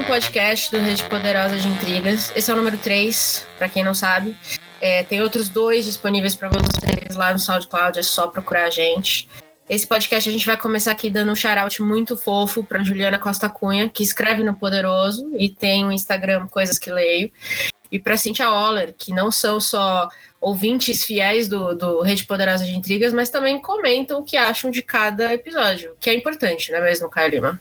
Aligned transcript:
um 0.00 0.04
podcast 0.04 0.70
do 0.70 0.82
Rede 0.82 1.04
Poderosa 1.04 1.58
de 1.58 1.68
Intrigas. 1.68 2.32
Esse 2.34 2.50
é 2.50 2.54
o 2.54 2.56
número 2.56 2.78
3, 2.78 3.46
para 3.58 3.68
quem 3.68 3.84
não 3.84 3.92
sabe. 3.92 4.34
É, 4.80 5.02
tem 5.02 5.20
outros 5.20 5.50
dois 5.50 5.84
disponíveis 5.84 6.34
para 6.34 6.48
vocês 6.48 7.14
lá 7.14 7.34
no 7.34 7.38
SoundCloud, 7.38 7.98
é 7.98 8.02
só 8.02 8.26
procurar 8.26 8.64
a 8.64 8.70
gente. 8.70 9.28
Esse 9.68 9.86
podcast 9.86 10.26
a 10.26 10.32
gente 10.32 10.46
vai 10.46 10.56
começar 10.56 10.92
aqui 10.92 11.10
dando 11.10 11.32
um 11.32 11.34
shout 11.34 11.82
muito 11.82 12.16
fofo 12.16 12.64
para 12.64 12.82
Juliana 12.82 13.18
Costa 13.18 13.50
Cunha, 13.50 13.90
que 13.90 14.02
escreve 14.02 14.42
no 14.42 14.54
Poderoso 14.54 15.32
e 15.36 15.50
tem 15.50 15.84
o 15.84 15.92
Instagram 15.92 16.46
Coisas 16.48 16.78
que 16.78 16.90
Leio. 16.90 17.30
E 17.92 17.98
para 17.98 18.16
Cynthia 18.16 18.50
Oller, 18.50 18.94
que 18.96 19.12
não 19.12 19.30
são 19.30 19.60
só 19.60 20.08
ouvintes 20.40 21.04
fiéis 21.04 21.46
do, 21.46 21.74
do 21.74 22.00
Rede 22.00 22.24
Poderosa 22.24 22.64
de 22.64 22.74
Intrigas, 22.74 23.12
mas 23.12 23.28
também 23.28 23.60
comentam 23.60 24.20
o 24.20 24.24
que 24.24 24.38
acham 24.38 24.70
de 24.70 24.80
cada 24.80 25.34
episódio, 25.34 25.94
que 26.00 26.08
é 26.08 26.14
importante, 26.14 26.72
não 26.72 26.78
é 26.78 26.82
mesmo, 26.82 27.10
Caio 27.10 27.30
Lima? 27.30 27.60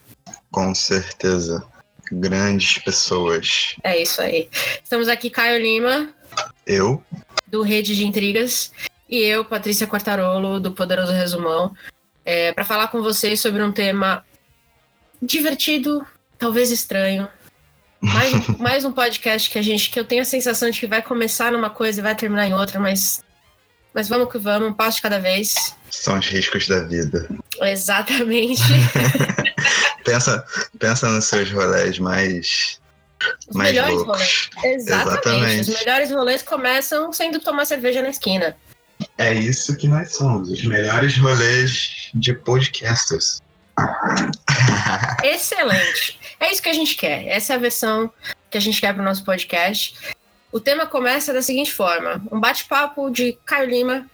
Com 0.50 0.74
certeza. 0.74 1.68
Grandes 2.12 2.80
pessoas. 2.80 3.76
É 3.84 4.02
isso 4.02 4.22
aí. 4.22 4.50
Estamos 4.84 5.08
aqui, 5.08 5.30
Caio 5.30 5.62
Lima. 5.62 6.14
Eu. 6.66 7.04
Do 7.48 7.62
Rede 7.62 7.96
de 7.96 8.06
Intrigas. 8.06 8.72
E 9.08 9.20
eu, 9.20 9.44
Patrícia 9.44 9.88
Quartarolo, 9.88 10.60
do 10.60 10.72
Poderoso 10.72 11.12
Resumão. 11.12 11.74
É, 12.24 12.54
para 12.54 12.64
falar 12.64 12.90
com 12.90 13.02
vocês 13.02 13.40
sobre 13.40 13.64
um 13.64 13.72
tema 13.72 14.24
divertido, 15.22 16.06
talvez 16.38 16.72
estranho. 16.72 17.28
Mais, 18.02 18.48
mais 18.60 18.86
um 18.86 18.92
podcast 18.92 19.50
que 19.50 19.58
a 19.58 19.62
gente 19.62 19.90
que 19.90 20.00
eu 20.00 20.06
tenho 20.06 20.22
a 20.22 20.26
sensação 20.26 20.70
de 20.70 20.80
que 20.80 20.88
vai 20.88 21.02
começar 21.02 21.52
numa 21.52 21.70
coisa 21.70 22.00
e 22.00 22.04
vai 22.04 22.16
terminar 22.16 22.48
em 22.48 22.54
outra, 22.54 22.80
mas 22.80 23.24
mas 23.94 24.08
vamos 24.08 24.32
que 24.32 24.38
vamos, 24.38 24.70
um 24.70 24.74
passo 24.74 24.98
de 24.98 25.02
cada 25.02 25.20
vez. 25.20 25.76
São 25.92 26.20
os 26.20 26.28
riscos 26.28 26.68
da 26.68 26.82
vida. 26.82 27.28
Exatamente. 27.62 28.62
pensa, 30.04 30.46
pensa 30.78 31.10
nos 31.10 31.26
seus 31.26 31.52
rolês 31.52 32.00
mais. 32.00 32.80
Os 33.50 33.56
mais 33.56 33.72
melhores 33.72 33.96
loucos. 33.96 34.50
rolês. 34.56 34.82
Exatamente. 34.82 35.10
Exatamente. 35.10 35.62
Os 35.62 35.80
melhores 35.80 36.12
rolês 36.12 36.42
começam 36.42 37.12
sendo 37.12 37.40
tomar 37.40 37.66
cerveja 37.66 38.02
na 38.02 38.10
esquina. 38.10 38.56
É 39.18 39.34
isso 39.34 39.76
que 39.78 39.88
nós 39.88 40.14
somos, 40.14 40.50
os 40.50 40.64
melhores 40.64 41.18
rolês 41.18 42.10
de 42.14 42.34
podcasters. 42.34 43.42
Excelente. 45.24 46.20
É 46.40 46.52
isso 46.52 46.62
que 46.62 46.70
a 46.70 46.74
gente 46.74 46.96
quer. 46.96 47.28
Essa 47.28 47.54
é 47.54 47.56
a 47.56 47.60
versão 47.60 48.12
que 48.50 48.58
a 48.58 48.62
gente 48.62 48.80
quer 48.80 48.94
para 48.94 49.02
o 49.02 49.06
nosso 49.06 49.24
podcast. 49.24 49.96
O 50.52 50.60
tema 50.60 50.86
começa 50.86 51.34
da 51.34 51.42
seguinte 51.42 51.74
forma: 51.74 52.22
um 52.32 52.40
bate-papo 52.40 53.10
de 53.10 53.38
Caio 53.46 53.70
Lima 53.70 54.10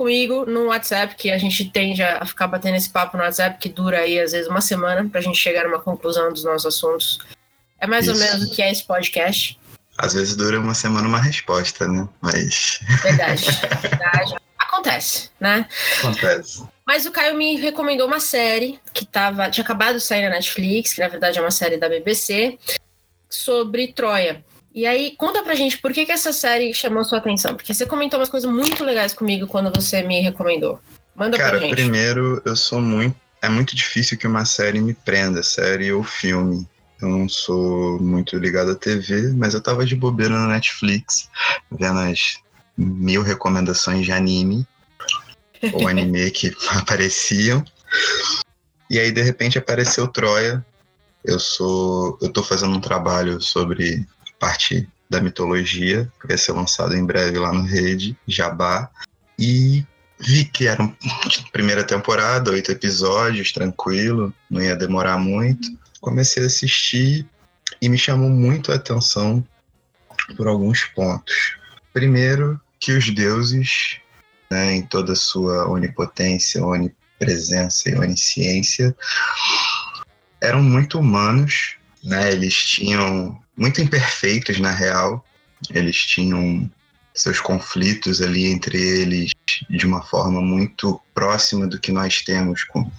comigo 0.00 0.46
no 0.46 0.68
WhatsApp, 0.68 1.14
que 1.14 1.30
a 1.30 1.36
gente 1.36 1.62
tende 1.68 2.02
a 2.02 2.24
ficar 2.24 2.46
batendo 2.46 2.74
esse 2.74 2.88
papo 2.88 3.18
no 3.18 3.22
WhatsApp, 3.22 3.58
que 3.58 3.68
dura 3.68 3.98
aí 3.98 4.18
às 4.18 4.32
vezes 4.32 4.48
uma 4.48 4.62
semana, 4.62 5.06
para 5.06 5.20
a 5.20 5.22
gente 5.22 5.36
chegar 5.36 5.64
numa 5.64 5.78
conclusão 5.78 6.32
dos 6.32 6.42
nossos 6.42 6.74
assuntos. 6.74 7.18
É 7.78 7.86
mais 7.86 8.08
ou 8.08 8.14
Isso. 8.14 8.24
menos 8.24 8.42
o 8.42 8.50
que 8.50 8.62
é 8.62 8.72
esse 8.72 8.82
podcast. 8.82 9.60
Às 9.98 10.14
vezes 10.14 10.34
dura 10.34 10.58
uma 10.58 10.72
semana 10.72 11.06
uma 11.06 11.20
resposta, 11.20 11.86
né? 11.86 12.08
Mas 12.22 12.80
Verdade. 13.02 13.44
Verdade. 13.82 14.36
Acontece, 14.58 15.28
né? 15.38 15.68
acontece. 15.98 16.64
Mas 16.86 17.04
o 17.04 17.10
Caio 17.10 17.36
me 17.36 17.56
recomendou 17.56 18.06
uma 18.06 18.20
série 18.20 18.80
que 18.94 19.04
tava, 19.04 19.50
tinha 19.50 19.62
acabado 19.62 19.96
de 19.96 20.00
sair 20.00 20.22
na 20.22 20.30
Netflix, 20.30 20.94
que 20.94 21.00
na 21.00 21.08
verdade 21.08 21.38
é 21.38 21.42
uma 21.42 21.50
série 21.50 21.76
da 21.76 21.90
BBC, 21.90 22.58
sobre 23.28 23.88
Troia. 23.92 24.42
E 24.72 24.86
aí, 24.86 25.14
conta 25.16 25.42
pra 25.42 25.54
gente 25.54 25.78
por 25.78 25.92
que, 25.92 26.06
que 26.06 26.12
essa 26.12 26.32
série 26.32 26.72
chamou 26.72 27.04
sua 27.04 27.18
atenção. 27.18 27.54
Porque 27.54 27.74
você 27.74 27.84
comentou 27.84 28.20
umas 28.20 28.28
coisas 28.28 28.50
muito 28.50 28.84
legais 28.84 29.12
comigo 29.12 29.46
quando 29.46 29.72
você 29.74 30.02
me 30.02 30.20
recomendou. 30.20 30.80
Manda 31.14 31.36
Cara, 31.36 31.58
pra 31.58 31.60
gente. 31.60 31.74
primeiro, 31.74 32.40
eu 32.44 32.54
sou 32.54 32.80
muito. 32.80 33.16
É 33.42 33.48
muito 33.48 33.74
difícil 33.74 34.18
que 34.18 34.26
uma 34.26 34.44
série 34.44 34.80
me 34.80 34.94
prenda, 34.94 35.42
série 35.42 35.92
ou 35.92 36.04
filme. 36.04 36.68
Eu 37.00 37.08
não 37.08 37.28
sou 37.28 37.98
muito 38.00 38.36
ligado 38.36 38.72
à 38.72 38.74
TV, 38.74 39.32
mas 39.32 39.54
eu 39.54 39.62
tava 39.62 39.86
de 39.86 39.96
bobeira 39.96 40.34
na 40.34 40.48
Netflix, 40.48 41.28
vendo 41.70 41.98
as 41.98 42.38
mil 42.76 43.22
recomendações 43.22 44.04
de 44.04 44.12
anime 44.12 44.66
ou 45.72 45.88
anime 45.88 46.30
que 46.30 46.54
apareciam. 46.68 47.64
E 48.90 48.98
aí, 48.98 49.10
de 49.10 49.22
repente, 49.22 49.58
apareceu 49.58 50.06
Troia. 50.06 50.64
Eu 51.24 51.38
sou. 51.38 52.18
Eu 52.20 52.30
tô 52.30 52.42
fazendo 52.42 52.76
um 52.76 52.80
trabalho 52.80 53.40
sobre 53.40 54.06
parte 54.40 54.88
da 55.08 55.20
mitologia, 55.20 56.10
que 56.20 56.26
vai 56.26 56.38
ser 56.38 56.52
lançado 56.52 56.96
em 56.96 57.04
breve 57.04 57.38
lá 57.38 57.52
no 57.52 57.62
Rede, 57.62 58.16
Jabá. 58.26 58.90
E 59.38 59.84
vi 60.18 60.44
que 60.46 60.66
era 60.66 60.82
uma 60.82 60.96
primeira 61.52 61.84
temporada, 61.84 62.50
oito 62.50 62.72
episódios, 62.72 63.52
tranquilo, 63.52 64.34
não 64.50 64.62
ia 64.62 64.74
demorar 64.74 65.18
muito. 65.18 65.68
Comecei 66.00 66.42
a 66.42 66.46
assistir 66.46 67.26
e 67.80 67.88
me 67.88 67.98
chamou 67.98 68.30
muito 68.30 68.72
a 68.72 68.76
atenção 68.76 69.46
por 70.36 70.48
alguns 70.48 70.84
pontos. 70.84 71.56
Primeiro, 71.92 72.60
que 72.78 72.92
os 72.92 73.10
deuses, 73.10 73.98
né, 74.50 74.74
em 74.74 74.82
toda 74.82 75.12
a 75.12 75.16
sua 75.16 75.68
onipotência, 75.68 76.64
onipresença 76.64 77.90
e 77.90 77.94
onisciência, 77.94 78.96
eram 80.40 80.62
muito 80.62 80.98
humanos, 80.98 81.76
né? 82.02 82.32
Eles 82.32 82.54
tinham 82.54 83.38
muito 83.60 83.82
imperfeitos 83.82 84.58
na 84.58 84.70
real. 84.70 85.22
Eles 85.68 85.96
tinham 85.96 86.68
seus 87.14 87.38
conflitos 87.38 88.22
ali 88.22 88.46
entre 88.46 88.80
eles 88.80 89.32
de 89.68 89.86
uma 89.86 90.02
forma 90.02 90.40
muito 90.40 90.98
próxima 91.14 91.66
do 91.66 91.78
que 91.78 91.92
nós 91.92 92.22
temos 92.22 92.64
com, 92.64 92.90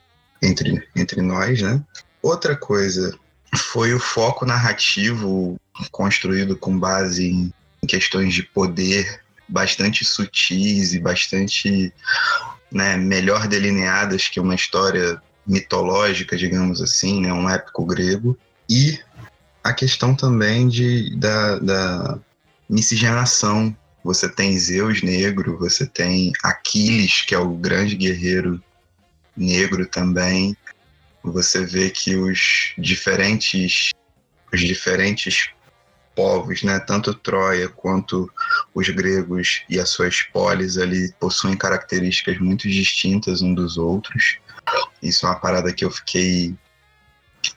entre, 0.42 0.88
entre 0.96 1.22
nós, 1.24 1.60
né? 1.62 1.82
Outra 2.22 2.56
coisa 2.56 3.18
foi 3.58 3.94
o 3.94 4.00
foco 4.00 4.46
narrativo 4.46 5.60
construído 5.92 6.56
com 6.56 6.78
base 6.78 7.28
em, 7.28 7.54
questões 7.88 8.32
de 8.36 8.44
poder 8.44 9.22
bastante 9.50 10.06
sutis 10.06 10.94
e 10.94 11.00
bastante 11.00 11.92
né, 12.72 12.96
melhor 12.96 13.48
delineadas 13.48 14.30
que 14.30 14.40
uma 14.40 14.54
história 14.54 15.20
mitológica, 15.48 16.38
digamos 16.38 16.80
assim, 16.80 17.22
né, 17.22 17.34
um 17.34 17.50
épico 17.50 17.84
grego. 17.84 18.38
E 18.70 19.00
a 19.64 19.74
questão 19.74 20.16
também 20.16 20.68
de, 20.68 21.16
da, 21.18 21.60
da 21.60 22.20
miscigenação. 22.70 23.76
Você 24.04 24.28
tem 24.28 24.58
Zeus 24.58 25.04
negro, 25.04 25.58
você 25.58 25.86
tem 25.86 26.32
Aquiles, 26.44 27.22
que 27.22 27.36
é 27.36 27.38
o 27.38 27.50
grande 27.50 27.96
guerreiro 27.96 28.62
negro 29.38 29.86
também. 29.86 30.58
Você 31.24 31.66
vê 31.66 31.90
que 31.90 32.16
os 32.16 32.74
diferentes 32.78 33.92
os 34.54 34.60
diferentes 34.60 35.50
povos, 36.14 36.62
né, 36.64 36.78
tanto 36.80 37.14
Troia 37.14 37.70
quanto 37.70 38.30
os 38.74 38.90
gregos 38.90 39.64
e 39.70 39.80
as 39.80 39.90
suas 39.90 40.22
polis 40.24 40.78
ali 40.78 41.12
possuem 41.20 41.56
características 41.56 42.38
muito 42.38 42.68
distintas 42.68 43.42
um 43.42 43.54
dos 43.54 43.78
outros. 43.78 44.38
Isso 45.02 45.26
é 45.26 45.30
uma 45.30 45.40
parada 45.40 45.72
que 45.72 45.86
eu 45.86 45.92
fiquei 45.92 46.54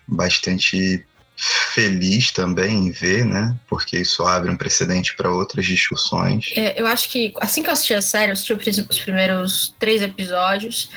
bastante 0.07 1.05
feliz 1.37 2.31
também 2.31 2.87
em 2.87 2.91
ver, 2.91 3.25
né? 3.25 3.57
Porque 3.69 3.99
isso 3.99 4.23
abre 4.23 4.51
um 4.51 4.57
precedente 4.57 5.17
para 5.17 5.31
outras 5.31 5.67
discussões. 5.67 6.53
É, 6.57 6.81
eu 6.81 6.87
acho 6.87 7.09
que 7.11 7.33
assim 7.41 7.63
que 7.63 7.69
eu 7.69 7.73
assisti 7.73 7.95
a 7.95 8.03
série, 8.03 8.31
eu 8.31 8.35
assisti 8.35 8.53
os 8.53 8.99
primeiros 9.01 9.75
três 9.79 10.01
episódios. 10.01 10.91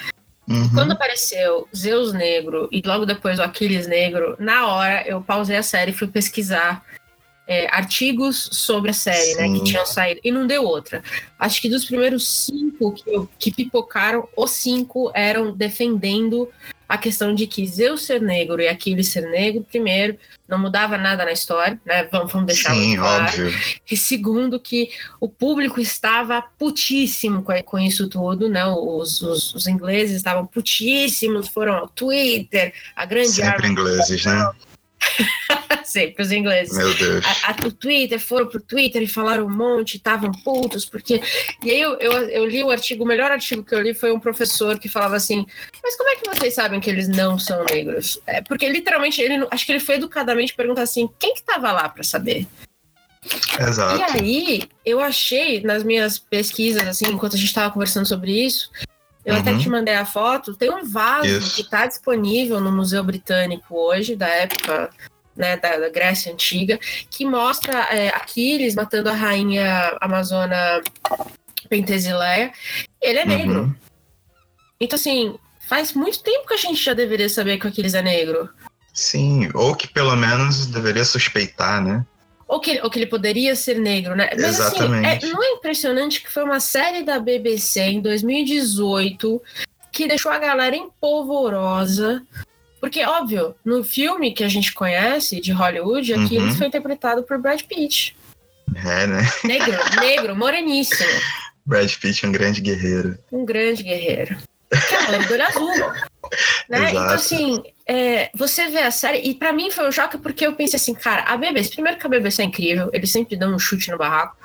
Uhum. 0.47 0.69
Quando 0.73 0.93
apareceu 0.93 1.67
Zeus 1.75 2.13
Negro 2.13 2.69
e 2.71 2.81
logo 2.85 3.05
depois 3.05 3.37
o 3.39 3.43
Aquiles 3.43 3.87
Negro, 3.87 4.35
na 4.39 4.67
hora 4.67 5.05
eu 5.05 5.21
pausei 5.21 5.57
a 5.57 5.63
série 5.63 5.91
e 5.91 5.93
fui 5.93 6.07
pesquisar 6.07 6.85
é, 7.47 7.67
artigos 7.67 8.49
sobre 8.51 8.91
a 8.91 8.93
série, 8.93 9.35
né? 9.35 9.49
Que 9.49 9.57
Sim. 9.57 9.63
tinham 9.63 9.85
saído. 9.85 10.21
E 10.23 10.31
não 10.31 10.45
deu 10.45 10.63
outra. 10.63 11.03
Acho 11.39 11.61
que 11.61 11.69
dos 11.69 11.85
primeiros 11.85 12.27
cinco 12.45 12.93
que, 12.93 13.27
que 13.39 13.51
pipocaram, 13.51 14.27
os 14.35 14.51
cinco 14.51 15.11
eram 15.15 15.51
defendendo 15.51 16.49
a 16.87 16.97
questão 16.97 17.35
de 17.35 17.45
que 17.45 17.65
Zeus 17.67 18.05
ser 18.05 18.21
negro 18.21 18.61
e 18.61 18.67
Aquiles 18.67 19.09
ser 19.09 19.29
negro, 19.29 19.65
primeiro, 19.69 20.17
não 20.47 20.57
mudava 20.57 20.97
nada 20.97 21.25
na 21.25 21.31
história, 21.31 21.79
né? 21.85 22.07
Vamos, 22.11 22.31
vamos 22.31 22.47
deixar 22.47 22.73
Sim, 22.73 22.95
claro. 22.95 23.25
óbvio. 23.25 23.53
E 23.89 23.97
segundo, 23.97 24.59
que 24.59 24.89
o 25.19 25.27
público 25.27 25.81
estava 25.81 26.41
putíssimo 26.41 27.43
com, 27.43 27.61
com 27.63 27.79
isso 27.79 28.07
tudo, 28.07 28.47
né? 28.47 28.65
Os, 28.65 29.21
os, 29.21 29.53
os 29.53 29.67
ingleses 29.67 30.15
estavam 30.15 30.45
putíssimos, 30.45 31.49
foram 31.49 31.73
ao 31.73 31.87
Twitter, 31.89 32.73
a 32.95 33.05
grande 33.05 33.29
Sempre 33.29 33.67
ingleses, 33.67 34.25
né? 34.25 34.49
sempre 35.83 36.21
os 36.21 36.31
ingleses. 36.31 36.75
Meu 36.75 36.93
Deus. 36.93 37.25
A, 37.25 37.51
a, 37.51 37.67
o 37.67 37.71
Twitter, 37.71 38.19
foram 38.19 38.47
pro 38.47 38.61
Twitter 38.61 39.01
e 39.01 39.07
falaram 39.07 39.45
um 39.45 39.49
monte, 39.49 39.97
estavam 39.97 40.31
putos, 40.31 40.85
porque. 40.85 41.21
E 41.63 41.71
aí 41.71 41.81
eu, 41.81 41.97
eu, 41.99 42.11
eu 42.29 42.45
li 42.45 42.63
o 42.63 42.69
artigo, 42.69 43.03
o 43.03 43.07
melhor 43.07 43.31
artigo 43.31 43.63
que 43.63 43.73
eu 43.73 43.81
li 43.81 43.93
foi 43.93 44.11
um 44.11 44.19
professor 44.19 44.77
que 44.77 44.89
falava 44.89 45.15
assim: 45.15 45.45
Mas 45.81 45.95
como 45.95 46.09
é 46.09 46.15
que 46.15 46.29
vocês 46.29 46.53
sabem 46.53 46.79
que 46.79 46.89
eles 46.89 47.07
não 47.07 47.39
são 47.39 47.63
negros? 47.65 48.19
É, 48.27 48.41
porque 48.41 48.67
literalmente, 48.69 49.21
ele, 49.21 49.47
acho 49.49 49.65
que 49.65 49.71
ele 49.71 49.79
foi 49.79 49.95
educadamente 49.95 50.53
perguntar 50.53 50.83
assim: 50.83 51.09
quem 51.19 51.33
que 51.33 51.43
tava 51.43 51.71
lá 51.71 51.89
para 51.89 52.03
saber? 52.03 52.45
Exato. 53.59 53.99
E 53.99 54.03
aí, 54.03 54.63
eu 54.85 55.01
achei 55.01 55.61
nas 55.61 55.83
minhas 55.83 56.17
pesquisas, 56.19 56.87
assim, 56.87 57.07
enquanto 57.07 57.33
a 57.33 57.37
gente 57.37 57.47
estava 57.47 57.73
conversando 57.73 58.05
sobre 58.05 58.31
isso, 58.31 58.69
eu 59.27 59.35
até 59.35 59.51
Uhum. 59.51 59.59
te 59.59 59.69
mandei 59.69 59.93
a 59.93 60.05
foto, 60.05 60.55
tem 60.55 60.71
um 60.71 60.85
vaso 60.85 61.27
Isso. 61.27 61.55
que 61.55 61.61
está 61.61 61.85
disponível 61.85 62.61
no 62.61 62.71
Museu 62.71 63.03
Britânico 63.03 63.75
hoje, 63.75 64.15
da 64.15 64.25
época 64.25 64.89
né, 65.35 65.57
da, 65.57 65.77
da 65.77 65.89
Grécia 65.89 66.31
Antiga, 66.31 66.79
que 67.11 67.25
mostra 67.25 67.77
é, 67.93 68.07
Aquiles 68.07 68.73
matando 68.73 69.09
a 69.09 69.13
rainha 69.13 69.97
amazona 69.99 70.81
Pentesileia. 71.67 72.53
Ele 73.01 73.19
é 73.19 73.23
uhum. 73.23 73.27
negro. 73.27 73.75
Então, 74.79 74.95
assim, 74.95 75.37
faz 75.67 75.91
muito 75.91 76.23
tempo 76.23 76.47
que 76.47 76.53
a 76.53 76.57
gente 76.57 76.81
já 76.81 76.93
deveria 76.93 77.27
saber 77.27 77.57
que 77.57 77.65
o 77.65 77.69
Aquiles 77.69 77.95
é 77.95 78.01
negro. 78.01 78.49
Sim, 78.93 79.49
ou 79.53 79.75
que 79.75 79.89
pelo 79.89 80.15
menos 80.15 80.67
deveria 80.67 81.03
suspeitar, 81.03 81.83
né? 81.83 82.05
Ou 82.47 82.59
que, 82.61 82.79
ou 82.81 82.89
que 82.89 82.99
ele 82.99 83.07
poderia 83.07 83.55
ser 83.55 83.77
negro, 83.77 84.15
né? 84.15 84.29
Mas 84.33 84.59
Exatamente. 84.59 85.05
assim, 85.05 85.27
é, 85.27 85.33
não 85.33 85.43
é 85.43 85.51
impressionante 85.51 86.21
que 86.21 86.31
foi 86.31 86.43
uma 86.43 86.59
série 86.59 87.03
da 87.03 87.19
BBC 87.19 87.81
em 87.81 88.01
2018 88.01 89.41
que 89.91 90.07
deixou 90.07 90.31
a 90.31 90.39
galera 90.39 90.75
empolvorosa. 90.75 92.23
Porque, 92.79 93.03
óbvio, 93.03 93.55
no 93.65 93.83
filme 93.83 94.31
que 94.31 94.43
a 94.43 94.47
gente 94.47 94.73
conhece 94.73 95.41
de 95.41 95.51
Hollywood, 95.51 96.13
aqui 96.13 96.37
uhum. 96.37 96.55
foi 96.55 96.67
interpretado 96.67 97.23
por 97.23 97.37
Brad 97.39 97.61
Pitt. 97.63 98.15
É, 98.75 99.07
né? 99.07 99.21
Negro, 99.43 99.77
negro, 99.99 100.35
moreníssimo. 100.35 101.09
Brad 101.65 101.91
Pitt, 101.95 102.25
um 102.25 102.31
grande 102.31 102.61
guerreiro. 102.61 103.17
Um 103.31 103.43
grande 103.43 103.83
guerreiro. 103.83 104.37
Que 104.69 104.95
é 104.95 105.33
olho 105.33 105.47
azul. 105.47 105.73
Né? 106.69 106.89
Então, 106.89 107.09
assim, 107.09 107.63
é, 107.85 108.29
você 108.35 108.67
vê 108.67 108.79
a 108.79 108.91
série, 108.91 109.19
e 109.19 109.33
para 109.33 109.53
mim 109.53 109.71
foi 109.71 109.87
um 109.87 109.91
choque 109.91 110.17
porque 110.17 110.45
eu 110.45 110.53
pensei 110.53 110.77
assim, 110.77 110.93
cara, 110.93 111.23
a 111.23 111.37
BBC, 111.37 111.71
primeiro 111.71 111.97
que 111.97 112.05
a 112.05 112.09
BBC 112.09 112.41
é 112.41 112.45
incrível, 112.45 112.89
eles 112.91 113.11
sempre 113.11 113.37
dão 113.37 113.55
um 113.55 113.59
chute 113.59 113.89
no 113.89 113.97
barraco, 113.97 114.35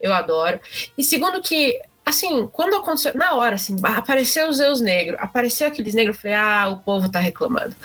eu 0.00 0.12
adoro. 0.12 0.58
E 0.98 1.04
segundo 1.04 1.40
que, 1.40 1.80
assim, 2.04 2.48
quando 2.52 2.74
aconteceu, 2.74 3.14
na 3.14 3.34
hora, 3.34 3.54
assim, 3.54 3.76
apareceu 3.84 4.48
os 4.48 4.56
Zeus 4.56 4.80
negros, 4.80 5.18
apareceu 5.20 5.68
aqueles 5.68 5.94
negros, 5.94 6.16
eu 6.16 6.22
falei, 6.22 6.36
ah, 6.36 6.68
o 6.68 6.78
povo 6.78 7.08
tá 7.08 7.20
reclamando. 7.20 7.76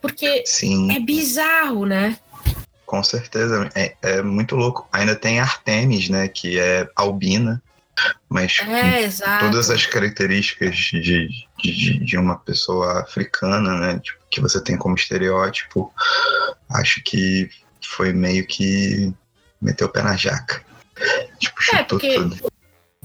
Porque 0.00 0.42
Sim. 0.44 0.94
é 0.94 0.98
bizarro, 0.98 1.86
né? 1.86 2.18
Com 2.84 3.02
certeza, 3.02 3.70
é, 3.74 3.96
é 4.02 4.22
muito 4.22 4.54
louco. 4.56 4.86
Ainda 4.92 5.16
tem 5.16 5.40
Artemis, 5.40 6.08
né, 6.08 6.28
que 6.28 6.58
é 6.58 6.88
albina, 6.94 7.62
mas 8.28 8.58
é, 8.58 9.08
todas 9.38 9.70
as 9.70 9.86
características 9.86 10.76
de, 10.76 11.28
de, 11.58 11.98
de, 11.98 12.16
uma 12.16 12.36
pessoa 12.38 13.00
africana, 13.02 13.78
né, 13.78 14.00
tipo, 14.00 14.18
que 14.30 14.40
você 14.40 14.62
tem 14.62 14.76
como 14.76 14.94
estereótipo, 14.96 15.92
acho 16.70 17.02
que 17.04 17.48
foi 17.82 18.12
meio 18.12 18.46
que 18.46 19.12
meteu 19.60 19.86
o 19.86 19.90
pé 19.90 20.02
na 20.02 20.16
jaca. 20.16 20.62
Tipo, 21.38 21.60
é, 21.74 21.82
porque 21.84 22.14
tudo. 22.14 22.52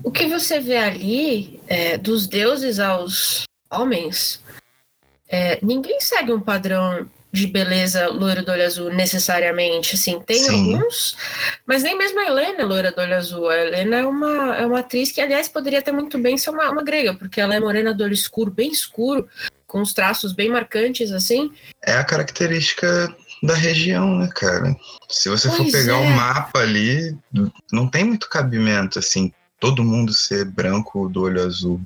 o 0.03 0.11
que 0.11 0.27
você 0.27 0.59
vê 0.59 0.77
ali, 0.77 1.61
é, 1.67 1.97
dos 1.97 2.27
deuses 2.27 2.79
aos 2.79 3.43
homens, 3.69 4.43
é, 5.27 5.59
ninguém 5.61 6.01
segue 6.01 6.31
um 6.33 6.41
padrão 6.41 7.07
de 7.31 7.47
beleza 7.47 8.07
loira 8.07 8.41
do 8.41 8.51
olho 8.51 8.65
azul 8.65 8.91
necessariamente, 8.91 9.95
assim, 9.95 10.19
tem 10.19 10.37
Sim. 10.37 10.73
alguns, 10.73 11.15
mas 11.65 11.83
nem 11.83 11.97
mesmo 11.97 12.19
a 12.19 12.25
Helena 12.25 12.61
é 12.61 12.65
loira 12.65 12.91
do 12.91 13.01
olho 13.01 13.15
azul. 13.15 13.49
A 13.49 13.57
Helena 13.57 13.97
é 13.97 14.05
uma, 14.05 14.55
é 14.57 14.65
uma 14.65 14.79
atriz 14.79 15.11
que, 15.11 15.21
aliás, 15.21 15.47
poderia 15.47 15.81
ter 15.81 15.91
muito 15.91 16.17
bem 16.17 16.37
ser 16.37 16.49
uma, 16.49 16.71
uma 16.71 16.83
grega, 16.83 17.13
porque 17.13 17.39
ela 17.39 17.53
é 17.53 17.59
morena 17.59 17.93
do 17.93 18.03
olho 18.03 18.13
escuro, 18.13 18.49
bem 18.49 18.71
escuro, 18.71 19.27
com 19.67 19.81
os 19.81 19.93
traços 19.93 20.33
bem 20.33 20.49
marcantes, 20.49 21.11
assim. 21.11 21.51
É 21.83 21.93
a 21.93 22.03
característica 22.03 23.15
da 23.43 23.53
região, 23.53 24.17
né, 24.17 24.29
cara? 24.35 24.75
Se 25.07 25.29
você 25.29 25.47
pois 25.47 25.57
for 25.61 25.71
pegar 25.71 25.99
o 25.99 26.03
é. 26.03 26.07
um 26.07 26.15
mapa 26.15 26.59
ali, 26.59 27.15
não 27.71 27.87
tem 27.87 28.03
muito 28.03 28.27
cabimento, 28.27 28.97
assim, 28.97 29.31
todo 29.59 29.83
mundo 29.83 30.11
ser 30.13 30.45
branco 30.45 31.07
do 31.07 31.21
olho 31.21 31.43
azul. 31.43 31.79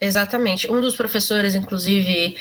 Exatamente. 0.00 0.68
Um 0.68 0.80
dos 0.80 0.96
professores, 0.96 1.54
inclusive, 1.54 2.36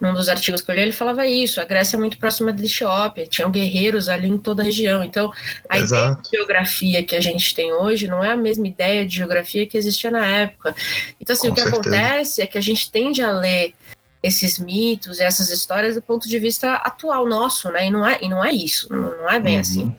num 0.00 0.14
dos 0.14 0.28
artigos 0.28 0.60
que 0.60 0.70
eu 0.70 0.74
li, 0.74 0.82
ele 0.82 0.92
falava 0.92 1.26
isso. 1.26 1.60
A 1.60 1.64
Grécia 1.64 1.96
é 1.96 1.98
muito 1.98 2.18
próxima 2.18 2.52
da 2.52 2.62
Etiópia, 2.62 3.26
tinham 3.26 3.50
guerreiros 3.50 4.08
ali 4.08 4.28
em 4.28 4.38
toda 4.38 4.62
a 4.62 4.64
região. 4.64 5.02
Então, 5.02 5.32
a 5.68 5.78
Exato. 5.78 6.02
ideia 6.02 6.22
de 6.22 6.30
geografia 6.36 7.04
que 7.04 7.16
a 7.16 7.20
gente 7.20 7.54
tem 7.54 7.72
hoje 7.72 8.06
não 8.06 8.22
é 8.22 8.32
a 8.32 8.36
mesma 8.36 8.66
ideia 8.66 9.06
de 9.06 9.16
geografia 9.16 9.66
que 9.66 9.76
existia 9.76 10.10
na 10.10 10.24
época. 10.24 10.74
Então, 11.20 11.34
assim, 11.34 11.48
Com 11.48 11.52
o 11.52 11.56
que 11.56 11.62
certeza. 11.62 11.80
acontece 11.80 12.42
é 12.42 12.46
que 12.46 12.58
a 12.58 12.62
gente 12.62 12.90
tende 12.90 13.22
a 13.22 13.32
ler 13.32 13.74
esses 14.22 14.58
mitos, 14.58 15.20
essas 15.20 15.50
histórias 15.50 15.94
do 15.94 16.02
ponto 16.02 16.28
de 16.28 16.38
vista 16.38 16.74
atual 16.74 17.26
nosso, 17.26 17.70
né? 17.70 17.86
E 17.86 17.90
não 17.90 18.06
é, 18.06 18.18
e 18.20 18.28
não 18.28 18.44
é 18.44 18.52
isso, 18.52 18.92
não, 18.92 19.16
não 19.16 19.30
é 19.30 19.38
bem 19.38 19.54
uhum. 19.54 19.60
assim. 19.60 19.96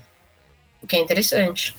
O 0.81 0.88
que 0.88 0.96
é 0.96 1.00
interessante. 1.00 1.75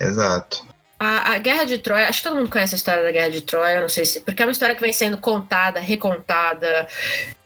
Exato. 0.00 0.66
A, 1.00 1.34
a, 1.34 1.38
Guerra 1.38 1.64
de 1.64 1.78
Troia, 1.78 2.08
acho 2.08 2.18
que 2.18 2.28
todo 2.28 2.36
mundo 2.36 2.50
conhece 2.50 2.74
a 2.74 2.76
história 2.76 3.04
da 3.04 3.12
Guerra 3.12 3.30
de 3.30 3.40
Troia, 3.40 3.80
não 3.80 3.88
sei 3.88 4.04
se. 4.04 4.20
Porque 4.20 4.42
é 4.42 4.46
uma 4.46 4.50
história 4.50 4.74
que 4.74 4.80
vem 4.80 4.92
sendo 4.92 5.16
contada, 5.16 5.78
recontada, 5.78 6.88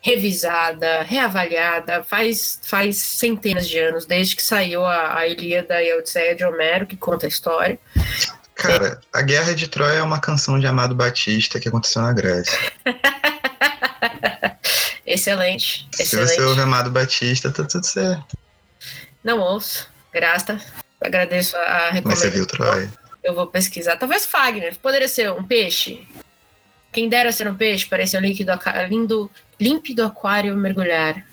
revisada, 0.01 1.03
reavaliada, 1.03 2.03
faz, 2.03 2.59
faz 2.63 2.97
centenas 2.97 3.69
de 3.69 3.79
anos, 3.79 4.07
desde 4.07 4.37
que 4.37 4.43
saiu 4.43 4.87
a, 4.87 5.19
a 5.19 5.29
Ilíada 5.29 5.83
e 5.83 5.91
a 5.91 5.97
Odisseia 5.97 6.35
de 6.35 6.45
Homero, 6.45 6.87
que 6.87 6.97
conta 6.97 7.27
a 7.27 7.29
história. 7.29 7.79
Cara, 8.55 8.99
a 9.13 9.21
Guerra 9.21 9.55
de 9.55 9.69
Troia 9.69 9.99
é 9.99 10.03
uma 10.03 10.21
canção 10.21 10.59
de 10.59 10.67
Amado 10.67 10.95
Batista 10.95 11.61
que 11.61 11.69
aconteceu 11.69 12.01
na 12.01 12.13
Grécia. 12.15 12.59
excelente, 15.05 15.87
Se 15.93 16.05
excelente. 16.05 16.37
você 16.37 16.43
ouve 16.43 16.61
Amado 16.63 16.91
Batista, 16.91 17.51
tá 17.51 17.65
tudo 17.65 17.85
certo. 17.85 18.39
Não 19.23 19.39
ouço, 19.39 19.87
graças. 20.11 20.63
Agradeço 21.01 21.57
a 21.57 21.91
recomendação. 21.91 22.11
Mas 22.11 22.19
você 22.19 22.31
viu 22.31 22.47
Troia? 22.47 23.02
Eu 23.23 23.35
vou 23.35 23.47
pesquisar. 23.47 23.97
Talvez 23.97 24.27
Fagner. 24.27 24.77
Poderia 24.79 25.09
ser 25.09 25.33
um 25.33 25.45
peixe. 25.45 26.07
Quem 26.93 27.09
dera 27.09 27.33
ser 27.33 27.49
um 27.49 27.55
peixe, 27.55 27.87
parecia 27.87 28.19
um 28.19 28.23
líquido, 28.23 28.53
lindo, 28.89 29.31
límpido 29.59 30.05
aquário 30.05 30.57
mergulhar. 30.57 31.25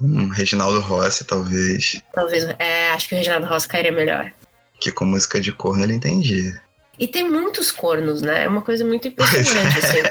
Um 0.00 0.28
Reginaldo 0.28 0.80
Rossi, 0.80 1.24
talvez. 1.24 2.02
Talvez. 2.12 2.44
É, 2.58 2.90
acho 2.90 3.08
que 3.08 3.14
o 3.14 3.18
Reginaldo 3.18 3.46
Rossi 3.46 3.68
cairia 3.68 3.92
melhor. 3.92 4.32
Que 4.80 4.90
com 4.90 5.04
música 5.04 5.40
de 5.40 5.52
corno 5.52 5.84
ele 5.84 5.94
entendia. 5.94 6.60
E 6.98 7.06
tem 7.06 7.28
muitos 7.28 7.70
cornos, 7.70 8.22
né? 8.22 8.44
É 8.44 8.48
uma 8.48 8.62
coisa 8.62 8.84
muito 8.84 9.06
impressionante, 9.08 9.76
é. 9.76 9.78
assim. 9.78 10.02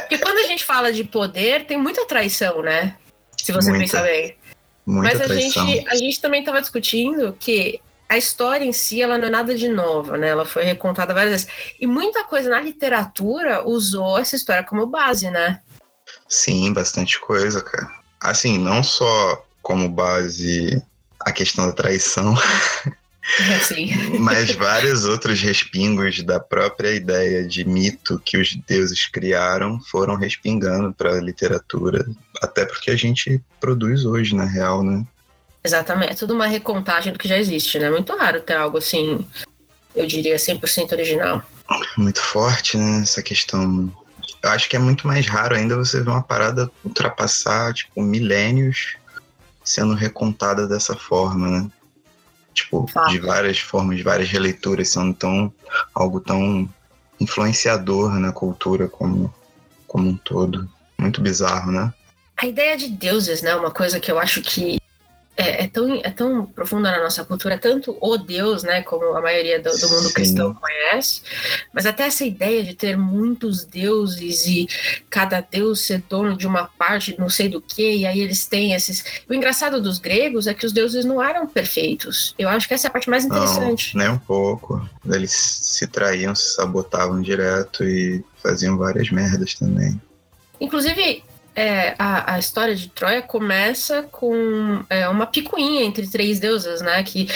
Porque 0.00 0.18
quando 0.18 0.38
a 0.38 0.46
gente 0.46 0.64
fala 0.64 0.92
de 0.92 1.02
poder, 1.02 1.66
tem 1.66 1.76
muita 1.76 2.06
traição, 2.06 2.62
né? 2.62 2.96
Se 3.36 3.52
você 3.52 3.70
muita, 3.70 3.84
pensar 3.84 4.02
bem. 4.02 4.36
Muita 4.84 5.14
Mas 5.14 5.20
a 5.20 5.24
traição. 5.24 5.66
gente, 5.66 5.88
a 5.88 5.96
gente 5.96 6.20
também 6.20 6.40
estava 6.40 6.60
discutindo 6.60 7.36
que 7.38 7.80
a 8.08 8.16
história 8.16 8.64
em 8.64 8.72
si 8.72 9.02
ela 9.02 9.18
não 9.18 9.26
é 9.26 9.30
nada 9.30 9.54
de 9.54 9.68
nova, 9.68 10.16
né? 10.16 10.28
Ela 10.28 10.44
foi 10.44 10.64
recontada 10.64 11.12
várias 11.12 11.30
vezes. 11.42 11.48
E 11.80 11.86
muita 11.86 12.24
coisa 12.24 12.48
na 12.48 12.60
literatura 12.60 13.66
usou 13.66 14.18
essa 14.18 14.36
história 14.36 14.62
como 14.64 14.86
base, 14.86 15.30
né? 15.30 15.60
Sim, 16.28 16.72
bastante 16.72 17.18
coisa, 17.20 17.60
cara. 17.60 17.90
Assim, 18.20 18.58
não 18.58 18.82
só 18.82 19.44
como 19.60 19.88
base 19.88 20.82
a 21.20 21.32
questão 21.32 21.66
da 21.66 21.72
traição, 21.72 22.36
Sim. 23.66 24.18
mas 24.20 24.52
vários 24.52 25.04
outros 25.04 25.40
respingos 25.40 26.22
da 26.22 26.38
própria 26.38 26.94
ideia 26.94 27.46
de 27.46 27.64
mito 27.64 28.20
que 28.24 28.38
os 28.38 28.54
deuses 28.68 29.06
criaram 29.06 29.80
foram 29.90 30.14
respingando 30.14 30.92
para 30.94 31.16
a 31.16 31.20
literatura, 31.20 32.06
até 32.40 32.64
porque 32.64 32.92
a 32.92 32.96
gente 32.96 33.42
produz 33.60 34.04
hoje, 34.04 34.34
na 34.34 34.44
real, 34.44 34.84
né? 34.84 35.04
Exatamente. 35.66 36.12
É 36.12 36.14
tudo 36.14 36.32
uma 36.32 36.46
recontagem 36.46 37.12
do 37.12 37.18
que 37.18 37.26
já 37.26 37.36
existe, 37.36 37.76
né? 37.78 37.90
Muito 37.90 38.14
raro 38.16 38.40
ter 38.40 38.54
algo 38.54 38.78
assim, 38.78 39.26
eu 39.96 40.06
diria, 40.06 40.36
100% 40.36 40.92
original. 40.92 41.42
Muito 41.98 42.20
forte, 42.20 42.76
né? 42.76 43.00
Essa 43.02 43.20
questão. 43.20 43.92
Eu 44.42 44.50
acho 44.50 44.68
que 44.68 44.76
é 44.76 44.78
muito 44.78 45.08
mais 45.08 45.26
raro 45.26 45.56
ainda 45.56 45.76
você 45.76 46.00
ver 46.00 46.10
uma 46.10 46.22
parada 46.22 46.70
ultrapassar, 46.84 47.74
tipo, 47.74 48.00
milênios 48.00 48.96
sendo 49.64 49.94
recontada 49.94 50.68
dessa 50.68 50.94
forma, 50.94 51.50
né? 51.50 51.70
Tipo, 52.54 52.86
Fato. 52.86 53.10
de 53.10 53.18
várias 53.18 53.58
formas, 53.58 53.96
de 53.96 54.04
várias 54.04 54.28
releituras, 54.28 54.88
sendo 54.88 55.12
tão, 55.14 55.52
algo 55.92 56.20
tão 56.20 56.68
influenciador 57.18 58.20
na 58.20 58.30
cultura 58.30 58.88
como, 58.88 59.34
como 59.88 60.10
um 60.10 60.16
todo. 60.16 60.70
Muito 60.96 61.20
bizarro, 61.20 61.72
né? 61.72 61.92
A 62.36 62.46
ideia 62.46 62.76
de 62.76 62.88
deuses, 62.88 63.42
né? 63.42 63.56
Uma 63.56 63.72
coisa 63.72 63.98
que 63.98 64.12
eu 64.12 64.18
acho 64.18 64.40
que 64.42 64.78
é, 65.36 65.64
é, 65.64 65.68
tão, 65.68 65.94
é 65.96 66.10
tão 66.10 66.46
profunda 66.46 66.90
na 66.90 67.02
nossa 67.02 67.22
cultura, 67.24 67.58
tanto 67.58 67.96
o 68.00 68.16
Deus, 68.16 68.62
né, 68.62 68.82
como 68.82 69.04
a 69.14 69.20
maioria 69.20 69.60
do, 69.60 69.70
do 69.70 69.88
mundo 69.90 70.08
Sim. 70.08 70.14
cristão 70.14 70.54
conhece, 70.54 71.20
mas 71.74 71.84
até 71.84 72.04
essa 72.06 72.24
ideia 72.24 72.64
de 72.64 72.74
ter 72.74 72.96
muitos 72.96 73.62
deuses 73.64 74.46
e 74.46 74.66
cada 75.10 75.40
deus 75.40 75.80
ser 75.80 76.02
dono 76.08 76.36
de 76.36 76.46
uma 76.46 76.64
parte, 76.64 77.14
não 77.18 77.28
sei 77.28 77.50
do 77.50 77.60
que, 77.60 77.98
e 77.98 78.06
aí 78.06 78.20
eles 78.20 78.46
têm 78.46 78.72
esses. 78.72 79.22
O 79.28 79.34
engraçado 79.34 79.80
dos 79.80 79.98
gregos 79.98 80.46
é 80.46 80.54
que 80.54 80.64
os 80.64 80.72
deuses 80.72 81.04
não 81.04 81.22
eram 81.22 81.46
perfeitos. 81.46 82.34
Eu 82.38 82.48
acho 82.48 82.66
que 82.66 82.72
essa 82.72 82.86
é 82.86 82.88
a 82.88 82.92
parte 82.92 83.10
mais 83.10 83.24
interessante. 83.24 83.94
Não, 83.94 84.04
nem 84.04 84.14
um 84.14 84.18
pouco. 84.18 84.88
Eles 85.04 85.32
se 85.32 85.86
traíam, 85.86 86.34
se 86.34 86.54
sabotavam 86.54 87.20
direto 87.20 87.84
e 87.84 88.24
faziam 88.42 88.78
várias 88.78 89.10
merdas 89.10 89.54
também. 89.54 90.00
Inclusive, 90.60 91.22
é, 91.56 91.94
a, 91.98 92.34
a, 92.34 92.38
história 92.38 92.76
de 92.76 92.88
Troia 92.90 93.22
começa 93.22 94.02
com 94.12 94.84
é, 94.90 95.08
uma 95.08 95.26
picuinha 95.26 95.84
entre 95.84 96.06
três 96.06 96.38
deusas, 96.38 96.82
né? 96.82 97.02
Que, 97.02 97.28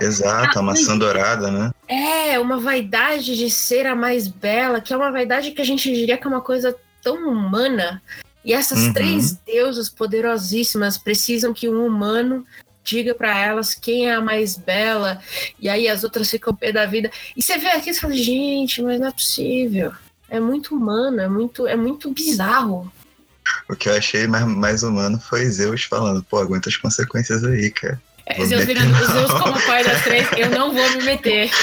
Exato, 0.00 0.58
a 0.58 0.62
maçã 0.62 0.98
dourada, 0.98 1.48
né? 1.48 1.70
É, 1.86 2.40
uma 2.40 2.58
vaidade 2.58 3.36
de 3.36 3.48
ser 3.48 3.86
a 3.86 3.94
mais 3.94 4.26
bela, 4.26 4.80
que 4.80 4.92
é 4.92 4.96
uma 4.96 5.12
vaidade 5.12 5.52
que 5.52 5.62
a 5.62 5.64
gente 5.64 5.94
diria 5.94 6.18
que 6.18 6.26
é 6.26 6.30
uma 6.30 6.40
coisa 6.40 6.76
tão 7.00 7.28
humana. 7.28 8.02
E 8.44 8.52
essas 8.52 8.80
uhum. 8.80 8.92
três 8.92 9.32
deusas 9.46 9.88
poderosíssimas 9.88 10.98
precisam 10.98 11.54
que 11.54 11.68
um 11.68 11.86
humano 11.86 12.44
diga 12.82 13.14
para 13.14 13.38
elas 13.38 13.74
quem 13.74 14.08
é 14.08 14.14
a 14.14 14.20
mais 14.20 14.56
bela, 14.56 15.20
e 15.60 15.68
aí 15.68 15.86
as 15.86 16.02
outras 16.02 16.30
ficam 16.30 16.54
pé 16.54 16.72
da 16.72 16.84
vida. 16.84 17.12
E 17.36 17.42
você 17.42 17.58
vê 17.58 17.68
aqui 17.68 17.90
e 17.90 17.94
fala, 17.94 18.14
gente, 18.14 18.82
mas 18.82 18.98
não 18.98 19.08
é 19.08 19.12
possível. 19.12 19.92
É 20.28 20.40
muito 20.40 20.74
humano, 20.74 21.20
é 21.20 21.28
muito, 21.28 21.66
é 21.66 21.76
muito 21.76 22.10
bizarro. 22.10 22.90
O 23.68 23.76
que 23.76 23.88
eu 23.88 23.96
achei 23.96 24.26
mais, 24.26 24.44
mais 24.46 24.82
humano 24.82 25.20
foi 25.20 25.44
Zeus 25.46 25.84
falando, 25.84 26.22
pô, 26.22 26.38
aguenta 26.38 26.68
as 26.68 26.76
consequências 26.76 27.44
aí, 27.44 27.70
cara. 27.70 28.00
É, 28.26 28.44
Zeus 28.44 28.64
virando 28.64 28.94
Zeus 28.94 29.30
como 29.32 29.60
pai 29.66 29.84
das 29.84 30.02
três, 30.02 30.26
eu 30.36 30.50
não 30.50 30.72
vou 30.72 30.90
me 30.92 31.04
meter. 31.04 31.50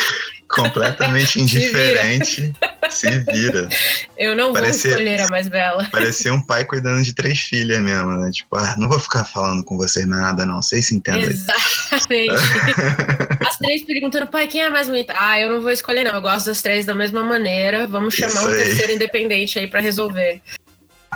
Completamente 0.48 1.42
indiferente, 1.42 2.54
se 2.90 3.10
vira. 3.10 3.28
Se 3.28 3.32
vira. 3.32 3.70
Eu 4.16 4.36
não 4.36 4.54
parecia, 4.54 4.92
vou 4.92 5.02
escolher 5.02 5.22
a 5.22 5.28
mais 5.28 5.48
bela. 5.48 5.88
Parecia 5.92 6.34
um 6.34 6.42
pai 6.42 6.64
cuidando 6.64 7.04
de 7.04 7.14
três 7.14 7.40
filhas 7.40 7.82
mesmo, 7.82 8.12
né? 8.12 8.30
Tipo, 8.32 8.56
ah, 8.56 8.76
não 8.78 8.88
vou 8.88 9.00
ficar 9.00 9.26
falando 9.26 9.64
com 9.64 9.76
vocês 9.76 10.06
nada, 10.06 10.46
não. 10.46 10.62
Vocês 10.62 10.86
se 10.86 10.96
entendem. 10.96 11.24
Exatamente. 11.24 12.32
As 13.46 13.58
três 13.58 13.84
perguntando, 13.84 14.28
pai, 14.28 14.48
quem 14.48 14.62
é 14.62 14.68
a 14.68 14.72
mais 14.72 14.88
bonita? 14.88 15.14
Ah, 15.18 15.40
eu 15.40 15.52
não 15.52 15.62
vou 15.62 15.72
escolher, 15.72 16.04
não. 16.04 16.14
Eu 16.14 16.22
gosto 16.22 16.46
das 16.46 16.62
três 16.62 16.86
da 16.86 16.94
mesma 16.94 17.24
maneira. 17.24 17.88
Vamos 17.88 18.14
chamar 18.14 18.44
um 18.44 18.52
terceiro 18.52 18.94
independente 18.94 19.58
aí 19.58 19.68
para 19.68 19.82
resolver. 19.82 20.42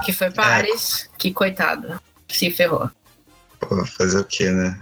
Que 0.04 0.14
foi 0.14 0.32
Paris, 0.32 1.06
é. 1.06 1.18
que 1.18 1.34
coitado. 1.34 2.00
Se 2.28 2.52
ferrou. 2.52 2.90
Pô, 3.60 3.86
fazer 3.86 4.20
o 4.20 4.24
quê, 4.24 4.50
né? 4.50 4.80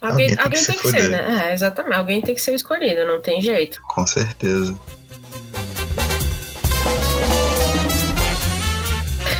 Alguém, 0.00 0.26
alguém, 0.26 0.36
tem, 0.36 0.44
alguém 0.44 0.60
que, 0.60 0.66
tem 0.66 0.78
que 0.78 0.88
ser, 0.90 1.08
né? 1.08 1.48
É, 1.48 1.54
exatamente. 1.54 1.94
Alguém 1.94 2.20
tem 2.20 2.34
que 2.34 2.40
ser 2.40 2.54
escolhido, 2.54 3.06
não 3.06 3.20
tem 3.20 3.40
jeito. 3.40 3.80
Com 3.88 4.06
certeza. 4.06 4.78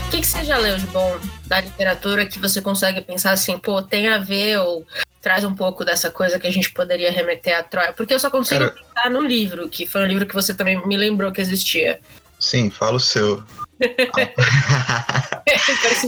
O 0.06 0.11
que, 0.11 0.21
que 0.21 0.26
você 0.26 0.44
já 0.44 0.56
leu 0.56 0.78
de 0.78 0.87
bom 0.87 1.18
da 1.47 1.61
literatura 1.61 2.25
que 2.25 2.38
você 2.38 2.62
consegue 2.62 3.02
pensar 3.02 3.33
assim, 3.33 3.59
pô, 3.59 3.83
tem 3.83 4.09
a 4.09 4.18
ver 4.18 4.59
ou 4.59 4.87
traz 5.21 5.44
um 5.44 5.54
pouco 5.54 5.85
dessa 5.85 6.11
coisa 6.11 6.38
que 6.38 6.47
a 6.47 6.52
gente 6.52 6.73
poderia 6.73 7.11
remeter 7.12 7.59
à 7.59 7.62
Troia? 7.62 7.92
Porque 7.92 8.14
eu 8.14 8.18
só 8.18 8.30
consigo 8.30 8.61
Cara... 8.61 8.73
pensar 8.73 9.11
no 9.11 9.21
livro, 9.21 9.68
que 9.68 9.87
foi 9.87 10.02
um 10.02 10.06
livro 10.06 10.26
que 10.26 10.35
você 10.35 10.54
também 10.54 10.87
me 10.87 10.97
lembrou 10.97 11.30
que 11.30 11.40
existia. 11.40 12.00
Sim, 12.40 12.71
fala 12.71 12.97
o 12.97 13.00
seu. 13.00 13.42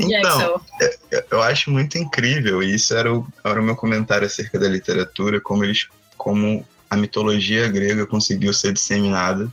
Então, 0.00 0.60
eu 1.30 1.42
acho 1.42 1.70
muito 1.70 1.98
incrível, 1.98 2.62
e 2.62 2.74
isso 2.74 2.94
era 2.94 3.12
o, 3.12 3.26
era 3.44 3.60
o 3.60 3.64
meu 3.64 3.76
comentário 3.76 4.26
acerca 4.26 4.58
da 4.58 4.68
literatura, 4.68 5.40
como 5.40 5.64
eles, 5.64 5.88
como 6.16 6.66
a 6.88 6.96
mitologia 6.96 7.68
grega 7.68 8.06
conseguiu 8.06 8.52
ser 8.52 8.72
disseminada 8.72 9.50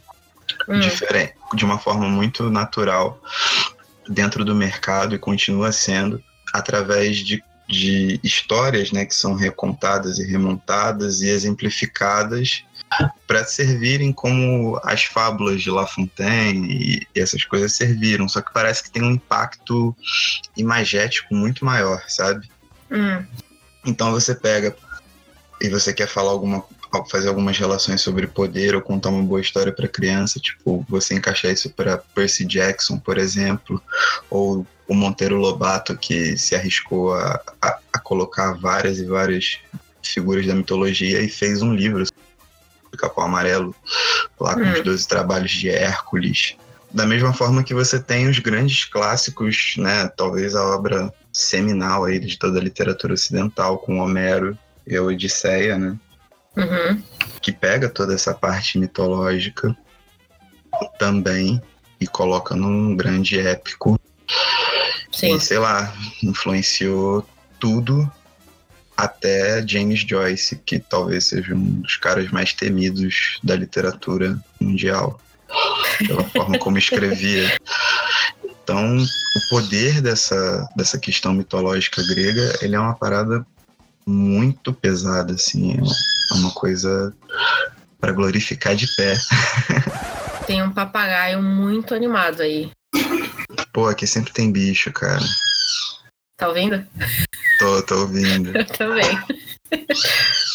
hum. 0.67 0.79
diferente, 0.79 1.33
de 1.53 1.65
uma 1.65 1.79
forma 1.79 2.07
muito 2.07 2.49
natural 2.49 3.21
dentro 4.07 4.45
do 4.45 4.53
mercado 4.53 5.15
e 5.15 5.19
continua 5.19 5.71
sendo 5.71 6.21
através 6.53 7.17
de, 7.17 7.43
de 7.67 8.19
histórias 8.23 8.91
né, 8.91 9.05
que 9.05 9.15
são 9.15 9.33
recontadas 9.35 10.19
e 10.19 10.25
remontadas 10.25 11.21
e 11.21 11.29
exemplificadas 11.29 12.63
para 13.25 13.43
servirem 13.45 14.13
como 14.13 14.79
as 14.83 15.03
fábulas 15.03 15.61
de 15.61 15.71
La 15.71 15.87
Fontaine 15.87 16.67
e, 16.67 17.07
e, 17.15 17.19
essas 17.19 17.43
coisas 17.43 17.75
serviram, 17.75 18.27
só 18.27 18.41
que 18.41 18.53
parece 18.53 18.83
que 18.83 18.91
tem 18.91 19.01
um 19.01 19.11
impacto 19.11 19.95
imagético 20.55 21.33
muito 21.33 21.65
maior, 21.65 22.03
sabe? 22.07 22.49
Hum. 22.91 23.25
Então 23.85 24.11
você 24.11 24.35
pega 24.35 24.75
e 25.59 25.69
você 25.69 25.93
quer 25.93 26.07
falar 26.07 26.31
alguma 26.31 26.63
fazer 27.09 27.29
algumas 27.29 27.57
relações 27.57 28.01
sobre 28.01 28.27
poder 28.27 28.75
ou 28.75 28.81
contar 28.81 29.09
uma 29.09 29.23
boa 29.23 29.41
história 29.41 29.71
para 29.71 29.87
criança, 29.87 30.39
tipo, 30.39 30.85
você 30.87 31.15
encaixar 31.15 31.51
isso 31.51 31.69
para 31.69 31.97
Percy 31.97 32.45
Jackson, 32.45 32.97
por 32.97 33.17
exemplo, 33.17 33.81
ou 34.29 34.65
o 34.87 34.93
Monteiro 34.93 35.37
Lobato 35.37 35.97
que 35.97 36.37
se 36.37 36.55
arriscou 36.55 37.13
a, 37.13 37.41
a, 37.61 37.79
a 37.93 37.99
colocar 37.99 38.53
várias 38.53 38.99
e 38.99 39.05
várias 39.05 39.59
figuras 40.03 40.45
da 40.45 40.53
mitologia 40.53 41.21
e 41.21 41.29
fez 41.29 41.61
um 41.61 41.73
livro 41.73 42.03
do 42.03 42.97
Capão 42.97 43.23
Amarelo, 43.23 43.75
lá 44.39 44.53
com 44.53 44.61
hum. 44.61 44.73
os 44.73 44.83
12 44.83 45.07
trabalhos 45.07 45.51
de 45.51 45.69
Hércules. 45.69 46.55
Da 46.91 47.07
mesma 47.07 47.33
forma 47.33 47.63
que 47.63 47.73
você 47.73 47.99
tem 47.99 48.29
os 48.29 48.37
grandes 48.37 48.85
clássicos, 48.85 49.73
né? 49.77 50.07
Talvez 50.15 50.53
a 50.53 50.63
obra 50.63 51.11
seminal 51.31 52.05
aí 52.05 52.19
de 52.19 52.37
toda 52.37 52.59
a 52.59 52.63
literatura 52.63 53.15
ocidental, 53.15 53.79
com 53.79 53.97
Homero 53.97 54.55
e 54.85 54.95
a 54.95 55.01
Odisseia, 55.01 55.77
né? 55.77 55.97
Uhum. 56.55 57.01
Que 57.41 57.51
pega 57.51 57.89
toda 57.89 58.13
essa 58.13 58.33
parte 58.33 58.77
mitológica 58.77 59.75
também 60.97 61.61
e 61.99 62.07
coloca 62.07 62.55
num 62.55 62.95
grande 62.95 63.39
épico. 63.39 63.99
Sim. 65.11 65.35
E, 65.35 65.39
sei 65.39 65.59
lá, 65.59 65.93
influenciou 66.21 67.27
tudo 67.59 68.11
até 68.95 69.65
James 69.67 70.01
Joyce, 70.01 70.55
que 70.65 70.79
talvez 70.79 71.27
seja 71.27 71.53
um 71.55 71.81
dos 71.81 71.95
caras 71.97 72.29
mais 72.31 72.53
temidos 72.53 73.39
da 73.43 73.55
literatura 73.55 74.39
mundial, 74.59 75.19
pela 75.99 76.23
forma 76.25 76.57
como 76.59 76.77
escrevia. 76.77 77.57
Então, 78.43 78.97
o 78.97 79.49
poder 79.49 80.01
dessa, 80.01 80.67
dessa 80.75 80.97
questão 80.97 81.33
mitológica 81.33 82.01
grega, 82.07 82.59
ele 82.61 82.75
é 82.75 82.79
uma 82.79 82.95
parada 82.95 83.45
muito 84.05 84.73
pesada, 84.73 85.33
assim, 85.33 85.77
é 85.77 86.33
uma 86.35 86.51
coisa 86.51 87.13
para 87.99 88.11
glorificar 88.11 88.75
de 88.75 88.87
pé. 88.95 89.15
Tem 90.45 90.61
um 90.61 90.71
papagaio 90.71 91.41
muito 91.41 91.95
animado 91.95 92.41
aí. 92.41 92.69
Pô, 93.71 93.87
aqui 93.87 94.05
sempre 94.05 94.33
tem 94.33 94.51
bicho, 94.51 94.91
cara. 94.91 95.23
Tá 96.37 96.49
ouvindo? 96.49 96.85
Tô, 97.59 97.81
tô 97.83 98.01
ouvindo. 98.01 98.51
Eu 98.57 98.65
também. 98.65 99.17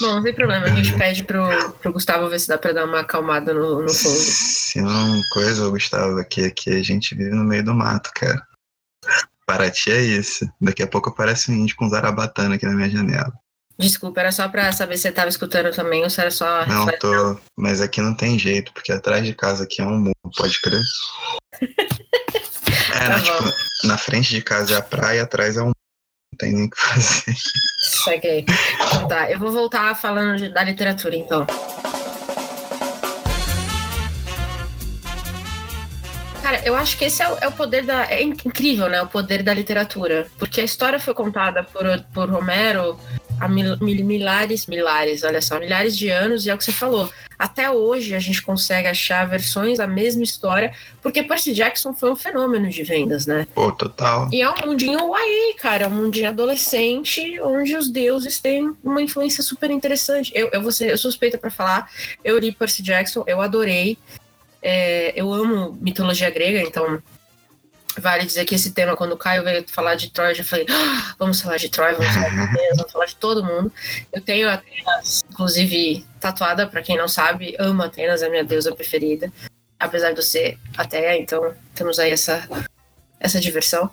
Bom, 0.00 0.14
não 0.16 0.22
tem 0.22 0.34
problema, 0.34 0.66
a 0.66 0.70
gente 0.70 0.96
pede 0.96 1.24
pro, 1.24 1.72
pro 1.80 1.92
Gustavo 1.92 2.28
ver 2.28 2.38
se 2.38 2.46
dá 2.46 2.56
pra 2.56 2.72
dar 2.72 2.84
uma 2.84 3.00
acalmada 3.00 3.52
no, 3.52 3.82
no 3.82 3.88
fundo. 3.88 4.14
Se 4.14 4.80
não 4.80 5.20
coisa, 5.32 5.68
Gustavo, 5.68 6.18
aqui, 6.18 6.44
aqui 6.44 6.70
a 6.70 6.82
gente 6.82 7.14
vive 7.14 7.30
no 7.30 7.44
meio 7.44 7.64
do 7.64 7.74
mato, 7.74 8.10
cara. 8.14 8.40
Paraty 9.48 9.90
é 9.90 10.02
isso. 10.02 10.46
Daqui 10.60 10.82
a 10.82 10.86
pouco 10.86 11.08
aparece 11.08 11.50
um 11.50 11.54
índio 11.54 11.74
com 11.74 11.88
zarabatana 11.88 12.56
aqui 12.56 12.66
na 12.66 12.74
minha 12.74 12.90
janela. 12.90 13.32
Desculpa, 13.78 14.20
era 14.20 14.30
só 14.30 14.46
pra 14.46 14.70
saber 14.72 14.96
se 14.98 15.04
você 15.04 15.12
tava 15.12 15.30
escutando 15.30 15.74
também 15.74 16.04
ou 16.04 16.10
se 16.10 16.20
era 16.20 16.30
só. 16.30 16.66
Não, 16.66 16.86
tô. 16.98 17.40
Mas 17.56 17.80
aqui 17.80 18.02
não 18.02 18.14
tem 18.14 18.38
jeito, 18.38 18.70
porque 18.74 18.92
atrás 18.92 19.24
de 19.24 19.32
casa 19.34 19.64
aqui 19.64 19.80
é 19.80 19.86
um 19.86 19.98
muro, 19.98 20.14
pode 20.36 20.60
crer? 20.60 20.82
é, 21.62 23.08
tá 23.08 23.20
tipo, 23.20 23.86
na 23.86 23.96
frente 23.96 24.28
de 24.34 24.42
casa 24.42 24.74
é 24.74 24.76
a 24.76 24.82
praia, 24.82 25.22
atrás 25.22 25.56
é 25.56 25.62
um 25.62 25.72
tem 26.38 26.52
nem 26.52 26.66
o 26.66 26.70
que 26.70 26.80
fazer. 26.80 27.34
Cheguei. 28.04 28.44
Então, 28.86 29.08
tá, 29.08 29.30
eu 29.30 29.38
vou 29.38 29.50
voltar 29.50 29.94
falando 29.96 30.36
de, 30.36 30.48
da 30.50 30.62
literatura, 30.62 31.16
então. 31.16 31.46
Cara, 36.48 36.62
eu 36.64 36.74
acho 36.74 36.96
que 36.96 37.04
esse 37.04 37.22
é 37.22 37.30
o, 37.30 37.36
é 37.42 37.46
o, 37.46 37.52
poder 37.52 37.84
da. 37.84 38.10
É 38.10 38.22
incrível, 38.22 38.88
né? 38.88 39.02
O 39.02 39.06
poder 39.06 39.42
da 39.42 39.52
literatura. 39.52 40.28
Porque 40.38 40.62
a 40.62 40.64
história 40.64 40.98
foi 40.98 41.12
contada 41.12 41.62
por, 41.62 41.84
por 42.14 42.30
Romero 42.30 42.98
há 43.38 43.46
mil, 43.46 43.76
mil, 43.78 44.02
milhares, 44.02 44.66
milhares, 44.66 45.22
olha 45.24 45.42
só, 45.42 45.60
milhares 45.60 45.96
de 45.96 46.08
anos, 46.08 46.46
e 46.46 46.50
é 46.50 46.54
o 46.54 46.58
que 46.58 46.64
você 46.64 46.72
falou. 46.72 47.10
Até 47.38 47.70
hoje 47.70 48.14
a 48.14 48.18
gente 48.18 48.42
consegue 48.42 48.88
achar 48.88 49.26
versões 49.28 49.78
da 49.78 49.86
mesma 49.86 50.24
história, 50.24 50.72
porque 51.00 51.22
Percy 51.22 51.52
Jackson 51.52 51.92
foi 51.92 52.10
um 52.10 52.16
fenômeno 52.16 52.68
de 52.68 52.82
vendas, 52.82 53.26
né? 53.26 53.46
Pô, 53.54 53.70
total. 53.70 54.28
E 54.32 54.42
é 54.42 54.50
um 54.50 54.54
mundinho 54.66 55.14
aí, 55.14 55.54
cara, 55.56 55.84
é 55.84 55.88
um 55.88 55.90
mundinho 55.90 56.28
adolescente, 56.28 57.38
onde 57.40 57.76
os 57.76 57.88
deuses 57.88 58.40
têm 58.40 58.72
uma 58.82 59.00
influência 59.00 59.42
super 59.42 59.70
interessante. 59.70 60.32
Eu, 60.34 60.48
eu, 60.52 60.62
vou 60.62 60.72
ser, 60.72 60.90
eu 60.90 60.98
suspeita 60.98 61.38
para 61.38 61.50
falar, 61.50 61.88
eu 62.24 62.38
li 62.38 62.50
Percy 62.50 62.82
Jackson, 62.82 63.22
eu 63.26 63.40
adorei. 63.40 63.98
É, 64.60 65.12
eu 65.18 65.32
amo 65.32 65.78
mitologia 65.80 66.30
grega, 66.30 66.60
então 66.60 67.00
Vale 68.00 68.24
dizer 68.24 68.44
que 68.44 68.54
esse 68.54 68.72
tema, 68.72 68.96
quando 68.96 69.12
o 69.12 69.16
Caio 69.16 69.42
veio 69.42 69.64
falar 69.68 69.94
de 69.94 70.10
Troia, 70.10 70.30
eu 70.30 70.34
já 70.36 70.44
falei, 70.44 70.66
ah, 70.70 71.14
vamos 71.18 71.40
falar 71.40 71.56
de 71.56 71.68
Troia, 71.68 71.94
vamos 71.96 72.12
falar 72.14 72.28
de 72.28 72.40
Atenas, 72.40 72.76
vamos 72.76 72.92
falar 72.92 73.06
de 73.06 73.16
todo 73.16 73.44
mundo. 73.44 73.72
Eu 74.12 74.20
tenho 74.20 74.48
Atenas, 74.48 75.24
inclusive, 75.30 76.06
tatuada, 76.20 76.66
para 76.66 76.82
quem 76.82 76.96
não 76.96 77.08
sabe, 77.08 77.56
amo 77.58 77.82
Atenas, 77.82 78.22
é 78.22 78.28
minha 78.28 78.44
deusa 78.44 78.74
preferida. 78.74 79.32
Apesar 79.78 80.12
de 80.12 80.18
eu 80.18 80.22
ser 80.22 80.58
ateia, 80.76 81.16
então 81.16 81.54
temos 81.74 81.98
aí 81.98 82.10
essa, 82.10 82.48
essa 83.18 83.40
diversão. 83.40 83.90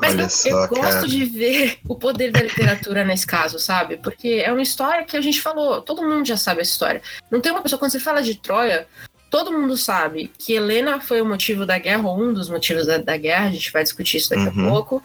Mas 0.00 0.14
eu, 0.14 0.30
só, 0.30 0.64
eu 0.64 0.68
gosto 0.68 1.08
de 1.08 1.24
ver 1.24 1.78
o 1.88 1.96
poder 1.96 2.30
da 2.30 2.40
literatura 2.40 3.04
nesse 3.04 3.26
caso, 3.26 3.58
sabe? 3.58 3.96
Porque 3.96 4.42
é 4.44 4.52
uma 4.52 4.62
história 4.62 5.04
que 5.04 5.16
a 5.16 5.20
gente 5.20 5.40
falou, 5.40 5.82
todo 5.82 6.06
mundo 6.06 6.26
já 6.26 6.36
sabe 6.36 6.60
essa 6.60 6.70
história. 6.70 7.02
Não 7.30 7.40
tem 7.40 7.50
uma 7.50 7.62
pessoa, 7.62 7.78
quando 7.78 7.90
você 7.90 7.98
fala 8.00 8.22
de 8.22 8.36
Troia, 8.36 8.86
todo 9.30 9.52
mundo 9.52 9.76
sabe 9.76 10.30
que 10.38 10.54
Helena 10.54 11.00
foi 11.00 11.20
o 11.20 11.26
motivo 11.26 11.66
da 11.66 11.78
guerra, 11.78 12.08
ou 12.08 12.20
um 12.20 12.32
dos 12.32 12.48
motivos 12.48 12.86
da, 12.86 12.98
da 12.98 13.16
guerra, 13.16 13.46
a 13.46 13.50
gente 13.50 13.72
vai 13.72 13.82
discutir 13.82 14.18
isso 14.18 14.30
daqui 14.30 14.58
uhum. 14.58 14.66
a 14.66 14.70
pouco. 14.70 15.02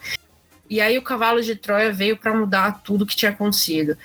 E 0.68 0.80
aí 0.80 0.96
o 0.96 1.02
cavalo 1.02 1.42
de 1.42 1.54
Troia 1.54 1.92
veio 1.92 2.16
para 2.16 2.34
mudar 2.34 2.82
tudo 2.82 3.06
que 3.06 3.16
tinha 3.16 3.30
acontecido. 3.30 3.96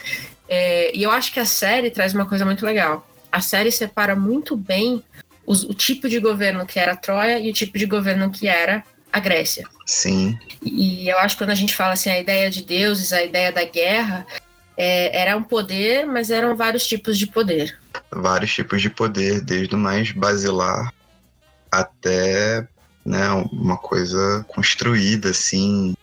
É, 0.47 0.95
e 0.95 1.03
eu 1.03 1.11
acho 1.11 1.31
que 1.31 1.39
a 1.39 1.45
série 1.45 1.89
traz 1.89 2.13
uma 2.13 2.25
coisa 2.25 2.45
muito 2.45 2.65
legal. 2.65 3.07
A 3.31 3.41
série 3.41 3.71
separa 3.71 4.15
muito 4.15 4.57
bem 4.57 5.03
os, 5.45 5.63
o 5.63 5.73
tipo 5.73 6.09
de 6.09 6.19
governo 6.19 6.65
que 6.65 6.79
era 6.79 6.95
Troia 6.95 7.39
e 7.39 7.49
o 7.49 7.53
tipo 7.53 7.77
de 7.77 7.85
governo 7.85 8.29
que 8.29 8.47
era 8.47 8.83
a 9.11 9.19
Grécia. 9.19 9.67
Sim. 9.85 10.38
E 10.61 11.07
eu 11.07 11.17
acho 11.19 11.35
que 11.35 11.43
quando 11.43 11.51
a 11.51 11.55
gente 11.55 11.75
fala 11.75 11.93
assim, 11.93 12.09
a 12.09 12.19
ideia 12.19 12.49
de 12.49 12.63
deuses, 12.63 13.13
a 13.13 13.23
ideia 13.23 13.51
da 13.51 13.63
guerra, 13.63 14.27
é, 14.81 15.21
era 15.21 15.36
um 15.36 15.43
poder, 15.43 16.05
mas 16.05 16.31
eram 16.31 16.55
vários 16.55 16.88
tipos 16.88 17.17
de 17.17 17.27
poder. 17.27 17.77
Vários 18.09 18.53
tipos 18.53 18.81
de 18.81 18.89
poder, 18.89 19.41
desde 19.41 19.75
o 19.75 19.77
mais 19.77 20.13
basilar 20.13 20.93
até 21.69 22.65
né, 23.05 23.29
uma 23.51 23.75
coisa 23.75 24.45
construída, 24.48 25.31
assim, 25.31 25.93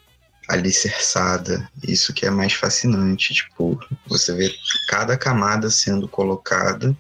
alicerçada. 0.47 1.67
Isso 1.83 2.13
que 2.13 2.27
é 2.27 2.31
mais 2.31 2.53
fascinante. 2.53 3.33
Tipo, 3.33 3.81
você 4.07 4.35
vê 4.35 4.55
cada 4.91 5.17
camada 5.17 5.71
sendo 5.71 6.07
colocada 6.07 6.95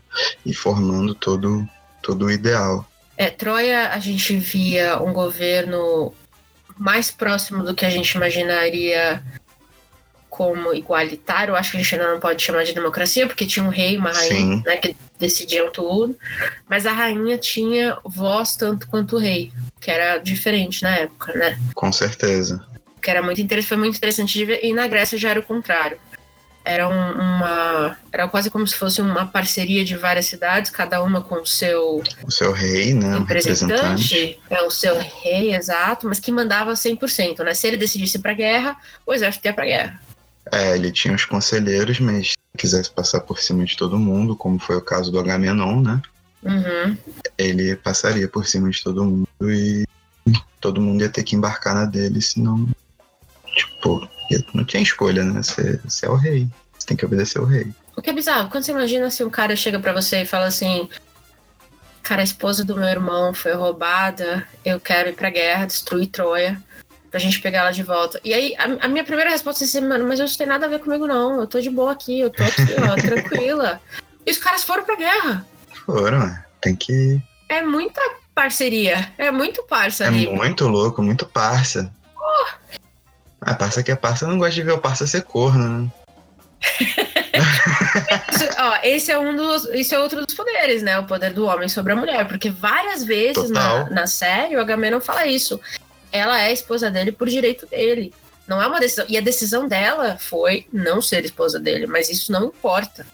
e 0.47 0.55
formando 0.55 1.15
todo, 1.15 1.69
todo 2.03 2.25
o 2.25 2.31
ideal. 2.31 2.89
É, 3.19 3.29
Troia, 3.29 3.91
a 3.91 3.99
gente 3.99 4.35
via 4.39 4.99
um 4.99 5.13
governo 5.13 6.15
mais 6.79 7.11
próximo 7.11 7.63
do 7.63 7.75
que 7.75 7.85
a 7.85 7.91
gente 7.91 8.13
imaginaria 8.13 9.23
como 10.37 10.75
igualitário, 10.75 11.57
acho 11.57 11.71
que 11.71 11.79
a 11.79 11.81
gente 11.81 11.95
ainda 11.95 12.13
não 12.13 12.21
pode 12.21 12.43
chamar 12.43 12.63
de 12.63 12.75
democracia, 12.75 13.27
porque 13.27 13.47
tinha 13.47 13.65
um 13.65 13.71
rei 13.71 13.95
e 13.95 13.97
uma 13.97 14.13
rainha 14.13 14.63
né, 14.67 14.77
que 14.77 14.95
decidiam 15.19 15.71
tudo, 15.73 16.15
mas 16.69 16.85
a 16.85 16.93
rainha 16.93 17.39
tinha 17.39 17.97
voz 18.05 18.55
tanto 18.55 18.87
quanto 18.87 19.17
o 19.17 19.19
rei, 19.19 19.51
que 19.81 19.91
era 19.91 20.19
diferente 20.19 20.83
na 20.83 20.95
época, 20.95 21.33
né? 21.33 21.59
Com 21.75 21.91
certeza. 21.91 22.63
Que 23.01 23.11
era 23.11 23.23
muito 23.23 23.41
interessante, 23.41 23.69
foi 23.69 23.77
muito 23.79 23.97
interessante 23.97 24.35
de 24.35 24.45
ver, 24.45 24.61
e 24.63 24.75
na 24.75 24.87
Grécia 24.87 25.17
já 25.17 25.31
era 25.31 25.41
o 25.41 25.43
contrário. 25.43 25.99
Era 26.63 26.87
um, 26.87 27.13
uma. 27.13 27.97
Era 28.13 28.29
quase 28.29 28.51
como 28.51 28.67
se 28.67 28.75
fosse 28.75 29.01
uma 29.01 29.25
parceria 29.25 29.85
de 29.85 29.97
várias 29.97 30.27
cidades, 30.27 30.69
cada 30.69 31.01
uma 31.01 31.23
com 31.23 31.37
o 31.37 31.47
seu. 31.47 32.03
O 32.25 32.31
seu 32.31 32.53
rei, 32.53 32.93
né? 32.93 33.19
Representante. 33.19 34.39
É 34.51 34.61
o 34.63 34.71
seu 34.71 34.99
rei, 34.99 35.55
exato, 35.55 36.09
mas 36.09 36.19
que 36.19 36.33
mandava 36.33 36.73
100%, 36.73 37.45
né? 37.45 37.55
Se 37.55 37.69
ele 37.69 37.77
decidisse 37.77 38.19
para 38.19 38.35
guerra, 38.35 38.77
o 39.07 39.15
exército 39.15 39.47
ia 39.47 39.55
para 39.55 39.65
guerra. 39.65 40.06
É, 40.53 40.75
ele 40.77 40.93
tinha 40.93 41.15
os 41.15 41.25
conselheiros, 41.25 41.99
mas 41.99 42.29
se 42.31 42.37
quisesse 42.57 42.91
passar 42.91 43.21
por 43.21 43.39
cima 43.39 43.65
de 43.65 43.77
todo 43.77 43.99
mundo, 43.99 44.37
como 44.37 44.59
foi 44.59 44.77
o 44.77 44.83
caso 44.83 45.11
do 45.11 45.19
Agamenon, 45.19 45.81
né? 45.81 46.01
Uhum. 46.43 46.97
Ele 47.37 47.75
passaria 47.77 48.29
por 48.29 48.47
cima 48.47 48.71
de 48.71 48.83
todo 48.83 49.05
mundo 49.05 49.27
e 49.43 49.85
todo 50.61 50.81
mundo 50.81 51.03
ia 51.03 51.09
ter 51.09 51.25
que 51.25 51.35
embarcar 51.35 51.75
na 51.75 51.85
dele, 51.85 52.21
senão. 52.23 52.69
Tipo, 53.55 54.09
não 54.55 54.65
tinha 54.65 54.83
escolha, 54.83 55.25
né? 55.25 55.43
Você, 55.43 55.81
você 55.85 56.07
é 56.07 56.11
o 56.11 56.15
rei. 56.15 56.49
Você 56.79 56.87
tem 56.87 56.97
que 56.97 57.05
obedecer 57.05 57.41
o 57.41 57.45
rei. 57.45 57.73
O 57.97 58.03
que 58.03 58.11
é 58.11 58.13
bizarro, 58.13 58.51
quando 58.51 58.65
você 58.65 58.73
imagina 58.73 59.11
se 59.11 59.25
um 59.25 59.31
cara 59.31 59.57
chega 59.57 59.81
para 59.81 59.93
você 59.93 60.23
e 60.23 60.27
fala 60.27 60.47
assim: 60.47 60.89
Cara, 62.03 62.21
a 62.21 62.25
esposa 62.25 62.65
do 62.65 62.77
meu 62.77 62.89
irmão 62.89 63.35
foi 63.35 63.55
roubada, 63.55 64.47
eu 64.65 64.79
quero 64.79 65.09
ir 65.09 65.15
pra 65.15 65.31
guerra, 65.31 65.67
destruir 65.67 66.09
Troia 66.09 66.63
pra 67.17 67.19
gente 67.19 67.41
pegar 67.41 67.61
ela 67.61 67.71
de 67.71 67.83
volta. 67.83 68.21
E 68.23 68.35
aí, 68.35 68.55
a, 68.59 68.85
a 68.85 68.89
minha 68.89 69.03
primeira 69.03 69.31
resposta 69.31 69.65
é 69.65 69.67
assim, 69.67 69.81
mano, 69.81 70.07
mas 70.07 70.21
isso 70.21 70.37
tem 70.37 70.47
nada 70.47 70.67
a 70.67 70.69
ver 70.69 70.81
comigo, 70.81 71.07
não. 71.07 71.41
Eu 71.41 71.47
tô 71.47 71.59
de 71.59 71.71
boa 71.71 71.93
aqui, 71.93 72.21
eu 72.21 72.29
tô 72.29 72.43
aqui, 72.43 72.63
ó, 72.79 72.95
tranquila. 73.01 73.81
E 74.27 74.31
os 74.31 74.37
caras 74.37 74.63
foram 74.63 74.85
pra 74.85 74.97
guerra. 74.97 75.47
Foram, 75.87 76.37
tem 76.61 76.77
que. 76.77 77.19
É 77.49 77.63
muita 77.63 78.03
parceria. 78.35 79.11
É 79.17 79.31
muito 79.31 79.63
parça 79.63 80.05
É 80.05 80.09
ali. 80.09 80.29
muito 80.29 80.69
louco, 80.69 81.03
muito 81.03 81.25
parça. 81.25 81.91
Oh. 82.15 82.45
A 83.41 83.55
parça 83.55 83.83
que 83.83 83.91
é 83.91 83.97
parça 83.97 84.27
não 84.27 84.37
gosta 84.37 84.55
de 84.55 84.63
ver 84.63 84.73
o 84.73 84.79
parça 84.79 85.07
ser 85.07 85.23
corno, 85.23 85.69
né? 85.69 85.91
Ó, 88.59 88.79
esse 88.83 89.11
é 89.11 89.19
um 89.19 89.35
dos. 89.35 89.65
Esse 89.67 89.95
é 89.95 89.99
outro 89.99 90.25
dos 90.27 90.35
poderes, 90.35 90.83
né? 90.83 90.99
O 90.99 91.05
poder 91.05 91.33
do 91.33 91.47
homem 91.47 91.69
sobre 91.69 91.93
a 91.93 91.97
mulher. 91.97 92.27
Porque 92.29 92.51
várias 92.51 93.05
vezes 93.05 93.51
na, 93.51 93.89
na 93.89 94.07
série 94.07 94.57
o 94.57 94.61
Agamemnon 94.61 95.01
fala 95.01 95.27
isso 95.27 95.59
ela 96.17 96.41
é 96.41 96.53
esposa 96.53 96.91
dele 96.91 97.13
por 97.13 97.29
direito 97.29 97.67
dele. 97.67 98.13
Não 98.47 98.63
é 98.63 98.67
uma 98.67 98.79
decisão. 98.79 99.05
E 99.09 99.19
a 99.19 99.21
decisão 99.21 99.67
dela 99.67 100.17
foi 100.19 100.67
não 100.73 101.03
ser 101.03 101.25
esposa 101.25 101.59
dele, 101.59 101.87
mas 101.87 102.09
isso 102.09 102.31
não 102.31 102.47
importa. 102.47 103.07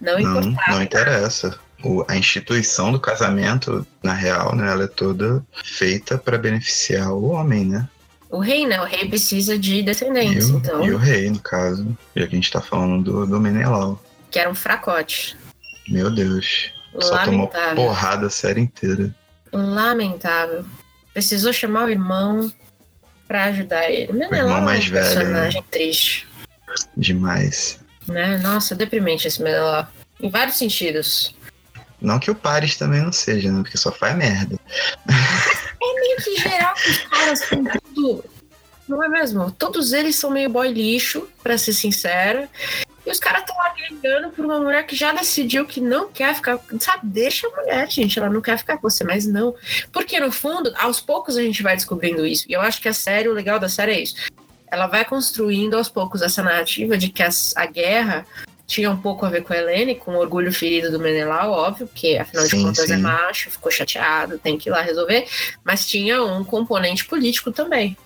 Não 0.00 0.18
importa. 0.18 0.70
Não, 0.70 0.82
interessa. 0.82 1.58
O, 1.82 2.04
a 2.08 2.16
instituição 2.16 2.90
do 2.90 2.98
casamento, 2.98 3.86
na 4.02 4.14
real, 4.14 4.54
né, 4.54 4.70
ela 4.70 4.84
é 4.84 4.88
toda 4.88 5.44
feita 5.62 6.16
para 6.16 6.38
beneficiar 6.38 7.12
o 7.12 7.24
homem, 7.24 7.66
né? 7.66 7.86
O 8.30 8.38
rei, 8.38 8.66
né? 8.66 8.80
O 8.80 8.84
rei 8.84 9.06
precisa 9.06 9.58
de 9.58 9.82
descendentes. 9.82 10.48
E 10.48 10.52
o, 10.52 10.56
então... 10.56 10.84
e 10.84 10.92
o 10.92 10.96
rei, 10.96 11.30
no 11.30 11.38
caso. 11.38 11.96
Que 12.14 12.20
a 12.20 12.26
gente 12.26 12.50
tá 12.50 12.60
falando 12.60 13.04
do, 13.04 13.26
do 13.26 13.40
Menelau. 13.40 14.02
Que 14.30 14.38
era 14.38 14.50
um 14.50 14.54
fracote. 14.54 15.36
Meu 15.88 16.10
Deus. 16.10 16.72
Só 17.00 17.24
tomou 17.24 17.50
porrada 17.74 18.26
a 18.26 18.30
série 18.30 18.60
inteira. 18.60 19.14
Lamentável 19.52 20.64
precisou 21.14 21.52
chamar 21.52 21.86
o 21.86 21.90
irmão 21.90 22.52
para 23.26 23.44
ajudar 23.44 23.88
ele. 23.90 24.12
O 24.12 24.22
irmão 24.22 24.60
mais 24.60 24.84
é 24.84 24.88
um 24.88 24.90
velho. 24.90 25.04
personagem 25.04 25.60
né? 25.60 25.66
triste. 25.70 26.28
Demais. 26.96 27.80
Né? 28.06 28.38
Nossa, 28.38 28.74
deprimente 28.74 29.28
esse 29.28 29.42
Meneló. 29.42 29.86
Em 30.20 30.28
vários 30.28 30.56
sentidos. 30.56 31.34
Não 32.00 32.18
que 32.18 32.30
o 32.30 32.34
Paris 32.34 32.76
também 32.76 33.00
não 33.00 33.12
seja, 33.12 33.50
né? 33.50 33.62
Porque 33.62 33.78
só 33.78 33.90
faz 33.90 34.14
merda. 34.16 34.58
É 35.08 36.00
meio 36.00 36.16
que 36.16 36.36
geral 36.36 36.74
que 36.74 36.90
os 36.90 36.98
caras 36.98 37.38
são 37.40 37.64
tudo. 37.94 38.24
Não 38.88 39.02
é 39.02 39.08
mesmo? 39.08 39.50
Todos 39.50 39.92
eles 39.92 40.16
são 40.16 40.30
meio 40.30 40.50
boy 40.50 40.70
lixo, 40.70 41.28
para 41.42 41.56
ser 41.56 41.72
sincera. 41.72 42.48
E 43.06 43.10
os 43.10 43.20
caras 43.20 43.40
estão 43.40 43.56
lá 43.56 43.74
ligando 43.76 44.30
por 44.30 44.44
uma 44.44 44.58
mulher 44.58 44.86
que 44.86 44.96
já 44.96 45.12
decidiu 45.12 45.66
que 45.66 45.80
não 45.80 46.08
quer 46.08 46.34
ficar. 46.34 46.58
Sabe, 46.80 47.00
deixa 47.04 47.46
a 47.46 47.50
mulher, 47.50 47.90
gente. 47.90 48.18
Ela 48.18 48.30
não 48.30 48.40
quer 48.40 48.56
ficar 48.56 48.76
com 48.76 48.88
você, 48.88 49.04
mas 49.04 49.26
não. 49.26 49.54
Porque 49.92 50.18
no 50.18 50.32
fundo, 50.32 50.72
aos 50.76 51.00
poucos 51.00 51.36
a 51.36 51.42
gente 51.42 51.62
vai 51.62 51.76
descobrindo 51.76 52.26
isso. 52.26 52.46
E 52.48 52.52
eu 52.52 52.60
acho 52.60 52.80
que 52.80 52.88
a 52.88 52.94
série, 52.94 53.28
o 53.28 53.34
legal 53.34 53.58
da 53.58 53.68
série 53.68 53.92
é 53.92 54.00
isso. 54.00 54.14
Ela 54.66 54.86
vai 54.86 55.04
construindo 55.04 55.74
aos 55.74 55.88
poucos 55.88 56.22
essa 56.22 56.42
narrativa 56.42 56.96
de 56.96 57.10
que 57.10 57.22
a, 57.22 57.28
a 57.56 57.66
guerra 57.66 58.26
tinha 58.66 58.90
um 58.90 58.96
pouco 58.96 59.26
a 59.26 59.28
ver 59.28 59.42
com 59.42 59.52
a 59.52 59.56
Helene, 59.56 59.94
com 59.94 60.12
o 60.12 60.18
orgulho 60.18 60.52
ferido 60.52 60.90
do 60.90 60.98
Menelau, 60.98 61.50
óbvio, 61.50 61.86
porque 61.86 62.16
afinal 62.16 62.46
sim, 62.46 62.56
de 62.56 62.64
contas 62.64 62.84
é 62.84 62.86
sim. 62.86 62.92
é 62.94 62.96
macho, 62.96 63.50
ficou 63.50 63.70
chateado, 63.70 64.38
tem 64.38 64.56
que 64.56 64.68
ir 64.68 64.72
lá 64.72 64.80
resolver. 64.80 65.26
Mas 65.62 65.86
tinha 65.86 66.22
um 66.24 66.42
componente 66.42 67.04
político 67.04 67.52
também. 67.52 67.96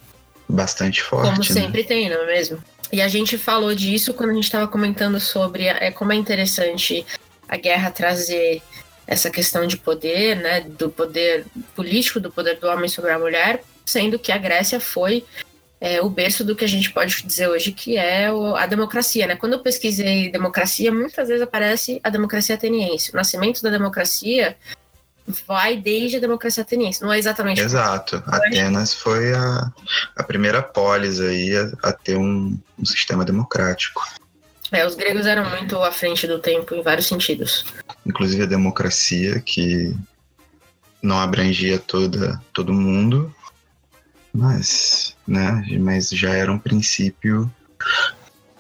Bastante 0.49 1.03
forte. 1.03 1.29
Como 1.29 1.39
né? 1.39 1.45
sempre 1.45 1.85
tem, 1.85 2.09
não 2.09 2.23
é 2.23 2.27
mesmo? 2.27 2.59
E 2.91 3.03
a 3.03 3.09
gente 3.09 3.37
falou 3.37 3.75
disso 3.75 4.15
quando 4.15 4.31
a 4.31 4.35
gente 4.35 4.45
estava 4.45 4.67
comentando 4.67 5.21
sobre 5.21 5.67
é, 5.67 5.91
como 5.91 6.13
é 6.13 6.17
interessante 6.17 7.05
a 7.49 7.57
guerra 7.57 7.91
trazer 7.91 8.63
essa 9.07 9.31
questão 9.31 9.67
de 9.67 9.77
poder, 9.77 10.37
né, 10.37 10.61
do 10.61 10.91
poder 10.91 11.47
político, 11.75 12.21
do 12.21 12.31
poder 12.31 12.59
do 12.59 12.67
homem 12.69 12.89
sobre 12.89 13.11
a 13.11 13.19
mulher, 13.19 13.63
sendo 13.85 14.19
que 14.19 14.31
a 14.31 14.39
Grécia 14.39 14.79
foi 14.79 15.25
é, 15.81 16.03
o 16.03 16.11
berço 16.11 16.45
do 16.45 16.57
que 16.57 16.65
a 16.65 16.69
gente 16.69 16.93
pode 16.93 17.23
dizer 17.23 17.49
hoje 17.49 17.73
que 17.73 17.97
é 17.97 18.31
o, 18.33 18.57
a 18.57 18.67
democracia, 18.67 19.27
né? 19.27 19.37
Quando 19.37 19.55
eu 19.55 19.61
pesquisei 19.61 20.31
democracia, 20.31 20.93
muitas 20.93 21.29
vezes 21.29 21.43
aparece 21.43 22.01
a 22.03 22.11
democracia 22.11 22.55
ateniense. 22.55 23.13
O 23.13 23.17
nascimento 23.17 23.63
da 23.63 23.71
democracia 23.71 24.57
vai 25.47 25.77
desde 25.77 26.17
a 26.17 26.21
democracia 26.21 26.63
ateniense, 26.63 27.03
não 27.03 27.13
é 27.13 27.19
exatamente. 27.19 27.61
Exato. 27.61 28.23
Atenas 28.27 28.95
foi 28.95 29.35
a, 29.35 29.73
a 30.17 30.23
primeira 30.23 30.63
polis 30.63 31.21
aí 31.21 31.57
a, 31.57 31.89
a 31.89 31.93
ter 31.93 32.17
um, 32.17 32.59
um, 32.79 32.85
sistema 32.85 33.25
democrático. 33.25 34.03
É, 34.71 34.87
os 34.87 34.95
gregos 34.95 35.27
eram 35.27 35.49
muito 35.51 35.83
à 35.83 35.91
frente 35.91 36.27
do 36.27 36.39
tempo 36.39 36.75
em 36.75 36.83
vários 36.83 37.07
sentidos. 37.07 37.65
Inclusive 38.07 38.43
a 38.43 38.47
democracia 38.47 39.41
que 39.41 39.95
não 41.03 41.19
abrangia 41.19 41.79
toda 41.79 42.41
todo 42.53 42.73
mundo, 42.73 43.35
mas, 44.33 45.17
né, 45.27 45.65
mas 45.81 46.11
já 46.11 46.33
era 46.35 46.53
um 46.53 46.59
princípio 46.59 47.51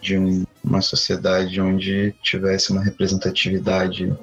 de 0.00 0.16
um, 0.16 0.44
uma 0.62 0.80
sociedade 0.80 1.60
onde 1.60 2.14
tivesse 2.22 2.70
uma 2.70 2.82
representatividade 2.82 4.16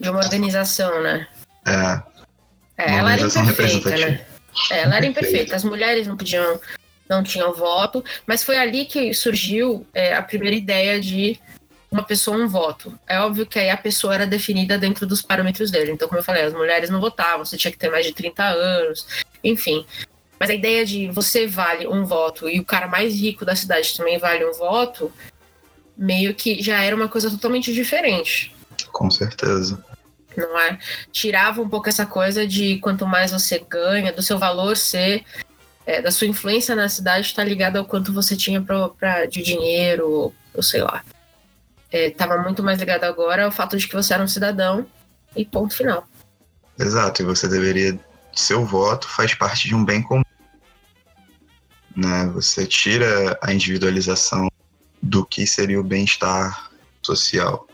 de 0.00 0.08
uma 0.08 0.20
organização, 0.20 1.02
né? 1.02 1.26
É. 1.68 2.84
é 2.84 2.96
ela 2.96 3.12
era 3.12 3.22
imperfeita, 3.22 3.90
né? 3.90 4.26
É, 4.70 4.80
ela 4.80 4.96
era 4.96 5.06
imperfeita. 5.06 5.56
As 5.56 5.64
mulheres 5.64 6.06
não 6.06 6.16
podiam, 6.16 6.60
não 7.08 7.22
tinham 7.22 7.52
voto, 7.54 8.04
mas 8.26 8.42
foi 8.42 8.56
ali 8.56 8.84
que 8.84 9.12
surgiu 9.14 9.86
é, 9.94 10.14
a 10.14 10.22
primeira 10.22 10.56
ideia 10.56 11.00
de 11.00 11.38
uma 11.90 12.02
pessoa 12.02 12.36
um 12.36 12.48
voto. 12.48 12.98
É 13.06 13.18
óbvio 13.20 13.46
que 13.46 13.58
aí 13.58 13.70
a 13.70 13.76
pessoa 13.76 14.14
era 14.14 14.26
definida 14.26 14.76
dentro 14.76 15.06
dos 15.06 15.22
parâmetros 15.22 15.70
dele. 15.70 15.92
Então, 15.92 16.08
como 16.08 16.20
eu 16.20 16.24
falei, 16.24 16.42
as 16.42 16.52
mulheres 16.52 16.90
não 16.90 17.00
votavam, 17.00 17.44
você 17.44 17.56
tinha 17.56 17.72
que 17.72 17.78
ter 17.78 17.90
mais 17.90 18.04
de 18.04 18.12
30 18.12 18.44
anos, 18.44 19.06
enfim. 19.42 19.86
Mas 20.38 20.50
a 20.50 20.54
ideia 20.54 20.84
de 20.84 21.08
você 21.08 21.46
vale 21.46 21.86
um 21.88 22.04
voto 22.04 22.48
e 22.48 22.60
o 22.60 22.64
cara 22.64 22.86
mais 22.86 23.14
rico 23.14 23.44
da 23.44 23.56
cidade 23.56 23.96
também 23.96 24.18
vale 24.18 24.44
um 24.44 24.52
voto, 24.52 25.10
meio 25.96 26.34
que 26.34 26.62
já 26.62 26.82
era 26.82 26.94
uma 26.94 27.08
coisa 27.08 27.30
totalmente 27.30 27.72
diferente. 27.72 28.54
Com 28.92 29.10
certeza 29.10 29.82
não 30.46 30.58
é? 30.58 30.78
Tirava 31.10 31.60
um 31.60 31.68
pouco 31.68 31.88
essa 31.88 32.06
coisa 32.06 32.46
de 32.46 32.78
quanto 32.78 33.06
mais 33.06 33.30
você 33.30 33.58
ganha, 33.58 34.12
do 34.12 34.22
seu 34.22 34.38
valor 34.38 34.76
ser, 34.76 35.24
é, 35.84 36.02
da 36.02 36.10
sua 36.10 36.26
influência 36.26 36.76
na 36.76 36.88
cidade 36.88 37.26
está 37.26 37.42
ligada 37.42 37.78
ao 37.78 37.84
quanto 37.84 38.12
você 38.12 38.36
tinha 38.36 38.60
pra, 38.60 38.88
pra, 38.90 39.26
de 39.26 39.42
dinheiro, 39.42 40.34
ou 40.54 40.62
sei 40.62 40.82
lá. 40.82 41.02
Estava 41.90 42.34
é, 42.34 42.42
muito 42.42 42.62
mais 42.62 42.78
ligado 42.78 43.04
agora 43.04 43.44
ao 43.44 43.50
fato 43.50 43.76
de 43.76 43.88
que 43.88 43.94
você 43.94 44.12
era 44.12 44.22
um 44.22 44.28
cidadão 44.28 44.86
e 45.34 45.44
ponto 45.44 45.74
final. 45.74 46.06
Exato, 46.78 47.22
e 47.22 47.24
você 47.24 47.48
deveria. 47.48 47.98
Seu 48.34 48.64
voto 48.64 49.08
faz 49.08 49.34
parte 49.34 49.66
de 49.66 49.74
um 49.74 49.84
bem 49.84 50.02
comum. 50.02 50.22
Né? 51.96 52.30
Você 52.34 52.66
tira 52.66 53.36
a 53.42 53.52
individualização 53.52 54.48
do 55.02 55.24
que 55.24 55.46
seria 55.46 55.80
o 55.80 55.84
bem-estar 55.84 56.70
social. 57.02 57.66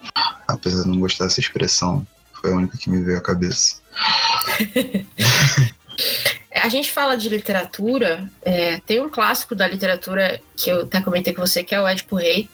Apesar 0.46 0.84
de 0.84 0.88
não 0.88 1.00
gostar 1.00 1.24
dessa 1.24 1.40
expressão, 1.40 2.06
foi 2.44 2.52
a 2.52 2.56
única 2.56 2.76
que 2.76 2.90
me 2.90 3.02
veio 3.02 3.16
à 3.16 3.22
cabeça. 3.22 3.80
a 6.54 6.68
gente 6.68 6.92
fala 6.92 7.16
de 7.16 7.30
literatura, 7.30 8.30
é, 8.42 8.80
tem 8.80 9.00
um 9.00 9.08
clássico 9.08 9.54
da 9.54 9.66
literatura 9.66 10.38
que 10.54 10.68
eu 10.68 10.82
até 10.82 11.00
comentei 11.00 11.32
com 11.32 11.40
você, 11.40 11.64
que 11.64 11.74
é 11.74 11.80
o 11.80 11.88
Édipo 11.88 12.16
Rei. 12.16 12.50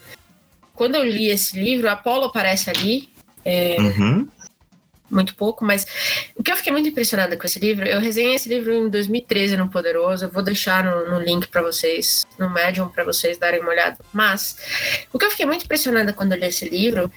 Quando 0.77 0.95
eu 0.95 1.03
li 1.03 1.29
esse 1.29 1.59
livro, 1.59 1.91
Apolo 1.91 2.27
aparece 2.27 2.71
ali. 2.71 3.09
É, 3.45 3.81
uhum. 3.81 4.29
Muito 5.11 5.35
pouco, 5.35 5.65
mas 5.65 5.85
o 6.37 6.43
que 6.43 6.53
eu 6.53 6.57
fiquei 6.57 6.73
muito 6.73 6.89
impressionada 6.89 7.37
com 7.37 7.45
esse 7.45 7.59
livro, 7.59 7.85
eu 7.85 7.99
resenhei 7.99 8.37
esse 8.37 8.49
livro 8.49 8.73
em 8.73 8.89
2013 8.89 9.57
no 9.57 9.69
Poderoso, 9.69 10.27
eu 10.27 10.31
vou 10.31 10.41
deixar 10.41 10.85
no, 10.85 11.11
no 11.11 11.21
link 11.21 11.49
para 11.49 11.63
vocês, 11.63 12.25
no 12.39 12.49
Medium, 12.49 12.89
para 12.89 13.03
vocês 13.03 13.37
darem 13.37 13.61
uma 13.61 13.73
olhada. 13.73 13.99
Mas 14.13 14.57
o 15.13 15.19
que 15.19 15.25
eu 15.25 15.33
fiquei 15.33 15.47
muito 15.47 15.65
impressionada 15.65 16.13
quando 16.13 16.31
eu 16.31 16.39
li 16.39 16.47
esse 16.47 16.69
livro 16.69 17.11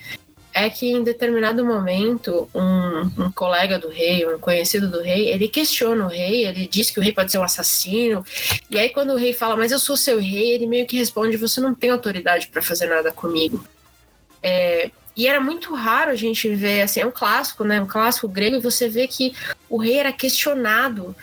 é 0.54 0.70
que 0.70 0.92
em 0.92 1.04
determinado 1.04 1.66
momento 1.66 2.48
um, 2.54 3.26
um, 3.26 3.32
colega 3.32 3.80
do 3.80 3.90
rei, 3.90 4.26
um 4.26 4.38
conhecido 4.38 4.90
do 4.90 5.02
rei, 5.02 5.30
ele 5.30 5.48
questiona 5.48 6.06
o 6.06 6.08
rei, 6.08 6.46
ele 6.46 6.68
diz 6.68 6.92
que 6.92 7.00
o 7.00 7.04
rei 7.04 7.12
pode 7.12 7.32
ser 7.32 7.40
um 7.40 7.44
assassino, 7.44 8.24
e 8.70 8.78
aí 8.78 8.90
quando 8.90 9.14
o 9.14 9.18
rei 9.18 9.34
fala, 9.34 9.58
mas 9.58 9.72
eu 9.72 9.80
sou 9.80 9.98
seu 9.98 10.20
rei, 10.20 10.52
ele 10.52 10.68
meio 10.68 10.86
que 10.86 10.98
responde, 10.98 11.38
você 11.38 11.60
não 11.60 11.74
tem 11.74 11.90
autoridade 11.90 12.48
para 12.48 12.62
fazer 12.62 12.86
nada 12.86 13.12
comigo. 13.12 13.66
É, 14.42 14.92
e 15.16 15.28
era 15.28 15.40
muito 15.40 15.74
raro 15.74 16.12
a 16.12 16.16
gente 16.16 16.54
ver, 16.54 16.82
assim, 16.82 17.00
é 17.00 17.06
um 17.06 17.12
clássico, 17.12 17.64
né, 17.64 17.82
um 17.82 17.88
clássico 17.88 18.28
grego, 18.28 18.58
e 18.58 18.62
você 18.62 18.88
vê 18.88 19.08
que 19.08 19.34
o 19.70 19.78
rei 19.78 19.98
era 19.98 20.12
questionado 20.12 21.16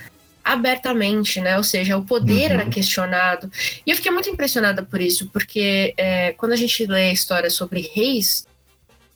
abertamente, 0.43 1.41
né? 1.41 1.57
Ou 1.57 1.63
seja, 1.63 1.97
o 1.97 2.05
poder 2.05 2.51
uhum. 2.51 2.61
era 2.61 2.67
questionado. 2.71 3.51
E 3.87 3.91
eu 3.91 3.97
fiquei 3.97 4.11
muito 4.11 4.31
impressionada 4.31 4.83
por 4.83 5.01
isso, 5.01 5.29
porque 5.33 5.95
é, 5.97 6.33
quando 6.33 6.53
a 6.53 6.57
gente 6.57 6.87
lê 6.87 7.11
a 7.11 7.13
história 7.13 7.51
sobre 7.51 7.91
reis, 7.95 8.47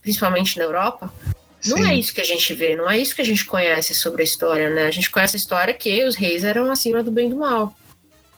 principalmente 0.04 0.58
na 0.58 0.64
Europa, 0.64 1.12
Sim. 1.60 1.70
não 1.70 1.86
é 1.86 1.96
isso 1.96 2.14
que 2.14 2.20
a 2.20 2.24
gente 2.24 2.52
vê, 2.52 2.76
não 2.76 2.88
é 2.88 2.98
isso 2.98 3.16
que 3.16 3.22
a 3.22 3.24
gente 3.24 3.44
conhece 3.46 3.94
sobre 3.94 4.20
a 4.20 4.24
história, 4.24 4.68
né? 4.68 4.86
A 4.86 4.90
gente 4.90 5.10
conhece 5.10 5.34
a 5.34 5.38
história 5.38 5.72
que 5.72 6.04
os 6.04 6.14
reis 6.14 6.44
eram 6.44 6.70
acima 6.70 7.02
do 7.02 7.10
bem 7.10 7.28
e 7.28 7.30
do 7.30 7.36
mal. 7.36 7.74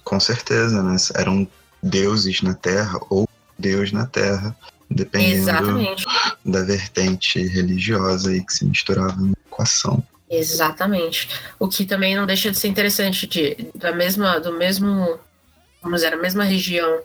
Com 0.04 0.20
certeza, 0.20 0.80
né? 0.82 0.96
Eram 1.16 1.46
deuses 1.82 2.40
na 2.40 2.54
Terra 2.54 2.98
ou 3.10 3.28
Deus 3.58 3.90
na 3.90 4.06
Terra, 4.06 4.56
dependendo 4.88 5.34
Exatamente. 5.34 6.06
da 6.44 6.62
vertente 6.62 7.44
religiosa 7.44 8.30
aí 8.30 8.44
que 8.44 8.52
se 8.52 8.64
misturava 8.64 9.20
na 9.20 9.34
equação. 9.46 10.02
Exatamente. 10.30 11.28
O 11.58 11.68
que 11.68 11.84
também 11.84 12.14
não 12.14 12.26
deixa 12.26 12.50
de 12.50 12.58
ser 12.58 12.68
interessante 12.68 13.26
de, 13.26 13.56
da 13.74 13.92
mesma, 13.92 14.38
do 14.38 14.52
mesmo, 14.52 15.18
vamos 15.82 16.00
dizer, 16.00 16.14
a 16.14 16.16
mesma 16.16 16.44
região 16.44 17.00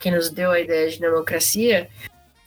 que 0.00 0.10
nos 0.10 0.30
deu 0.30 0.50
a 0.50 0.60
ideia 0.60 0.90
de 0.90 1.00
democracia, 1.00 1.88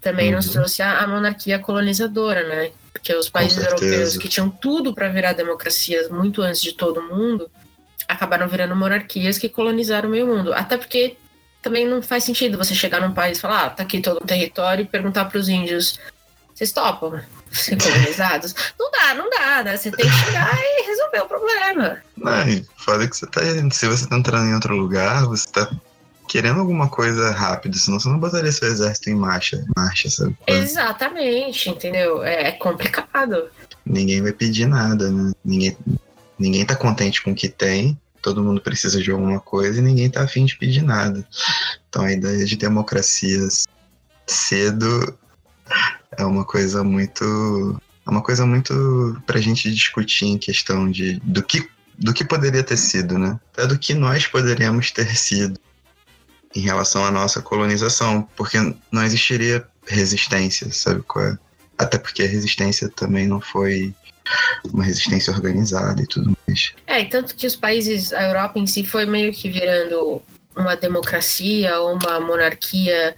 também 0.07 0.29
uhum. 0.29 0.37
nos 0.37 0.47
trouxe 0.47 0.81
a, 0.81 0.99
a, 0.99 1.07
monarquia 1.07 1.59
colonizadora, 1.59 2.47
né? 2.47 2.71
Porque 2.93 3.13
os 3.13 3.27
países 3.27 3.61
europeus 3.61 4.17
que 4.17 4.29
tinham 4.29 4.49
tudo 4.49 4.93
para 4.93 5.09
virar 5.09 5.33
democracias 5.33 6.09
muito 6.09 6.41
antes 6.41 6.61
de 6.61 6.71
todo 6.71 7.01
mundo 7.01 7.51
acabaram 8.07 8.47
virando 8.47 8.73
monarquias 8.73 9.37
que 9.37 9.49
colonizaram 9.49 10.07
o 10.07 10.11
meio 10.13 10.25
mundo. 10.25 10.53
Até 10.53 10.77
porque 10.77 11.17
também 11.61 11.85
não 11.85 12.01
faz 12.01 12.23
sentido 12.23 12.57
você 12.57 12.73
chegar 12.73 13.01
num 13.01 13.13
país 13.13 13.37
e 13.37 13.41
falar, 13.41 13.65
ah, 13.65 13.69
tá 13.69 13.83
aqui 13.83 13.99
todo 13.99 14.23
um 14.23 14.25
território 14.25 14.83
e 14.83 14.87
perguntar 14.87 15.25
para 15.25 15.37
os 15.37 15.49
índios, 15.49 15.99
vocês 16.55 16.71
topam 16.71 17.19
ser 17.51 17.75
colonizados? 17.83 18.55
não 18.79 18.89
dá, 18.89 19.13
não 19.13 19.29
dá, 19.29 19.63
né? 19.63 19.75
Você 19.75 19.91
tem 19.91 20.05
que 20.05 20.15
chegar 20.25 20.57
e 20.57 20.87
resolver 20.87 21.19
o 21.19 21.27
problema. 21.27 22.01
Não, 22.15 22.63
foda 22.77 23.05
que 23.05 23.17
você 23.17 23.27
tá. 23.27 23.41
Se 23.71 23.85
você 23.89 24.07
tá 24.07 24.17
entrando 24.17 24.47
em 24.47 24.53
outro 24.53 24.73
lugar, 24.73 25.25
você 25.25 25.51
tá 25.51 25.69
querendo 26.27 26.59
alguma 26.59 26.89
coisa 26.89 27.31
rápida, 27.31 27.77
senão 27.77 27.99
você 27.99 28.09
não 28.09 28.19
botaria 28.19 28.51
seu 28.51 28.67
exército 28.67 29.09
em 29.09 29.15
marcha, 29.15 29.63
marcha 29.75 30.09
sabe? 30.09 30.37
Exatamente, 30.45 31.69
entendeu? 31.69 32.23
É, 32.23 32.49
é 32.49 32.51
complicado. 32.51 33.49
Ninguém 33.85 34.21
vai 34.21 34.33
pedir 34.33 34.67
nada, 34.67 35.09
né? 35.09 35.31
Ninguém, 35.43 35.77
ninguém 36.37 36.65
tá 36.65 36.75
contente 36.75 37.23
com 37.23 37.31
o 37.31 37.35
que 37.35 37.47
tem, 37.47 37.97
todo 38.21 38.43
mundo 38.43 38.59
precisa 38.59 39.01
de 39.01 39.09
alguma 39.09 39.39
coisa 39.39 39.79
e 39.79 39.83
ninguém 39.83 40.09
tá 40.09 40.23
afim 40.23 40.45
de 40.45 40.57
pedir 40.57 40.81
nada. 40.81 41.25
Então 41.87 42.03
a 42.03 42.11
ideia 42.11 42.45
de 42.45 42.57
democracias 42.57 43.65
cedo 44.25 45.17
é 46.17 46.25
uma 46.25 46.43
coisa 46.43 46.83
muito. 46.83 47.81
É 48.05 48.09
uma 48.09 48.21
coisa 48.21 48.45
muito 48.45 49.21
pra 49.25 49.39
gente 49.39 49.71
discutir 49.73 50.25
em 50.25 50.37
questão 50.37 50.89
de 50.89 51.19
do 51.23 51.43
que, 51.43 51.67
do 51.97 52.13
que 52.13 52.23
poderia 52.23 52.63
ter 52.63 52.77
sido, 52.77 53.17
né? 53.17 53.39
Até 53.53 53.67
do 53.67 53.77
que 53.77 53.93
nós 53.93 54.27
poderíamos 54.27 54.91
ter 54.91 55.15
sido 55.15 55.59
em 56.55 56.61
relação 56.61 57.05
à 57.05 57.11
nossa 57.11 57.41
colonização, 57.41 58.27
porque 58.35 58.57
não 58.91 59.03
existiria 59.03 59.65
resistência, 59.85 60.71
sabe 60.71 61.01
qual 61.03 61.25
é? 61.25 61.37
Até 61.77 61.97
porque 61.97 62.23
a 62.23 62.27
resistência 62.27 62.89
também 62.89 63.27
não 63.27 63.39
foi 63.39 63.93
uma 64.73 64.83
resistência 64.83 65.31
organizada 65.31 66.01
e 66.01 66.07
tudo 66.07 66.35
mais. 66.47 66.73
É, 66.85 67.01
e 67.01 67.05
tanto 67.05 67.35
que 67.35 67.47
os 67.47 67.55
países, 67.55 68.11
a 68.11 68.23
Europa 68.23 68.59
em 68.59 68.67
si 68.67 68.83
foi 68.83 69.05
meio 69.05 69.31
que 69.31 69.49
virando 69.49 70.21
uma 70.55 70.75
democracia 70.75 71.79
ou 71.79 71.93
uma 71.93 72.19
monarquia 72.19 73.15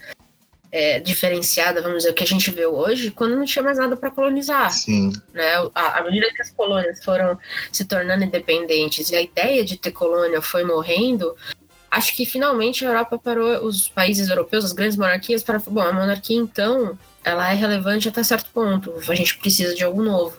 é, 0.71 0.99
diferenciada, 0.99 1.81
vamos 1.81 1.99
dizer, 1.99 2.11
o 2.11 2.13
que 2.13 2.23
a 2.23 2.27
gente 2.27 2.51
vê 2.51 2.65
hoje, 2.65 3.11
quando 3.11 3.35
não 3.35 3.45
tinha 3.45 3.63
mais 3.63 3.77
nada 3.77 3.97
para 3.97 4.11
colonizar. 4.11 4.71
Sim. 4.71 5.11
Né? 5.33 5.53
À, 5.73 6.03
medida 6.03 6.31
que 6.33 6.41
as 6.41 6.51
colônias 6.51 7.03
foram 7.03 7.37
se 7.71 7.85
tornando 7.85 8.23
independentes 8.23 9.09
e 9.09 9.15
a 9.15 9.21
ideia 9.21 9.63
de 9.63 9.77
ter 9.77 9.91
colônia 9.91 10.41
foi 10.41 10.63
morrendo, 10.63 11.35
acho 11.89 12.15
que 12.15 12.25
finalmente 12.25 12.85
a 12.85 12.89
Europa 12.89 13.17
parou, 13.17 13.65
os 13.65 13.87
países 13.89 14.29
europeus, 14.29 14.65
as 14.65 14.73
grandes 14.73 14.97
monarquias, 14.97 15.43
para 15.43 15.59
bom, 15.59 15.81
a 15.81 15.91
monarquia 15.91 16.37
então, 16.37 16.97
ela 17.23 17.51
é 17.51 17.55
relevante 17.55 18.07
até 18.07 18.23
certo 18.23 18.49
ponto, 18.51 18.93
a 19.07 19.15
gente 19.15 19.37
precisa 19.37 19.73
de 19.73 19.83
algo 19.83 20.01
novo. 20.03 20.37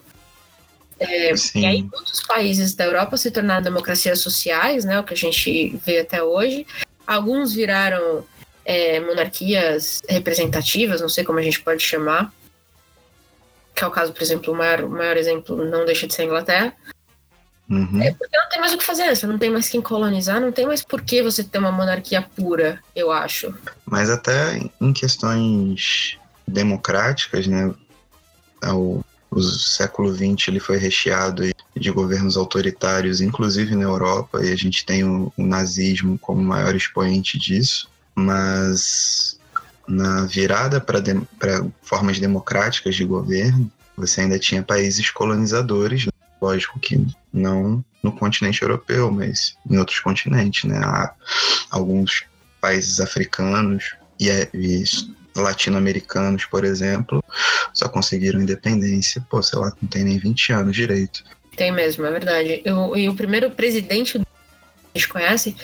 É, 0.99 1.33
e 1.55 1.65
aí 1.65 1.83
muitos 1.83 2.23
países 2.23 2.75
da 2.75 2.85
Europa 2.85 3.17
se 3.17 3.31
tornaram 3.31 3.63
democracias 3.63 4.21
sociais, 4.21 4.85
né, 4.85 5.01
o 5.01 5.05
que 5.05 5.15
a 5.15 5.17
gente 5.17 5.77
vê 5.85 6.01
até 6.01 6.23
hoje. 6.23 6.67
Alguns 7.07 7.55
viraram 7.55 8.25
é, 8.65 9.01
monarquias 9.01 10.03
representativas, 10.09 11.01
não 11.01 11.09
sei 11.09 11.25
como 11.25 11.39
a 11.39 11.43
gente 11.43 11.61
pode 11.61 11.83
chamar, 11.83 12.33
que 13.75 13.83
é 13.83 13.87
o 13.87 13.91
caso, 13.91 14.13
por 14.13 14.23
exemplo, 14.23 14.53
o 14.53 14.57
maior, 14.57 14.85
o 14.85 14.91
maior 14.91 15.17
exemplo 15.17 15.65
não 15.65 15.87
deixa 15.87 16.07
de 16.07 16.13
ser 16.15 16.23
a 16.23 16.25
Inglaterra. 16.27 16.77
Uhum. 17.71 18.03
É 18.03 18.13
porque 18.13 18.37
não 18.37 18.49
tem 18.49 18.61
mais 18.61 18.75
o 18.75 18.79
que 18.79 18.85
fazer, 18.85 19.15
você 19.15 19.27
não 19.29 19.39
tem 19.39 19.49
mais 19.49 19.69
quem 19.69 19.81
colonizar, 19.81 20.41
não 20.41 20.51
tem 20.51 20.67
mais 20.67 20.83
por 20.83 21.01
que 21.03 21.23
você 21.23 21.45
ter 21.45 21.59
uma 21.59 21.71
monarquia 21.71 22.21
pura, 22.21 22.81
eu 22.97 23.13
acho. 23.13 23.55
Mas 23.87 24.11
até 24.11 24.61
em 24.81 24.93
questões 24.93 26.19
democráticas, 26.47 27.47
né? 27.47 27.73
O, 28.67 29.03
o 29.31 29.41
século 29.41 30.13
XX 30.13 30.49
ele 30.49 30.59
foi 30.59 30.79
recheado 30.79 31.45
de 31.77 31.91
governos 31.93 32.37
autoritários, 32.37 33.21
inclusive 33.21 33.77
na 33.77 33.85
Europa, 33.85 34.45
e 34.45 34.53
a 34.53 34.57
gente 34.57 34.85
tem 34.85 35.05
o, 35.05 35.33
o 35.37 35.47
nazismo 35.47 36.19
como 36.19 36.43
maior 36.43 36.75
expoente 36.75 37.39
disso. 37.39 37.89
Mas 38.17 39.39
na 39.87 40.27
virada 40.27 40.81
para 40.81 40.99
de, 40.99 41.15
formas 41.83 42.19
democráticas 42.19 42.97
de 42.97 43.05
governo, 43.05 43.71
você 43.97 44.23
ainda 44.23 44.39
tinha 44.39 44.63
países 44.63 45.09
colonizadores 45.11 46.07
Lógico 46.41 46.81
que 46.81 47.07
não 47.33 47.85
no 48.03 48.13
continente 48.13 48.63
europeu, 48.63 49.11
mas 49.11 49.57
em 49.69 49.79
outros 49.79 50.01
continentes, 50.01 50.65
né? 50.65 50.79
Há 50.79 51.15
alguns 51.71 52.25
países 52.61 53.01
africanos 53.01 53.95
e, 54.19 54.31
é, 54.31 54.49
e 54.55 54.85
latino-americanos, 55.37 56.45
por 56.47 56.65
exemplo, 56.65 57.23
só 57.73 57.89
conseguiram 57.89 58.41
independência, 58.41 59.25
pô, 59.31 59.43
sei 59.43 59.59
lá, 59.59 59.73
não 59.81 59.89
tem 59.89 60.05
nem 60.05 60.19
20 60.19 60.53
anos 60.53 60.77
direito. 60.77 61.25
Tem 61.57 61.73
mesmo, 61.73 62.05
é 62.07 62.11
verdade. 62.11 62.63
Eu, 62.65 62.97
e 62.97 63.09
o 63.09 63.15
primeiro 63.15 63.51
presidente 63.51 64.19
que 64.19 64.25
a 64.95 64.99
gente 64.99 65.09
conhece 65.09 65.57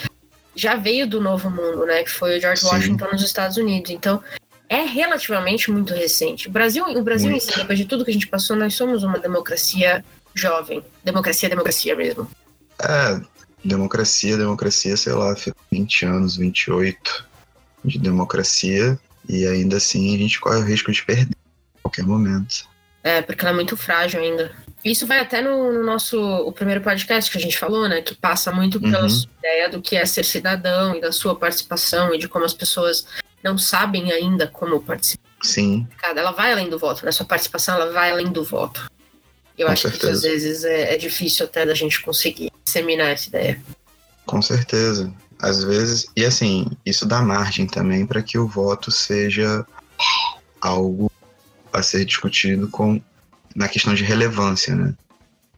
já 0.55 0.75
veio 0.75 1.07
do 1.07 1.21
Novo 1.21 1.51
Mundo, 1.51 1.85
né? 1.87 2.03
Que 2.03 2.11
foi 2.11 2.39
o 2.39 2.41
George 2.41 2.63
Sim. 2.63 2.69
Washington 2.69 3.09
nos 3.13 3.23
Estados 3.23 3.57
Unidos. 3.57 3.91
Então, 3.91 4.23
é 4.69 4.83
relativamente 4.83 5.71
muito 5.71 5.95
recente. 5.95 6.49
O 6.49 6.51
Brasil, 6.51 6.85
o 6.85 7.03
Brasil 7.03 7.31
em 7.31 7.39
si, 7.39 7.55
depois 7.55 7.79
de 7.79 7.85
tudo 7.85 8.05
que 8.05 8.11
a 8.11 8.15
gente 8.15 8.27
passou, 8.27 8.57
nós 8.57 8.75
somos 8.75 9.03
uma 9.03 9.19
democracia 9.19 10.05
jovem. 10.37 10.85
Democracia, 11.03 11.49
democracia 11.49 11.97
mesmo. 11.97 12.29
É, 12.81 13.21
democracia, 13.65 14.37
democracia, 14.37 14.97
sei 14.97 15.13
lá, 15.13 15.35
20 15.71 16.05
anos, 16.05 16.37
28 16.37 17.27
de 17.85 17.99
democracia 17.99 18.99
e 19.29 19.47
ainda 19.47 19.77
assim 19.77 20.15
a 20.15 20.19
gente 20.19 20.41
corre 20.41 20.59
o 20.59 20.65
risco 20.65 20.93
de 20.93 21.05
perder 21.05 21.37
a 21.79 21.83
qualquer 21.83 22.05
momento. 22.05 22.69
É, 23.03 23.23
porque 23.23 23.41
ela 23.43 23.53
é 23.53 23.55
muito 23.55 23.77
frágil 23.77 24.21
ainda. 24.21 24.53
Isso 24.85 25.07
vai 25.07 25.21
até 25.21 25.41
no, 25.41 25.73
no 25.73 25.85
nosso 25.85 26.21
o 26.21 26.53
primeiro 26.53 26.81
podcast 26.81 27.31
que 27.31 27.39
a 27.39 27.41
gente 27.41 27.59
falou, 27.59 27.89
né? 27.89 28.03
Que 28.03 28.15
passa 28.15 28.53
muito 28.53 28.81
pela 28.81 29.03
uhum. 29.03 29.25
ideia 29.39 29.69
do 29.69 29.81
que 29.81 29.97
é 29.97 30.05
ser 30.05 30.25
cidadão 30.25 30.97
e 30.97 31.01
da 31.01 31.13
sua 31.13 31.37
participação 31.37 32.15
e 32.15 32.19
de 32.19 32.29
como 32.29 32.45
as 32.45 32.55
pessoas 32.55 33.07
não 33.43 33.57
sabem 33.57 34.13
ainda 34.13 34.47
como 34.49 34.83
participar. 34.83 35.25
Sim. 35.43 35.87
Ela 36.03 36.33
vai 36.33 36.53
além 36.53 36.69
do 36.69 36.79
voto, 36.79 37.05
né? 37.05 37.13
Sua 37.13 37.27
participação 37.27 37.77
ela 37.77 37.93
vai 37.93 38.11
além 38.11 38.31
do 38.31 38.43
voto. 38.43 38.91
Eu 39.57 39.67
Com 39.67 39.73
acho 39.73 39.83
certeza. 39.83 40.07
que 40.07 40.13
às 40.13 40.23
vezes 40.23 40.65
é, 40.65 40.95
é, 40.95 40.99
difícil 40.99 41.47
até 41.47 41.65
da 41.65 41.75
gente 41.75 42.03
conseguir 42.03 42.53
disseminar 42.65 43.09
essa 43.09 43.29
ideia. 43.29 43.61
Com 44.27 44.43
certeza. 44.43 45.13
às 45.39 45.63
vezes, 45.63 46.07
e 46.17 46.25
assim, 46.25 46.67
isso 46.85 47.07
dá 47.07 47.21
margem 47.23 47.67
também 47.67 48.07
para 48.07 48.23
que 48.23 48.39
o 48.39 48.47
voto 48.47 48.91
seja 48.91 49.65
algo 50.61 51.11
a 51.73 51.83
ser 51.83 52.05
discutido 52.05 52.69
com 52.69 53.01
na 53.55 53.69
questão 53.69 53.95
de 53.95 54.05
relevância, 54.05 54.75
né? 54.75 54.95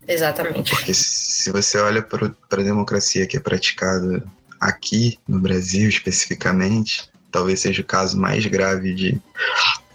Exatamente. 0.07 0.71
Porque 0.71 0.95
se 0.95 1.51
você 1.51 1.79
olha 1.79 2.03
para 2.03 2.33
a 2.53 2.57
democracia 2.57 3.27
que 3.27 3.37
é 3.37 3.41
praticada 3.41 4.25
aqui 4.61 5.19
no 5.29 5.39
Brasil 5.39 5.89
especificamente, 5.89 7.11
talvez 7.31 7.61
seja 7.61 7.83
o 7.83 7.85
caso 7.85 8.17
mais 8.19 8.47
grave 8.47 8.95
de 8.95 9.21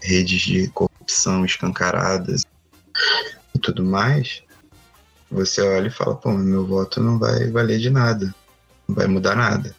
redes 0.00 0.42
de 0.42 0.68
corrupção 0.68 1.44
escancaradas 1.44 2.43
tudo 3.74 3.84
mais, 3.84 4.42
você 5.30 5.60
olha 5.60 5.88
e 5.88 5.90
fala, 5.90 6.14
pô, 6.14 6.30
meu 6.32 6.64
voto 6.64 7.02
não 7.02 7.18
vai 7.18 7.50
valer 7.50 7.80
de 7.80 7.90
nada, 7.90 8.32
não 8.86 8.94
vai 8.94 9.06
mudar 9.06 9.34
nada. 9.34 9.74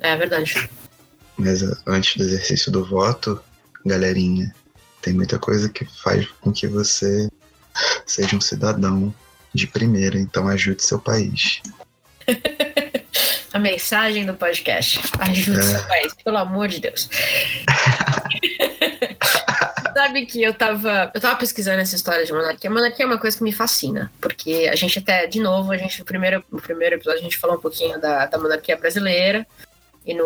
É 0.00 0.14
verdade. 0.16 0.68
Mas 1.36 1.62
uh, 1.62 1.76
antes 1.86 2.16
do 2.16 2.22
exercício 2.22 2.70
do 2.70 2.84
voto, 2.84 3.40
galerinha, 3.84 4.54
tem 5.00 5.14
muita 5.14 5.38
coisa 5.38 5.68
que 5.68 5.86
faz 6.02 6.26
com 6.40 6.52
que 6.52 6.66
você 6.66 7.30
seja 8.04 8.36
um 8.36 8.40
cidadão 8.40 9.14
de 9.54 9.66
primeira, 9.66 10.18
então 10.18 10.46
ajude 10.48 10.82
seu 10.82 10.98
país. 10.98 11.62
A 13.52 13.58
mensagem 13.58 14.26
do 14.26 14.34
podcast. 14.34 15.00
Ajude 15.18 15.58
é. 15.58 15.62
seu 15.62 15.82
país, 15.84 16.12
pelo 16.22 16.36
amor 16.36 16.68
de 16.68 16.80
Deus. 16.80 17.08
Sabe 20.06 20.24
que 20.24 20.40
eu 20.40 20.54
tava, 20.54 21.10
eu 21.12 21.20
tava 21.20 21.34
pesquisando 21.34 21.80
essa 21.80 21.96
história 21.96 22.24
de 22.24 22.32
monarquia. 22.32 22.70
A 22.70 22.72
monarquia 22.72 23.04
é 23.04 23.08
uma 23.08 23.18
coisa 23.18 23.36
que 23.36 23.42
me 23.42 23.52
fascina, 23.52 24.12
porque 24.20 24.70
a 24.70 24.76
gente 24.76 25.00
até, 25.00 25.26
de 25.26 25.40
novo, 25.40 25.72
a 25.72 25.76
gente 25.76 25.98
no 25.98 26.04
primeiro, 26.04 26.44
no 26.50 26.60
primeiro 26.60 26.94
episódio 26.94 27.18
a 27.18 27.22
gente 27.24 27.36
falou 27.36 27.56
um 27.56 27.60
pouquinho 27.60 28.00
da, 28.00 28.26
da 28.26 28.38
monarquia 28.38 28.76
brasileira. 28.76 29.44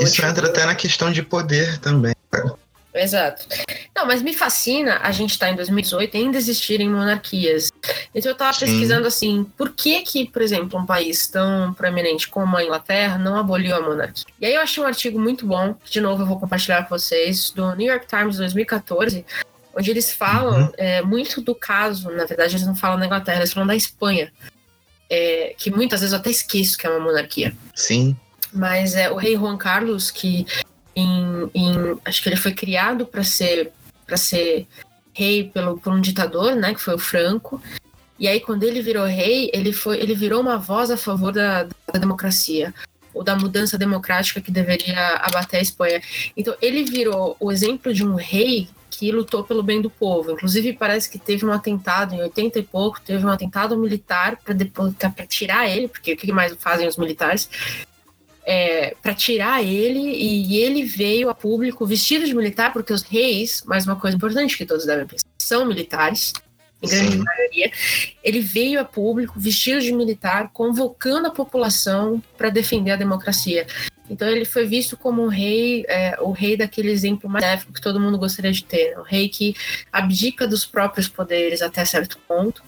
Isso 0.02 0.22
entra 0.22 0.48
até 0.48 0.66
na 0.66 0.74
questão 0.74 1.10
de 1.10 1.22
poder 1.22 1.78
também, 1.78 2.14
cara. 2.30 2.54
Exato. 2.92 3.46
Não, 3.96 4.04
mas 4.04 4.20
me 4.20 4.34
fascina 4.34 4.98
a 5.02 5.12
gente 5.12 5.30
estar 5.30 5.46
tá 5.46 5.52
em 5.52 5.56
2018 5.56 6.14
e 6.14 6.20
ainda 6.20 6.36
existirem 6.36 6.90
monarquias. 6.90 7.72
Então 8.14 8.30
eu 8.30 8.34
estava 8.34 8.58
pesquisando 8.58 9.06
assim, 9.06 9.44
por 9.56 9.70
que 9.70 10.02
que, 10.02 10.26
por 10.26 10.42
exemplo, 10.42 10.78
um 10.78 10.84
país 10.84 11.26
tão 11.26 11.72
proeminente 11.72 12.28
como 12.28 12.54
a 12.54 12.64
Inglaterra 12.64 13.16
não 13.16 13.38
aboliu 13.38 13.74
a 13.76 13.80
monarquia? 13.80 14.26
E 14.38 14.44
aí 14.44 14.54
eu 14.54 14.60
achei 14.60 14.82
um 14.82 14.86
artigo 14.86 15.18
muito 15.18 15.46
bom, 15.46 15.72
que 15.72 15.90
de 15.90 16.00
novo 16.02 16.22
eu 16.22 16.26
vou 16.26 16.38
compartilhar 16.38 16.82
com 16.82 16.98
vocês, 16.98 17.50
do 17.50 17.74
New 17.76 17.86
York 17.86 18.06
Times 18.06 18.36
2014, 18.36 19.24
onde 19.74 19.90
eles 19.90 20.12
falam 20.12 20.62
uhum. 20.62 20.72
é, 20.76 21.02
muito 21.02 21.40
do 21.40 21.54
caso, 21.54 22.10
na 22.10 22.24
verdade 22.24 22.54
eles 22.54 22.66
não 22.66 22.74
falam 22.74 22.98
da 22.98 23.06
Inglaterra, 23.06 23.38
eles 23.38 23.52
falam 23.52 23.66
da 23.66 23.76
Espanha, 23.76 24.32
é, 25.08 25.54
que 25.56 25.70
muitas 25.70 26.00
vezes 26.00 26.12
eu 26.12 26.18
até 26.18 26.30
esqueço 26.30 26.78
que 26.78 26.86
é 26.86 26.90
uma 26.90 27.00
monarquia. 27.00 27.54
Sim. 27.74 28.16
Mas 28.52 28.94
é 28.94 29.10
o 29.10 29.16
rei 29.16 29.36
Juan 29.36 29.56
Carlos, 29.56 30.10
que 30.10 30.46
em, 30.94 31.50
em 31.54 31.98
acho 32.04 32.22
que 32.22 32.28
ele 32.28 32.36
foi 32.36 32.52
criado 32.52 33.06
para 33.06 33.22
ser 33.22 33.72
para 34.06 34.16
ser 34.16 34.66
rei 35.12 35.44
pelo, 35.44 35.78
por 35.78 35.92
um 35.92 36.00
ditador, 36.00 36.56
né, 36.56 36.74
que 36.74 36.80
foi 36.80 36.94
o 36.94 36.98
Franco. 36.98 37.62
E 38.18 38.26
aí 38.26 38.40
quando 38.40 38.64
ele 38.64 38.82
virou 38.82 39.06
rei, 39.06 39.50
ele 39.52 39.72
foi 39.72 39.98
ele 40.00 40.14
virou 40.14 40.40
uma 40.40 40.58
voz 40.58 40.90
a 40.90 40.96
favor 40.96 41.32
da, 41.32 41.64
da 41.64 41.98
democracia 41.98 42.74
ou 43.12 43.24
da 43.24 43.36
mudança 43.36 43.76
democrática 43.76 44.40
que 44.40 44.50
deveria 44.50 45.16
abater 45.16 45.58
a 45.58 45.62
Espanha. 45.62 46.00
Então 46.36 46.54
ele 46.60 46.84
virou 46.84 47.36
o 47.40 47.50
exemplo 47.50 47.92
de 47.92 48.04
um 48.04 48.14
rei 48.14 48.68
que 49.00 49.10
lutou 49.10 49.42
pelo 49.42 49.62
bem 49.62 49.80
do 49.80 49.88
povo. 49.88 50.32
Inclusive 50.32 50.74
parece 50.74 51.08
que 51.08 51.18
teve 51.18 51.46
um 51.46 51.52
atentado 51.52 52.14
em 52.14 52.20
80 52.20 52.58
e 52.58 52.62
pouco, 52.62 53.00
teve 53.00 53.24
um 53.24 53.30
atentado 53.30 53.74
militar 53.78 54.36
para 54.36 55.26
tirar 55.26 55.70
ele, 55.70 55.88
porque 55.88 56.12
o 56.12 56.16
que 56.18 56.30
mais 56.30 56.54
fazem 56.58 56.86
os 56.86 56.98
militares? 56.98 57.48
é, 58.44 58.96
para 59.00 59.14
tirar 59.14 59.62
ele 59.62 60.00
e 60.00 60.56
ele 60.56 60.82
veio 60.82 61.28
a 61.28 61.34
público 61.34 61.86
vestido 61.86 62.26
de 62.26 62.34
militar, 62.34 62.72
porque 62.72 62.92
os 62.92 63.02
reis, 63.02 63.62
mais 63.64 63.86
uma 63.86 63.96
coisa 63.96 64.16
importante 64.16 64.56
que 64.56 64.66
todos 64.66 64.86
devem 64.86 65.06
pensar, 65.06 65.24
são 65.38 65.64
militares, 65.64 66.32
em 66.82 66.88
grande 66.88 67.12
Sim. 67.12 67.22
maioria. 67.22 67.70
Ele 68.24 68.40
veio 68.40 68.80
a 68.80 68.84
público 68.84 69.38
vestido 69.38 69.80
de 69.80 69.92
militar, 69.92 70.50
convocando 70.52 71.28
a 71.28 71.30
população 71.30 72.22
para 72.36 72.50
defender 72.50 72.92
a 72.92 72.96
democracia. 72.96 73.66
Então 74.10 74.28
ele 74.28 74.44
foi 74.44 74.66
visto 74.66 74.96
como 74.96 75.22
um 75.22 75.28
rei, 75.28 75.84
é, 75.88 76.18
o 76.20 76.32
rei 76.32 76.56
daquele 76.56 76.90
exemplo 76.90 77.30
magnífico 77.30 77.72
que 77.72 77.80
todo 77.80 78.00
mundo 78.00 78.18
gostaria 78.18 78.50
de 78.50 78.64
ter, 78.64 78.98
o 78.98 79.02
rei 79.02 79.28
que 79.28 79.54
abdica 79.92 80.48
dos 80.48 80.66
próprios 80.66 81.06
poderes 81.06 81.62
até 81.62 81.84
certo 81.84 82.18
ponto 82.26 82.60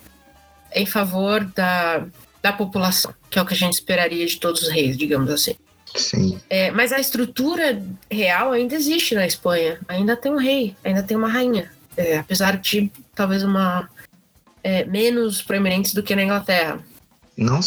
em 0.72 0.86
favor 0.86 1.44
da, 1.44 2.06
da 2.40 2.52
população, 2.52 3.12
que 3.28 3.38
é 3.38 3.42
o 3.42 3.44
que 3.44 3.54
a 3.54 3.56
gente 3.56 3.74
esperaria 3.74 4.24
de 4.24 4.38
todos 4.38 4.62
os 4.62 4.68
reis, 4.68 4.96
digamos 4.96 5.30
assim. 5.30 5.56
Sim. 5.96 6.40
É, 6.48 6.70
mas 6.70 6.92
a 6.92 7.00
estrutura 7.00 7.82
real 8.10 8.52
ainda 8.52 8.74
existe 8.74 9.14
na 9.14 9.26
Espanha. 9.26 9.78
Ainda 9.88 10.16
tem 10.16 10.32
um 10.32 10.38
rei, 10.38 10.74
ainda 10.82 11.02
tem 11.02 11.16
uma 11.16 11.28
rainha. 11.28 11.70
É, 11.94 12.18
apesar 12.18 12.56
de 12.56 12.90
talvez 13.14 13.42
uma 13.42 13.90
é, 14.62 14.84
menos 14.86 15.42
proeminentes 15.42 15.92
do 15.92 16.02
que 16.02 16.16
na 16.16 16.22
Inglaterra. 16.22 16.80
Não, 17.36 17.60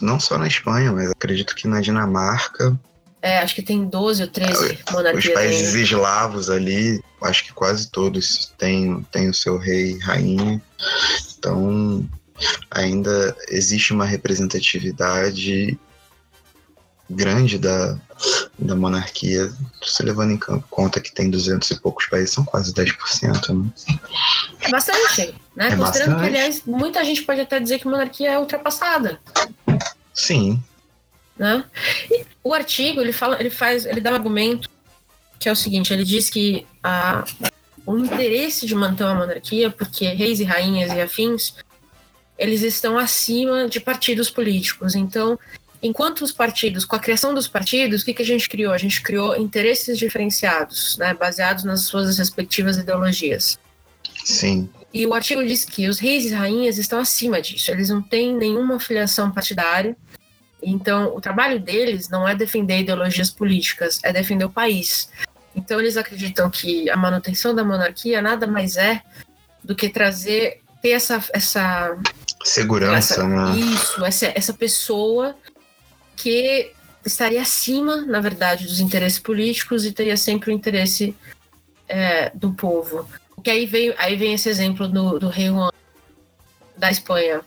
não 0.00 0.18
só 0.18 0.36
na 0.38 0.48
Espanha, 0.48 0.90
mas 0.92 1.10
acredito 1.10 1.54
que 1.54 1.68
na 1.68 1.80
Dinamarca. 1.80 2.76
É, 3.20 3.38
acho 3.38 3.54
que 3.54 3.62
tem 3.62 3.84
12 3.84 4.22
ou 4.22 4.28
13 4.28 4.78
monarquias. 4.92 5.26
Os 5.26 5.32
países 5.32 5.74
ainda. 5.74 5.80
eslavos 5.80 6.50
ali, 6.50 7.02
acho 7.22 7.44
que 7.44 7.52
quase 7.52 7.90
todos 7.90 8.52
têm, 8.56 9.04
têm 9.10 9.28
o 9.28 9.34
seu 9.34 9.58
rei 9.58 9.92
e 9.92 9.98
rainha. 9.98 10.62
Então, 11.36 12.08
ainda 12.70 13.36
existe 13.48 13.92
uma 13.92 14.04
representatividade 14.04 15.78
grande 17.10 17.58
da, 17.58 17.98
da 18.58 18.76
monarquia, 18.76 19.50
se 19.82 20.02
levando 20.02 20.32
em 20.32 20.38
conta 20.70 21.00
que 21.00 21.12
tem 21.12 21.30
200 21.30 21.70
e 21.70 21.80
poucos 21.80 22.06
países, 22.06 22.32
são 22.32 22.44
quase 22.44 22.72
10%. 22.72 23.54
Né? 23.54 23.70
É 24.60 24.70
bastante, 24.70 25.34
né? 25.56 25.68
É 25.68 25.76
Considerando 25.76 25.84
bastante. 25.86 26.20
que, 26.20 26.26
aliás, 26.26 26.62
muita 26.66 27.04
gente 27.04 27.22
pode 27.22 27.40
até 27.40 27.58
dizer 27.58 27.78
que 27.78 27.86
monarquia 27.86 28.32
é 28.32 28.38
ultrapassada. 28.38 29.18
Sim. 30.12 30.62
Né? 31.38 31.64
O 32.42 32.52
artigo, 32.52 33.00
ele, 33.00 33.12
fala, 33.12 33.38
ele, 33.38 33.50
faz, 33.50 33.86
ele 33.86 34.00
dá 34.00 34.10
um 34.12 34.14
argumento 34.14 34.68
que 35.38 35.48
é 35.48 35.52
o 35.52 35.56
seguinte, 35.56 35.92
ele 35.92 36.04
diz 36.04 36.28
que 36.28 36.66
a, 36.82 37.24
o 37.86 37.96
interesse 37.96 38.66
de 38.66 38.74
manter 38.74 39.04
uma 39.04 39.14
monarquia, 39.14 39.70
porque 39.70 40.08
reis 40.08 40.40
e 40.40 40.44
rainhas 40.44 40.92
e 40.92 41.00
afins 41.00 41.54
eles 42.38 42.62
estão 42.62 42.96
acima 42.96 43.68
de 43.68 43.80
partidos 43.80 44.30
políticos. 44.30 44.94
Então, 44.94 45.38
enquanto 45.82 46.22
os 46.22 46.30
partidos, 46.30 46.84
com 46.84 46.94
a 46.94 46.98
criação 46.98 47.34
dos 47.34 47.48
partidos, 47.48 48.02
o 48.02 48.04
que, 48.04 48.14
que 48.14 48.22
a 48.22 48.26
gente 48.26 48.48
criou? 48.48 48.72
A 48.72 48.78
gente 48.78 49.02
criou 49.02 49.36
interesses 49.36 49.98
diferenciados, 49.98 50.96
né, 50.98 51.12
baseados 51.12 51.64
nas 51.64 51.82
suas 51.82 52.16
respectivas 52.16 52.76
ideologias. 52.76 53.58
Sim. 54.24 54.68
E 54.94 55.06
o 55.06 55.12
artigo 55.12 55.44
diz 55.44 55.64
que 55.64 55.88
os 55.88 55.98
reis 55.98 56.26
e 56.26 56.34
rainhas 56.34 56.78
estão 56.78 57.00
acima 57.00 57.42
disso, 57.42 57.70
eles 57.70 57.90
não 57.90 58.00
têm 58.00 58.34
nenhuma 58.34 58.78
filiação 58.78 59.30
partidária. 59.30 59.96
Então, 60.62 61.14
o 61.14 61.20
trabalho 61.20 61.60
deles 61.60 62.08
não 62.08 62.26
é 62.26 62.34
defender 62.34 62.80
ideologias 62.80 63.30
políticas, 63.30 64.00
é 64.02 64.12
defender 64.12 64.44
o 64.44 64.50
país. 64.50 65.08
Então, 65.54 65.80
eles 65.80 65.96
acreditam 65.96 66.50
que 66.50 66.90
a 66.90 66.96
manutenção 66.96 67.54
da 67.54 67.64
monarquia 67.64 68.20
nada 68.20 68.46
mais 68.46 68.76
é 68.76 69.02
do 69.62 69.74
que 69.74 69.88
trazer, 69.88 70.62
ter 70.82 70.90
essa, 70.90 71.22
essa 71.32 71.96
segurança, 72.44 73.14
essa, 73.14 73.28
né? 73.28 73.58
Isso, 73.58 74.04
essa, 74.04 74.32
essa 74.34 74.54
pessoa 74.54 75.36
que 76.16 76.72
estaria 77.04 77.40
acima, 77.40 77.96
na 78.02 78.20
verdade, 78.20 78.66
dos 78.66 78.80
interesses 78.80 79.18
políticos 79.18 79.84
e 79.84 79.92
teria 79.92 80.16
sempre 80.16 80.50
o 80.50 80.54
interesse 80.54 81.16
é, 81.88 82.30
do 82.34 82.52
povo. 82.52 83.08
Que 83.42 83.50
aí 83.50 83.66
vem, 83.66 83.94
aí 83.96 84.16
vem 84.16 84.34
esse 84.34 84.48
exemplo 84.48 84.88
do, 84.88 85.18
do 85.18 85.28
rei 85.28 85.46
Juan 85.46 85.70
da 86.76 86.90
Espanha. 86.90 87.40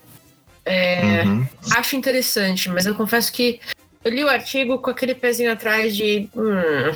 É, 0.65 1.23
uhum. 1.23 1.47
Acho 1.75 1.95
interessante, 1.95 2.69
mas 2.69 2.85
eu 2.85 2.95
confesso 2.95 3.31
que 3.31 3.59
eu 4.03 4.11
li 4.11 4.23
o 4.23 4.29
artigo 4.29 4.79
com 4.79 4.89
aquele 4.89 5.15
pezinho 5.15 5.51
atrás 5.51 5.95
de. 5.95 6.29
Hum, 6.35 6.91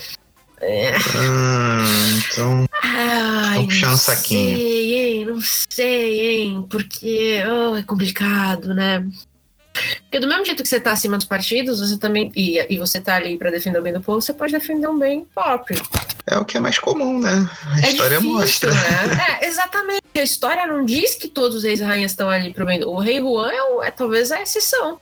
é. 0.62 0.92
Hum, 0.98 2.18
então. 2.18 2.70
Ai, 2.82 3.66
puxando 3.66 3.90
não 3.92 3.98
saquinho. 3.98 4.58
sei, 4.58 4.96
hein? 4.96 5.26
Não 5.26 5.42
sei, 5.42 6.20
hein? 6.22 6.68
Porque 6.70 7.44
oh, 7.48 7.76
é 7.76 7.84
complicado, 7.84 8.74
né? 8.74 9.06
Porque 10.16 10.26
do 10.26 10.30
mesmo 10.30 10.46
jeito 10.46 10.64
que 10.64 10.70
você 10.70 10.78
está 10.78 10.94
acima 10.94 11.18
dos 11.18 11.26
partidos, 11.26 11.82
você 11.82 11.98
também. 11.98 12.32
E, 12.34 12.66
e 12.74 12.78
você 12.78 13.00
está 13.00 13.16
ali 13.16 13.38
para 13.38 13.52
defender 13.52 13.80
o 13.80 13.82
bem 13.82 13.92
do 13.92 14.00
povo, 14.00 14.22
você 14.22 14.34
pode 14.34 14.54
defender 14.54 14.88
um 14.88 14.98
bem 14.98 15.28
próprio. 15.36 15.82
É 16.26 16.38
o 16.38 16.46
que 16.46 16.56
é 16.56 16.60
mais 16.62 16.80
comum, 16.80 17.20
né? 17.20 17.50
A 17.66 17.82
é 17.82 17.90
história 17.90 18.18
difícil, 18.18 18.40
mostra. 18.40 18.74
Né? 18.74 19.40
É, 19.42 19.46
exatamente. 19.46 20.02
A 20.16 20.24
história 20.24 20.66
não 20.68 20.86
diz 20.86 21.16
que 21.16 21.28
todos 21.28 21.58
os 21.58 21.64
reis 21.66 21.82
e 21.82 21.84
rainhas 21.84 22.14
estão 22.14 22.30
ali 22.30 22.54
pro 22.54 22.66
bem 22.66 22.80
do. 22.80 22.90
O 22.90 22.98
rei 22.98 23.20
Juan 23.20 23.52
é, 23.52 23.62
o, 23.64 23.84
é 23.84 23.92
talvez 23.92 24.32
a 24.32 24.42
exceção. 24.42 25.02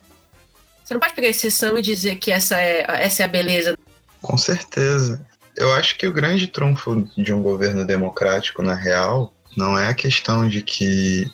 Você 0.84 0.95
não 0.95 0.99
pode 0.99 1.13
pegar 1.13 1.28
a 1.28 1.30
exceção 1.30 1.78
e 1.78 1.84
dizer 1.84 2.15
que 2.15 2.32
essa 2.32 2.60
é, 2.60 2.84
essa 2.88 3.21
é 3.21 3.26
a 3.26 3.30
beleza. 3.30 3.78
Com 4.19 4.36
certeza. 4.36 5.23
Eu 5.56 5.71
acho 5.73 5.95
que 5.95 6.08
o 6.08 6.12
grande 6.12 6.47
trunfo 6.47 7.08
de 7.15 7.32
um 7.32 7.43
governo 7.43 7.86
democrático, 7.86 8.63
na 8.63 8.73
real, 8.73 9.32
não 9.56 9.78
é 9.78 9.89
a 9.89 9.93
questão 9.93 10.49
de 10.49 10.63
que 10.63 11.32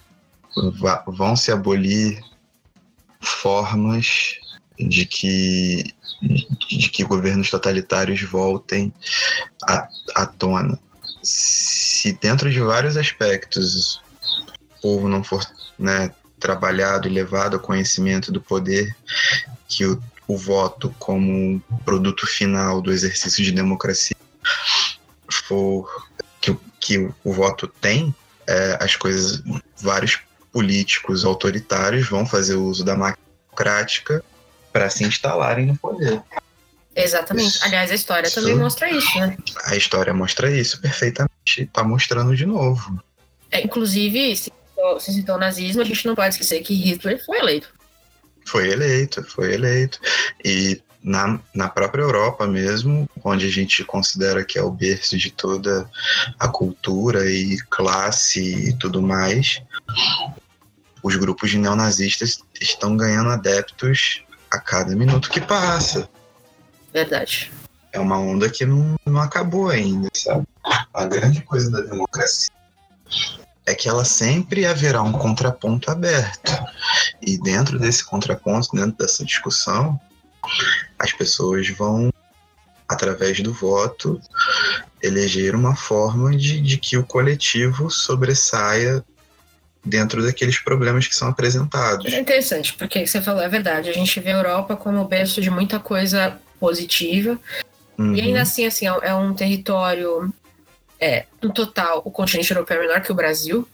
vão 1.08 1.38
se 1.38 1.50
abolir 1.50 2.20
formas 3.22 4.40
de 4.78 5.06
que, 5.06 5.94
de 6.70 6.90
que 6.90 7.04
governos 7.04 7.50
totalitários 7.50 8.22
voltem 8.24 8.94
à, 9.64 9.88
à 10.16 10.26
tona. 10.26 10.80
Se 11.22 12.14
dentro 12.14 12.50
de 12.50 12.60
vários 12.60 12.96
aspectos 12.96 14.02
o 14.78 14.82
povo 14.82 15.10
não 15.10 15.24
for 15.24 15.46
né, 15.78 16.14
trabalhado 16.40 17.08
e 17.08 17.12
levado 17.12 17.56
ao 17.56 17.60
conhecimento 17.60 18.32
do 18.32 18.42
poder 18.42 18.96
que 19.68 19.86
o, 19.86 20.02
o 20.28 20.38
voto 20.38 20.94
como 20.98 21.62
produto 21.84 22.26
final 22.26 22.82
do 22.82 22.92
exercício 22.92 23.44
de 23.44 23.52
democracia 23.52 24.16
for 25.30 26.08
que, 26.40 26.58
que 26.80 26.98
o, 26.98 27.14
o 27.24 27.34
voto 27.34 27.68
tem, 27.68 28.16
é, 28.48 28.78
as 28.82 28.96
coisas, 28.96 29.44
vários 29.82 30.20
políticos 30.52 31.24
autoritários 31.26 32.08
vão 32.08 32.26
fazer 32.26 32.56
uso 32.56 32.84
da 32.84 32.96
máquina 32.96 33.26
democrática 33.46 34.24
para 34.72 34.90
se 34.90 35.04
instalarem 35.04 35.66
no 35.66 35.78
poder. 35.78 36.22
Exatamente. 36.96 37.56
Isso, 37.56 37.66
Aliás, 37.66 37.92
a 37.92 37.96
história 37.96 38.28
isso, 38.28 38.40
também 38.40 38.56
mostra 38.56 38.90
isso, 38.90 39.20
né? 39.20 39.38
A 39.66 39.76
história 39.76 40.14
mostra 40.14 40.52
isso 40.52 40.82
perfeitamente. 40.82 41.30
Está 41.48 41.84
mostrando 41.84 42.36
de 42.36 42.46
novo. 42.46 43.02
É, 43.52 43.62
inclusive, 43.62 44.36
se 44.36 44.52
você 44.76 45.12
citou 45.12 45.36
o 45.36 45.40
nazismo, 45.40 45.82
a 45.82 45.86
gente 45.86 46.06
não 46.06 46.16
pode 46.16 46.36
esquecer 46.36 46.62
que 46.62 46.74
Hitler 46.74 47.24
foi 47.26 47.40
eleito. 47.40 47.74
Foi 48.46 48.70
eleito, 48.70 49.24
foi 49.24 49.54
eleito. 49.54 50.00
E 50.44 50.82
na, 51.10 51.40
na 51.56 51.68
própria 51.68 52.04
Europa 52.04 52.46
mesmo, 52.46 53.10
onde 53.24 53.48
a 53.48 53.50
gente 53.50 53.84
considera 53.84 54.46
que 54.46 54.60
é 54.60 54.62
o 54.62 54.70
berço 54.70 55.18
de 55.18 55.32
toda 55.32 55.90
a 56.38 56.48
cultura 56.48 57.26
e 57.26 57.58
classe 57.68 58.70
e 58.70 58.74
tudo 58.74 59.02
mais, 59.02 59.60
os 61.02 61.16
grupos 61.16 61.50
de 61.50 61.58
neonazistas 61.58 62.44
estão 62.62 62.96
ganhando 62.96 63.32
adeptos 63.32 64.24
a 64.52 64.60
cada 64.60 64.96
minuto 64.96 65.32
que 65.32 65.42
passa. 65.42 66.08
Verdade. 66.94 67.52
É 67.92 68.00
uma 68.00 68.20
onda 68.20 68.48
que 68.48 68.64
não, 68.64 68.96
não 69.04 69.20
acabou 69.20 69.70
ainda, 69.70 70.10
sabe? 70.14 70.46
A 70.94 71.06
grande 71.06 71.42
coisa 71.42 71.72
da 71.72 71.82
democracia 71.82 72.54
é 73.66 73.74
que 73.74 73.90
ela 73.90 74.06
sempre 74.06 74.64
haverá 74.68 75.02
um 75.02 75.12
contraponto 75.12 75.90
aberto. 75.90 76.52
E 77.20 77.36
dentro 77.36 77.80
desse 77.80 78.06
contraponto, 78.06 78.70
dentro 78.74 78.96
dessa 78.98 79.26
discussão, 79.26 80.00
as 80.98 81.14
pessoas 81.14 81.70
vão, 81.70 82.12
através 82.88 83.40
do 83.42 83.54
voto, 83.54 84.20
eleger 85.02 85.56
uma 85.56 85.76
forma 85.76 86.36
de, 86.36 86.60
de 86.62 86.78
que 86.78 86.98
o 86.98 87.06
coletivo 87.06 87.90
sobressaia 87.90 89.04
dentro 89.84 90.22
daqueles 90.22 90.60
problemas 90.60 91.08
que 91.08 91.16
são 91.16 91.30
apresentados. 91.30 92.12
É 92.12 92.20
interessante, 92.20 92.74
porque 92.74 93.08
você 93.08 93.22
falou, 93.22 93.42
é 93.42 93.50
verdade, 93.50 93.90
a 93.90 93.94
gente 93.94 94.20
vê 94.20 94.32
a 94.32 94.38
Europa 94.38 94.76
como 94.76 95.06
berço 95.06 95.42
de 95.42 95.50
muita 95.50 95.80
coisa 95.80 96.38
positiva, 96.60 97.40
uhum. 97.98 98.14
e 98.14 98.22
ainda 98.22 98.42
assim, 98.42 98.66
assim, 98.66 98.86
é 98.86 99.14
um 99.14 99.34
território, 99.34 100.32
é, 101.00 101.26
no 101.42 101.54
total, 101.54 102.02
o 102.04 102.12
continente 102.12 102.52
europeu 102.52 102.78
é 102.78 102.82
menor 102.82 103.02
que 103.02 103.12
o 103.12 103.16
Brasil, 103.16 103.68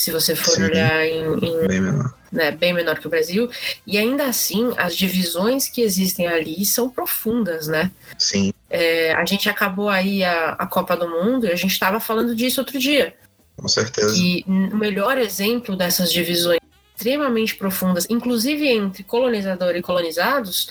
se 0.00 0.10
você 0.10 0.34
for 0.34 0.54
Sim, 0.54 0.64
olhar 0.64 1.06
em, 1.06 1.24
em 1.24 1.66
bem, 1.66 1.80
menor. 1.80 2.14
Né, 2.32 2.50
bem 2.50 2.72
menor 2.72 2.98
que 2.98 3.06
o 3.06 3.10
Brasil, 3.10 3.50
e 3.86 3.98
ainda 3.98 4.24
assim 4.24 4.72
as 4.76 4.96
divisões 4.96 5.68
que 5.68 5.82
existem 5.82 6.26
ali 6.26 6.64
são 6.64 6.88
profundas, 6.88 7.68
né? 7.68 7.90
Sim. 8.18 8.52
É, 8.70 9.12
a 9.12 9.24
gente 9.26 9.48
acabou 9.48 9.88
aí 9.88 10.24
a, 10.24 10.50
a 10.52 10.66
Copa 10.66 10.96
do 10.96 11.08
Mundo 11.08 11.46
e 11.46 11.52
a 11.52 11.56
gente 11.56 11.72
estava 11.72 12.00
falando 12.00 12.34
disso 12.34 12.60
outro 12.60 12.78
dia. 12.78 13.14
Com 13.56 13.68
certeza. 13.68 14.16
E 14.16 14.42
o 14.46 14.76
melhor 14.76 15.18
exemplo 15.18 15.76
dessas 15.76 16.10
divisões 16.10 16.60
extremamente 16.96 17.54
profundas, 17.56 18.06
inclusive 18.08 18.68
entre 18.68 19.02
colonizador 19.02 19.76
e 19.76 19.82
colonizados, 19.82 20.68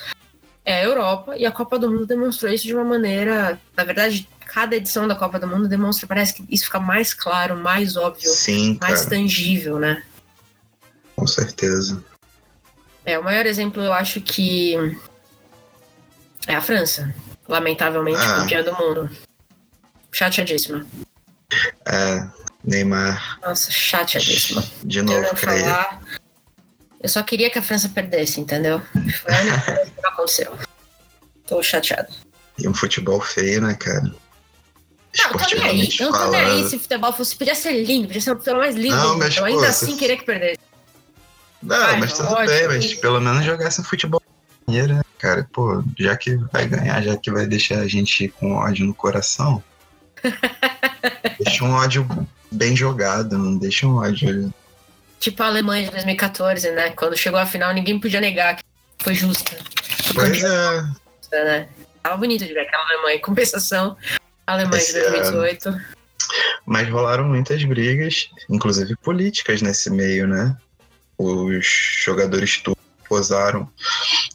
é 0.65 0.81
a 0.81 0.83
Europa, 0.83 1.37
e 1.37 1.45
a 1.45 1.51
Copa 1.51 1.77
do 1.77 1.89
Mundo 1.91 2.05
demonstrou 2.05 2.51
isso 2.51 2.65
de 2.65 2.73
uma 2.73 2.83
maneira, 2.83 3.59
na 3.75 3.83
verdade, 3.83 4.27
cada 4.53 4.75
edição 4.75 5.07
da 5.07 5.15
Copa 5.15 5.39
do 5.39 5.47
Mundo 5.47 5.67
demonstra, 5.67 6.07
parece 6.07 6.33
que 6.33 6.45
isso 6.49 6.65
fica 6.65 6.79
mais 6.79 7.13
claro, 7.13 7.55
mais 7.55 7.95
óbvio, 7.95 8.29
Sim, 8.31 8.79
mais 8.81 9.05
tangível, 9.05 9.77
né? 9.77 10.03
Com 11.15 11.27
certeza. 11.27 12.03
É, 13.05 13.17
o 13.19 13.23
maior 13.23 13.45
exemplo 13.45 13.81
eu 13.83 13.93
acho 13.93 14.19
que 14.21 14.75
é 16.47 16.55
a 16.55 16.61
França, 16.61 17.13
lamentavelmente 17.47 18.17
ah. 18.19 18.37
campeã 18.37 18.63
do 18.63 18.75
mundo. 18.75 19.09
Chateadíssima. 20.11 20.85
É, 21.85 22.27
Neymar. 22.63 23.39
Nossa, 23.41 23.71
chateadíssima. 23.71 24.63
De 24.83 25.01
novo, 25.03 25.19
eu 25.19 25.35
falar. 25.35 26.01
Eu 27.01 27.07
só 27.07 27.21
queria 27.21 27.49
que 27.49 27.59
a 27.59 27.61
França 27.61 27.87
perdesse, 27.87 28.41
entendeu? 28.41 28.81
Foi 29.21 29.33
a 29.33 29.41
única 29.41 29.61
coisa 29.61 29.91
que 29.91 30.01
não 30.01 30.09
aconteceu. 30.09 30.59
Tô 31.47 31.61
chateado. 31.61 32.13
E 32.57 32.67
um 32.67 32.73
futebol 32.73 33.21
feio, 33.21 33.61
né, 33.61 33.75
cara? 33.75 34.11
Não, 35.17 35.31
tô 35.31 35.55
nem 35.55 35.63
aí. 35.63 35.89
Eu 35.99 36.11
não 36.11 36.19
tô 36.19 36.31
nem 36.31 36.41
aí 36.41 36.69
se 36.69 36.75
o 36.75 36.79
futebol 36.79 37.13
fosse. 37.13 37.35
Podia 37.35 37.55
ser 37.55 37.83
lindo, 37.83 38.07
podia 38.07 38.21
ser 38.21 38.31
o 38.31 38.37
futebol 38.37 38.59
mais 38.59 38.75
lindo. 38.75 38.95
Não, 38.95 39.17
mas, 39.17 39.35
eu 39.35 39.45
ainda 39.45 39.67
assim 39.67 39.97
queria 39.97 40.17
que 40.17 40.23
perdesse. 40.23 40.59
Não, 41.61 41.75
Ai, 41.75 41.99
mas 41.99 42.13
tudo 42.13 42.29
ótimo. 42.29 42.47
bem, 42.47 42.67
mas 42.67 42.93
pelo 42.93 43.19
menos 43.19 43.43
jogasse 43.43 43.81
um 43.81 43.83
futebol 43.83 44.21
maneiro, 44.65 44.93
né, 44.93 45.01
cara? 45.17 45.47
Pô, 45.51 45.83
já 45.97 46.15
que 46.15 46.35
vai 46.53 46.67
ganhar, 46.67 47.01
já 47.01 47.17
que 47.17 47.31
vai 47.31 47.45
deixar 47.45 47.79
a 47.79 47.87
gente 47.87 48.29
com 48.29 48.55
ódio 48.55 48.85
no 48.85 48.93
coração. 48.93 49.61
deixa 51.43 51.63
um 51.65 51.71
ódio 51.71 52.07
bem 52.51 52.75
jogado, 52.75 53.37
não 53.37 53.57
deixa 53.57 53.87
um 53.87 53.97
ódio. 53.97 54.53
Tipo 55.19 55.43
a 55.43 55.47
Alemanha 55.47 55.85
de 55.85 55.91
2014, 55.91 56.71
né? 56.71 56.91
Quando 56.91 57.17
chegou 57.17 57.39
a 57.39 57.45
final, 57.45 57.73
ninguém 57.73 57.99
podia 57.99 58.21
negar 58.21 58.55
que 58.55 58.63
foi 58.99 59.15
justa. 59.15 59.57
Pois 60.13 60.41
é. 60.41 60.81
Né? 61.31 61.67
Tava 62.01 62.17
bonito 62.17 62.45
de 62.45 62.53
ver 62.53 62.61
aquela 62.61 62.83
Alemanha. 62.85 63.17
Em 63.17 63.21
compensação, 63.21 63.97
Alemanha 64.53 64.83
de 64.83 64.93
2018. 64.93 65.69
É... 65.69 65.99
Mas 66.65 66.89
rolaram 66.89 67.25
muitas 67.25 67.63
brigas, 67.63 68.29
inclusive 68.49 68.95
políticas 68.97 69.61
nesse 69.61 69.89
meio, 69.89 70.27
né? 70.27 70.55
Os 71.17 71.65
jogadores 72.03 72.57
turcos 72.57 72.83
posaram 73.07 73.67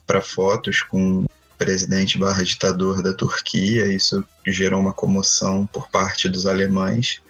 para 0.07 0.21
fotos 0.21 0.83
com 0.83 1.21
o 1.21 1.27
presidente 1.57 2.19
barra 2.19 2.43
ditador 2.43 3.03
da 3.03 3.13
Turquia. 3.13 3.87
Isso 3.87 4.25
gerou 4.47 4.81
uma 4.81 4.93
comoção 4.93 5.67
por 5.67 5.89
parte 5.89 6.29
dos 6.29 6.47
alemães. 6.47 7.23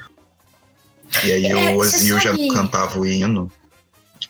E 1.23 1.31
aí 1.31 1.47
é, 1.47 1.55
o 1.55 1.77
Ozil 1.77 2.19
já 2.19 2.35
cantava 2.53 2.99
o 2.99 3.07
hino. 3.07 3.53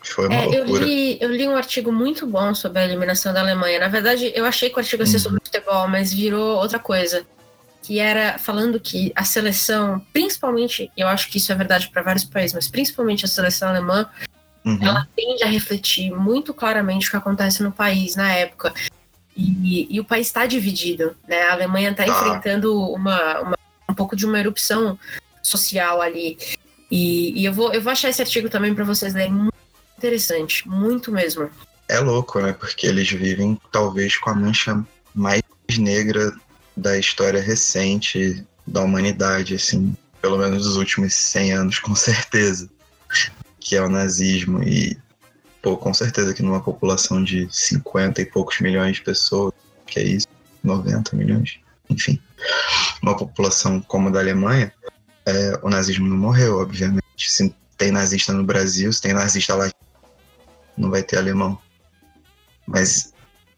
Foi 0.03 0.27
uma 0.27 0.35
é, 0.35 0.45
loucura. 0.45 0.83
Eu 0.83 0.87
li, 0.87 1.17
eu 1.21 1.31
li 1.31 1.47
um 1.47 1.55
artigo 1.55 1.91
muito 1.91 2.27
bom 2.27 2.53
sobre 2.53 2.79
a 2.79 2.85
eliminação 2.85 3.33
da 3.33 3.39
Alemanha. 3.39 3.79
Na 3.79 3.87
verdade, 3.87 4.31
eu 4.35 4.45
achei 4.45 4.69
que 4.69 4.75
o 4.75 4.79
artigo 4.79 5.01
ia 5.01 5.07
ser 5.07 5.15
uhum. 5.15 5.23
sobre 5.23 5.41
futebol, 5.43 5.87
mas 5.87 6.13
virou 6.13 6.57
outra 6.57 6.77
coisa 6.77 7.25
que 7.85 7.99
era 7.99 8.39
falando 8.39 8.79
que 8.79 9.13
a 9.15 9.23
seleção, 9.23 10.03
principalmente, 10.11 10.91
eu 10.97 11.07
acho 11.07 11.29
que 11.29 11.37
isso 11.37 11.51
é 11.51 11.55
verdade 11.55 11.87
para 11.89 12.01
vários 12.01 12.25
países, 12.25 12.55
mas 12.55 12.67
principalmente 12.67 13.25
a 13.25 13.27
seleção 13.27 13.69
alemã, 13.69 14.09
uhum. 14.65 14.79
ela 14.81 15.07
tende 15.15 15.43
a 15.43 15.47
refletir 15.47 16.11
muito 16.11 16.51
claramente 16.51 17.07
o 17.07 17.11
que 17.11 17.17
acontece 17.17 17.61
no 17.61 17.71
país 17.71 18.15
na 18.15 18.33
época. 18.33 18.73
E, 19.37 19.87
e 19.95 19.99
o 19.99 20.03
país 20.03 20.25
está 20.25 20.47
dividido, 20.47 21.15
né? 21.27 21.43
A 21.43 21.51
Alemanha 21.51 21.91
está 21.91 22.03
ah. 22.03 22.07
enfrentando 22.07 22.75
uma, 22.91 23.41
uma, 23.41 23.57
um 23.87 23.93
pouco 23.93 24.15
de 24.15 24.25
uma 24.25 24.39
erupção 24.39 24.97
social 25.43 26.01
ali. 26.01 26.39
E, 26.89 27.39
e, 27.39 27.45
eu, 27.45 27.53
vou, 27.53 27.71
eu 27.71 27.81
vou 27.83 27.91
achar 27.91 28.09
esse 28.09 28.21
artigo 28.21 28.49
também 28.49 28.73
para 28.73 28.83
vocês 28.83 29.13
lerem. 29.13 29.31
Muito 29.31 29.53
interessante, 29.95 30.67
muito 30.67 31.11
mesmo. 31.11 31.51
É 31.87 31.99
louco, 31.99 32.39
né? 32.39 32.51
Porque 32.51 32.87
eles 32.87 33.11
vivem 33.11 33.59
talvez 33.71 34.17
com 34.17 34.31
a 34.31 34.35
mancha 34.35 34.83
mais 35.13 35.43
negra 35.77 36.33
da 36.75 36.97
história 36.97 37.41
recente 37.41 38.45
da 38.67 38.81
humanidade, 38.81 39.55
assim, 39.55 39.95
pelo 40.21 40.37
menos 40.37 40.63
dos 40.63 40.75
últimos 40.75 41.13
100 41.13 41.53
anos, 41.53 41.79
com 41.79 41.95
certeza, 41.95 42.69
que 43.59 43.75
é 43.75 43.81
o 43.81 43.89
nazismo. 43.89 44.63
E, 44.63 44.97
pô, 45.61 45.77
com 45.77 45.93
certeza 45.93 46.33
que 46.33 46.43
numa 46.43 46.61
população 46.61 47.23
de 47.23 47.47
50 47.51 48.21
e 48.21 48.25
poucos 48.25 48.59
milhões 48.59 48.97
de 48.97 49.03
pessoas, 49.03 49.53
que 49.85 49.99
é 49.99 50.03
isso, 50.03 50.27
90 50.63 51.15
milhões, 51.15 51.59
enfim, 51.89 52.19
uma 53.01 53.15
população 53.15 53.79
como 53.81 54.09
a 54.09 54.11
da 54.11 54.19
Alemanha, 54.19 54.73
é, 55.25 55.59
o 55.61 55.69
nazismo 55.69 56.07
não 56.07 56.17
morreu, 56.17 56.57
obviamente. 56.57 57.03
Se 57.17 57.53
tem 57.77 57.91
nazista 57.91 58.33
no 58.33 58.43
Brasil, 58.43 58.91
se 58.91 59.01
tem 59.01 59.13
nazista 59.13 59.55
lá, 59.55 59.69
não 60.77 60.89
vai 60.89 61.03
ter 61.03 61.17
alemão. 61.17 61.57
Mas 62.65 63.13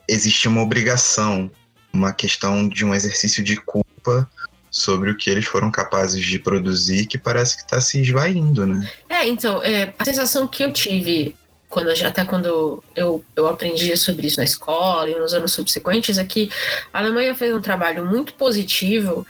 existe 0.08 0.48
uma 0.48 0.62
obrigação 0.62 1.50
uma 1.98 2.14
questão 2.14 2.68
de 2.70 2.86
um 2.86 2.94
exercício 2.94 3.44
de 3.44 3.58
culpa 3.58 4.30
sobre 4.70 5.10
o 5.10 5.18
que 5.18 5.30
eles 5.30 5.46
foram 5.46 5.72
capazes 5.72 6.24
de 6.24 6.38
produzir 6.38 7.08
que 7.08 7.18
parece 7.18 7.58
que 7.58 7.64
está 7.64 7.82
se 7.82 8.02
esvaindo, 8.02 8.66
né? 8.66 8.90
É, 9.10 9.28
então, 9.28 9.62
é, 9.64 9.94
a 9.98 10.06
sensação 10.06 10.48
que 10.48 10.64
eu 10.64 10.72
tive 10.72 11.36
quando 11.70 11.90
até 11.90 12.24
quando 12.24 12.82
eu, 12.96 13.24
eu 13.36 13.48
aprendi 13.48 13.96
sobre 13.98 14.28
isso 14.28 14.38
na 14.38 14.46
escola 14.46 15.10
e 15.10 15.20
nos 15.20 15.34
anos 15.34 15.52
subsequentes 15.52 16.18
é 16.18 16.24
que 16.24 16.50
a 16.94 17.00
Alemanha 17.00 17.36
fez 17.36 17.54
um 17.54 17.60
trabalho 17.60 18.06
muito 18.06 18.34
positivo 18.36 19.28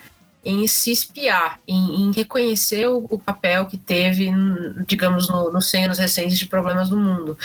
em 0.47 0.65
se 0.65 0.91
espiar, 0.91 1.59
em, 1.67 2.03
em 2.03 2.11
reconhecer 2.13 2.87
o, 2.87 3.05
o, 3.09 3.19
papel 3.19 3.65
que 3.65 3.77
teve, 3.77 4.31
digamos, 4.87 5.27
no, 5.27 5.51
nos 5.51 5.69
100 5.69 5.85
anos 5.85 5.97
recentes 5.99 6.39
de 6.39 6.45
problemas 6.45 6.89
do 6.89 6.95
mundo. 6.95 7.37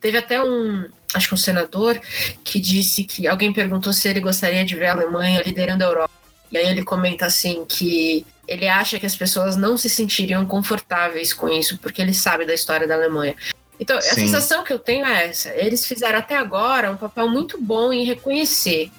Teve 0.00 0.16
até 0.16 0.42
um, 0.42 0.88
acho 1.12 1.28
que 1.28 1.34
um 1.34 1.38
senador, 1.38 2.00
que 2.42 2.58
disse 2.58 3.04
que 3.04 3.28
alguém 3.28 3.52
perguntou 3.52 3.92
se 3.92 4.08
ele 4.08 4.20
gostaria 4.20 4.64
de 4.64 4.74
ver 4.74 4.86
a 4.86 4.92
Alemanha 4.92 5.42
liderando 5.44 5.84
a 5.84 5.86
Europa. 5.86 6.14
E 6.50 6.56
aí 6.56 6.66
ele 6.66 6.82
comenta 6.82 7.26
assim 7.26 7.64
que 7.66 8.24
ele 8.48 8.66
acha 8.68 8.98
que 8.98 9.04
as 9.04 9.16
pessoas 9.16 9.56
não 9.56 9.76
se 9.76 9.90
sentiriam 9.90 10.46
confortáveis 10.46 11.34
com 11.34 11.48
isso, 11.48 11.76
porque 11.78 12.00
ele 12.00 12.14
sabe 12.14 12.46
da 12.46 12.54
história 12.54 12.86
da 12.86 12.94
Alemanha. 12.94 13.34
Então, 13.78 14.00
Sim. 14.00 14.08
a 14.08 14.14
sensação 14.14 14.64
que 14.64 14.72
eu 14.72 14.78
tenho 14.78 15.04
é 15.04 15.28
essa. 15.28 15.50
Eles 15.50 15.84
fizeram 15.84 16.18
até 16.18 16.36
agora 16.36 16.90
um 16.90 16.96
papel 16.96 17.28
muito 17.28 17.60
bom 17.60 17.92
em 17.92 18.04
reconhecer. 18.04 18.90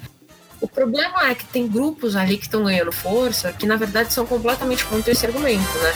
O 0.59 0.67
problema 0.67 1.29
é 1.29 1.35
que 1.35 1.45
tem 1.45 1.67
grupos 1.67 2.15
ali 2.15 2.37
que 2.37 2.45
estão 2.45 2.63
ganhando 2.63 2.91
força 2.91 3.53
que, 3.53 3.65
na 3.65 3.75
verdade, 3.75 4.13
são 4.13 4.25
completamente 4.25 4.83
contra 4.85 5.11
esse 5.11 5.25
argumento, 5.25 5.77
né? 5.79 5.93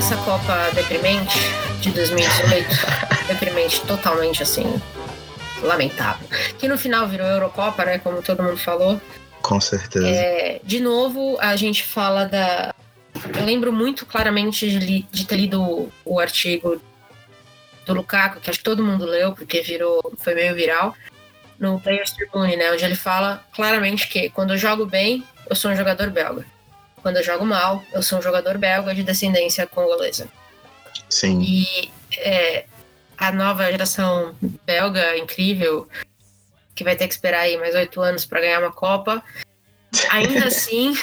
dessa 0.00 0.16
Copa 0.18 0.70
deprimente 0.72 1.38
de 1.82 1.90
2018, 1.90 3.09
deprimente 3.70 3.80
totalmente 3.86 4.42
assim, 4.42 4.80
lamentável. 5.62 6.26
Que 6.58 6.66
no 6.66 6.76
final 6.76 7.08
virou 7.08 7.26
Eurocopa, 7.26 7.84
né? 7.84 7.98
Como 7.98 8.22
todo 8.22 8.42
mundo 8.42 8.56
falou. 8.56 9.00
Com 9.40 9.60
certeza. 9.60 10.06
É, 10.06 10.60
de 10.62 10.80
novo, 10.80 11.38
a 11.40 11.54
gente 11.56 11.84
fala 11.84 12.26
da. 12.26 12.74
Eu 13.36 13.44
lembro 13.44 13.72
muito 13.72 14.04
claramente 14.04 14.68
de, 14.78 15.02
de 15.02 15.26
ter 15.26 15.36
lido 15.36 15.90
o 16.04 16.18
artigo 16.18 16.80
do 17.86 17.94
Lukaku, 17.94 18.40
que 18.40 18.50
acho 18.50 18.58
que 18.58 18.64
todo 18.64 18.84
mundo 18.84 19.04
leu, 19.04 19.32
porque 19.32 19.62
virou, 19.62 20.12
foi 20.18 20.34
meio 20.34 20.54
viral, 20.54 20.94
no 21.58 21.80
Players 21.80 22.12
Tribune, 22.12 22.56
né? 22.56 22.72
Onde 22.72 22.84
ele 22.84 22.94
fala 22.94 23.44
claramente 23.52 24.08
que 24.08 24.30
quando 24.30 24.52
eu 24.52 24.58
jogo 24.58 24.86
bem, 24.86 25.24
eu 25.48 25.56
sou 25.56 25.70
um 25.70 25.76
jogador 25.76 26.10
belga. 26.10 26.44
Quando 27.02 27.16
eu 27.16 27.24
jogo 27.24 27.44
mal, 27.44 27.82
eu 27.92 28.02
sou 28.02 28.18
um 28.18 28.22
jogador 28.22 28.58
belga 28.58 28.94
de 28.94 29.02
descendência 29.02 29.66
congolesa. 29.66 30.28
Sim. 31.08 31.40
E 31.40 31.90
é, 32.18 32.64
a 33.20 33.30
nova 33.30 33.70
geração 33.70 34.34
belga 34.64 35.18
incrível, 35.18 35.86
que 36.74 36.82
vai 36.82 36.96
ter 36.96 37.06
que 37.06 37.12
esperar 37.12 37.40
aí 37.40 37.58
mais 37.58 37.74
oito 37.74 38.00
anos 38.00 38.24
para 38.24 38.40
ganhar 38.40 38.60
uma 38.60 38.72
Copa, 38.72 39.22
ainda 40.10 40.46
assim 40.48 40.94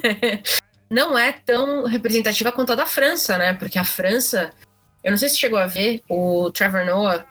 não 0.88 1.18
é 1.18 1.32
tão 1.32 1.84
representativa 1.84 2.50
quanto 2.50 2.72
a 2.72 2.76
da 2.76 2.86
França, 2.86 3.36
né? 3.36 3.52
Porque 3.52 3.78
a 3.78 3.84
França, 3.84 4.52
eu 5.04 5.10
não 5.10 5.18
sei 5.18 5.28
se 5.28 5.38
chegou 5.38 5.58
a 5.58 5.66
ver, 5.66 6.02
o 6.08 6.50
Trevor 6.50 6.86
Noah, 6.86 7.26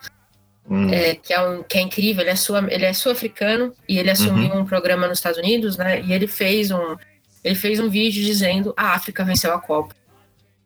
hum. 0.70 0.94
é, 0.94 1.16
que, 1.16 1.34
é 1.34 1.42
um, 1.42 1.64
que 1.64 1.80
é 1.80 1.82
incrível, 1.82 2.22
ele 2.22 2.30
é, 2.30 2.36
sul, 2.36 2.56
ele 2.70 2.86
é 2.86 2.94
sul-africano 2.94 3.74
e 3.90 3.98
ele 3.98 4.12
assumiu 4.12 4.54
uhum. 4.54 4.62
um 4.62 4.66
programa 4.66 5.08
nos 5.08 5.18
Estados 5.18 5.40
Unidos, 5.40 5.76
né? 5.76 6.02
E 6.02 6.14
ele 6.14 6.28
fez 6.28 6.70
um 6.70 6.96
ele 7.44 7.56
fez 7.56 7.78
um 7.78 7.90
vídeo 7.90 8.24
dizendo 8.24 8.74
a 8.78 8.94
África 8.94 9.26
venceu 9.26 9.54
a 9.54 9.60
Copa. 9.60 9.94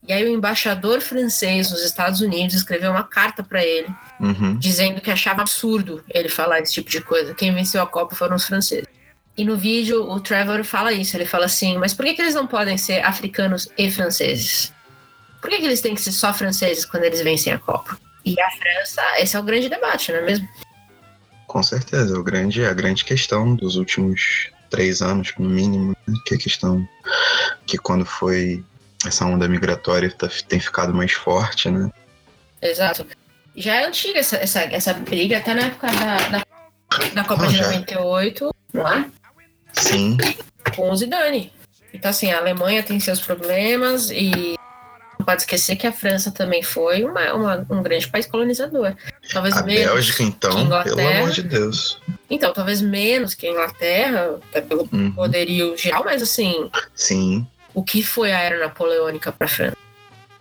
E 0.08 0.14
aí 0.14 0.24
o 0.24 0.34
embaixador 0.34 1.02
francês 1.02 1.70
nos 1.70 1.84
Estados 1.84 2.22
Unidos 2.22 2.56
escreveu 2.56 2.92
uma 2.92 3.04
carta 3.04 3.44
para 3.44 3.62
ele, 3.62 3.90
uhum. 4.20 4.58
dizendo 4.58 5.02
que 5.02 5.12
achava 5.12 5.42
absurdo 5.42 6.02
ele 6.10 6.30
falar 6.30 6.62
esse 6.62 6.74
tipo 6.74 6.90
de 6.90 7.02
coisa. 7.02 7.36
Quem 7.36 7.54
venceu 7.54 7.82
a 7.82 7.86
Copa 7.88 8.16
foram 8.16 8.38
os 8.38 8.46
franceses. 8.46 8.88
E 9.38 9.44
no 9.44 9.58
vídeo 9.58 10.10
o 10.10 10.20
Trevor 10.22 10.64
fala 10.64 10.94
isso, 10.94 11.16
ele 11.18 11.26
fala 11.26 11.46
assim, 11.46 11.78
mas 11.78 11.94
por 11.94 12.06
que, 12.06 12.14
que 12.14 12.22
eles 12.22 12.34
não 12.34 12.48
podem 12.48 12.78
ser 12.78 13.06
africanos 13.06 13.68
e 13.78 13.92
franceses? 13.92 14.74
Por 15.42 15.50
que, 15.50 15.58
que 15.58 15.66
eles 15.66 15.82
têm 15.82 15.94
que 15.94 16.02
ser 16.02 16.14
só 16.14 16.34
franceses 16.34 16.86
quando 16.86 17.04
eles 17.04 17.22
vencem 17.22 17.52
a 17.52 17.60
Copa? 17.60 18.00
E 18.26 18.40
a 18.40 18.52
França, 18.52 19.02
esse 19.20 19.36
é 19.36 19.40
o 19.40 19.44
grande 19.44 19.70
debate, 19.70 20.12
não 20.12 20.20
é 20.20 20.24
mesmo? 20.24 20.48
Com 21.46 21.62
certeza, 21.62 22.18
o 22.18 22.24
grande, 22.24 22.66
a 22.66 22.74
grande 22.74 23.06
questão 23.06 23.56
dos 23.56 23.76
últimos 23.76 24.50
três 24.70 25.02
anos, 25.02 25.34
no 25.38 25.50
mínimo, 25.50 25.96
né? 26.08 26.14
que 26.26 26.34
é 26.34 26.38
a 26.38 26.40
questão 26.40 26.88
que 27.66 27.78
quando 27.78 28.06
foi 28.06 28.64
essa 29.06 29.26
onda 29.26 29.48
migratória 29.48 30.12
tá, 30.12 30.30
tem 30.48 30.60
ficado 30.60 30.94
mais 30.94 31.12
forte, 31.12 31.70
né? 31.70 31.90
Exato. 32.62 33.06
Já 33.56 33.76
é 33.76 33.86
antiga 33.86 34.20
essa, 34.20 34.38
essa, 34.38 34.62
essa 34.62 34.94
briga, 34.94 35.38
até 35.38 35.54
na 35.54 35.64
época 35.64 35.88
da, 35.88 36.18
da, 36.30 36.44
da 37.14 37.24
Copa 37.24 37.44
oh, 37.46 37.48
de 37.48 37.58
já. 37.58 37.66
98, 37.66 38.56
não 38.74 38.88
é? 38.88 39.06
Sim. 39.74 40.18
Com 40.76 40.92
o 40.92 40.96
Zidane. 40.96 41.52
Então, 41.94 42.12
assim, 42.12 42.32
a 42.32 42.38
Alemanha 42.38 42.84
tem 42.84 43.00
seus 43.00 43.20
problemas 43.20 44.12
e 44.12 44.56
não 45.18 45.26
pode 45.26 45.42
esquecer 45.42 45.76
que 45.76 45.88
a 45.88 45.92
França 45.92 46.32
também 46.32 46.62
foi 46.62 47.04
uma, 47.04 47.34
uma 47.34 47.68
um 47.70 47.82
grande 47.82 48.08
país 48.08 48.28
colonizador. 48.28 48.96
Talvez 49.32 49.58
a 49.58 49.64
menos 49.64 49.86
Bélgica, 49.86 50.24
então, 50.24 50.84
pelo 50.84 51.08
amor 51.08 51.32
de 51.32 51.42
Deus. 51.42 52.00
Então, 52.30 52.54
talvez 52.54 52.82
menos 52.82 53.34
que 53.34 53.48
a 53.48 53.52
Inglaterra, 53.52 54.40
até 54.50 54.62
pelo 54.62 54.88
uhum. 54.92 55.12
poderio 55.12 55.76
geral, 55.78 56.04
mas 56.04 56.22
assim. 56.22 56.70
Sim. 56.94 57.48
O 57.78 57.84
que 57.84 58.02
foi 58.02 58.32
a 58.32 58.40
era 58.40 58.58
napoleônica 58.58 59.32
para 59.32 59.46
a 59.46 59.48
França? 59.48 59.78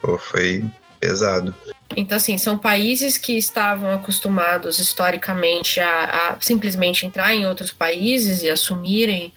Pô, 0.01 0.17
foi 0.17 0.65
pesado. 0.99 1.55
Então, 1.95 2.17
assim, 2.17 2.39
são 2.39 2.57
países 2.57 3.19
que 3.19 3.37
estavam 3.37 3.93
acostumados 3.93 4.79
historicamente 4.79 5.79
a, 5.79 6.05
a 6.31 6.41
simplesmente 6.41 7.05
entrar 7.05 7.35
em 7.35 7.47
outros 7.47 7.71
países 7.71 8.43
e 8.43 8.49
assumirem 8.49 9.35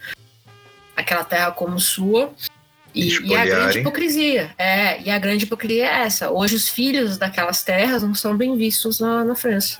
aquela 0.96 1.24
terra 1.24 1.50
como 1.50 1.78
sua 1.78 2.32
e, 2.94 3.18
e, 3.18 3.36
a 3.36 3.44
grande 3.44 3.80
hipocrisia, 3.80 4.50
é, 4.56 5.02
e 5.02 5.10
a 5.10 5.18
grande 5.18 5.44
hipocrisia 5.44 5.84
é 5.84 6.04
essa. 6.06 6.30
Hoje 6.30 6.56
os 6.56 6.70
filhos 6.70 7.18
daquelas 7.18 7.62
terras 7.62 8.02
não 8.02 8.14
são 8.14 8.34
bem 8.34 8.56
vistos 8.56 8.98
na, 8.98 9.26
na 9.26 9.34
França. 9.34 9.76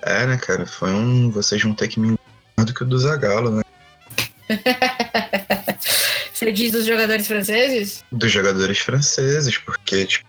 É, 0.00 0.24
né, 0.24 0.38
cara? 0.38 0.64
Foi 0.64 0.90
um. 0.90 1.30
Vocês 1.30 1.62
vão 1.62 1.74
ter 1.74 1.88
que 1.88 2.00
me 2.00 2.18
do 2.56 2.72
que 2.72 2.82
o 2.82 2.86
do 2.86 2.98
Zagalo, 2.98 3.50
né? 3.50 3.62
Você 6.40 6.52
diz 6.52 6.72
dos 6.72 6.86
jogadores 6.86 7.26
franceses? 7.26 8.02
Dos 8.10 8.32
jogadores 8.32 8.78
franceses, 8.78 9.58
porque 9.58 10.06
tipo, 10.06 10.26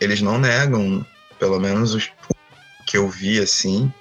eles 0.00 0.20
não 0.20 0.38
negam, 0.38 1.04
pelo 1.36 1.58
menos 1.58 1.96
os 1.96 2.12
que 2.86 2.96
eu 2.96 3.08
vi 3.08 3.40
assim, 3.40 3.92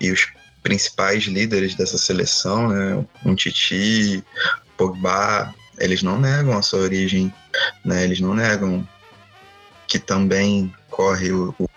e 0.00 0.10
os 0.10 0.26
principais 0.60 1.22
líderes 1.22 1.76
dessa 1.76 1.96
seleção, 1.96 2.66
né? 2.66 3.06
Um 3.24 3.36
Titi, 3.36 4.24
Pogba, 4.76 5.54
eles 5.78 6.02
não 6.02 6.18
negam 6.18 6.58
a 6.58 6.62
sua 6.62 6.80
origem, 6.80 7.32
né? 7.84 8.02
Eles 8.02 8.18
não 8.18 8.34
negam 8.34 8.84
que 9.86 10.00
também 10.00 10.74
corre 10.90 11.30
o, 11.30 11.54
o, 11.60 11.68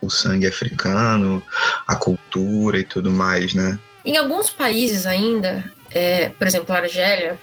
o 0.00 0.08
sangue 0.08 0.46
africano, 0.46 1.42
a 1.86 1.96
cultura 1.96 2.78
e 2.78 2.84
tudo 2.84 3.10
mais, 3.10 3.52
né? 3.52 3.78
Em 4.06 4.16
alguns 4.16 4.48
países 4.48 5.04
ainda, 5.04 5.70
é, 5.90 6.30
por 6.30 6.46
exemplo, 6.46 6.74
a 6.74 6.78
Argélia, 6.78 7.38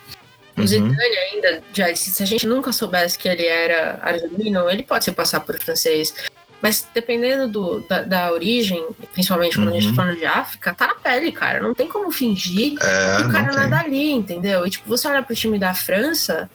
o 0.59 0.61
uhum. 0.61 0.67
Zidane 0.67 1.17
ainda 1.31 1.63
já 1.73 1.95
se 1.95 2.21
a 2.21 2.25
gente 2.25 2.45
nunca 2.45 2.71
soubesse 2.71 3.17
que 3.17 3.27
ele 3.27 3.45
era 3.45 3.99
argelino, 4.01 4.69
ele 4.69 4.83
pode 4.83 5.05
se 5.05 5.11
passar 5.11 5.39
por 5.39 5.59
francês. 5.59 6.13
Mas 6.61 6.85
dependendo 6.93 7.47
do, 7.47 7.79
da, 7.87 8.01
da, 8.01 8.31
origem, 8.33 8.85
principalmente 9.13 9.55
quando 9.55 9.69
uhum. 9.69 9.77
a 9.77 9.79
gente 9.79 9.85
tá 9.85 9.89
uhum. 9.89 9.95
falando 9.95 10.17
de 10.17 10.25
África, 10.25 10.73
tá 10.73 10.87
na 10.87 10.95
pele, 10.95 11.31
cara. 11.31 11.61
Não 11.61 11.73
tem 11.73 11.87
como 11.87 12.11
fingir 12.11 12.75
é, 12.81 13.17
que 13.17 13.23
o 13.23 13.31
cara 13.31 13.53
não, 13.53 13.63
é 13.63 13.67
dali, 13.67 14.11
entendeu? 14.11 14.67
E 14.67 14.69
tipo, 14.69 14.87
você 14.87 15.07
olha 15.07 15.23
pro 15.23 15.35
time 15.35 15.57
da 15.57 15.73
França 15.73 16.49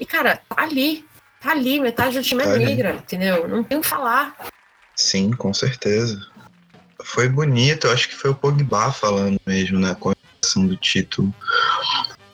e, 0.00 0.04
cara, 0.04 0.40
tá 0.48 0.62
ali. 0.62 1.04
Tá 1.40 1.52
ali, 1.52 1.78
metade 1.78 2.18
do 2.18 2.24
time 2.24 2.42
é 2.42 2.46
tá 2.46 2.56
é 2.56 2.58
negra, 2.58 2.90
entendeu? 2.94 3.46
Não 3.46 3.62
tem 3.62 3.78
o 3.78 3.80
que 3.80 3.86
falar. 3.86 4.34
Sim, 4.96 5.30
com 5.30 5.54
certeza. 5.54 6.20
Foi 7.04 7.28
bonito, 7.28 7.86
eu 7.86 7.92
acho 7.92 8.08
que 8.08 8.16
foi 8.16 8.30
o 8.30 8.34
Pogba 8.34 8.90
falando 8.90 9.40
mesmo, 9.46 9.78
né? 9.78 9.96
Com 10.00 10.10
a 10.10 10.14
do 10.56 10.76
título. 10.76 11.32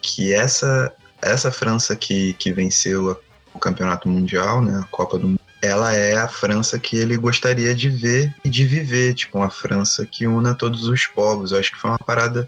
Que 0.06 0.34
essa, 0.34 0.92
essa 1.22 1.50
França 1.50 1.96
que, 1.96 2.34
que 2.34 2.52
venceu 2.52 3.18
o 3.54 3.58
campeonato 3.58 4.06
mundial, 4.06 4.60
né? 4.60 4.80
A 4.80 4.86
Copa 4.88 5.18
do 5.18 5.28
Mundo 5.28 5.40
ela 5.62 5.94
é 5.94 6.14
a 6.14 6.28
França 6.28 6.78
que 6.78 6.94
ele 6.94 7.16
gostaria 7.16 7.74
de 7.74 7.88
ver 7.88 8.34
e 8.44 8.50
de 8.50 8.66
viver, 8.66 9.14
tipo, 9.14 9.38
uma 9.38 9.48
França 9.48 10.04
que 10.04 10.26
una 10.26 10.54
todos 10.54 10.86
os 10.86 11.06
povos. 11.06 11.52
Eu 11.52 11.58
acho 11.58 11.72
que 11.72 11.78
foi 11.78 11.90
uma 11.90 11.98
parada 11.98 12.46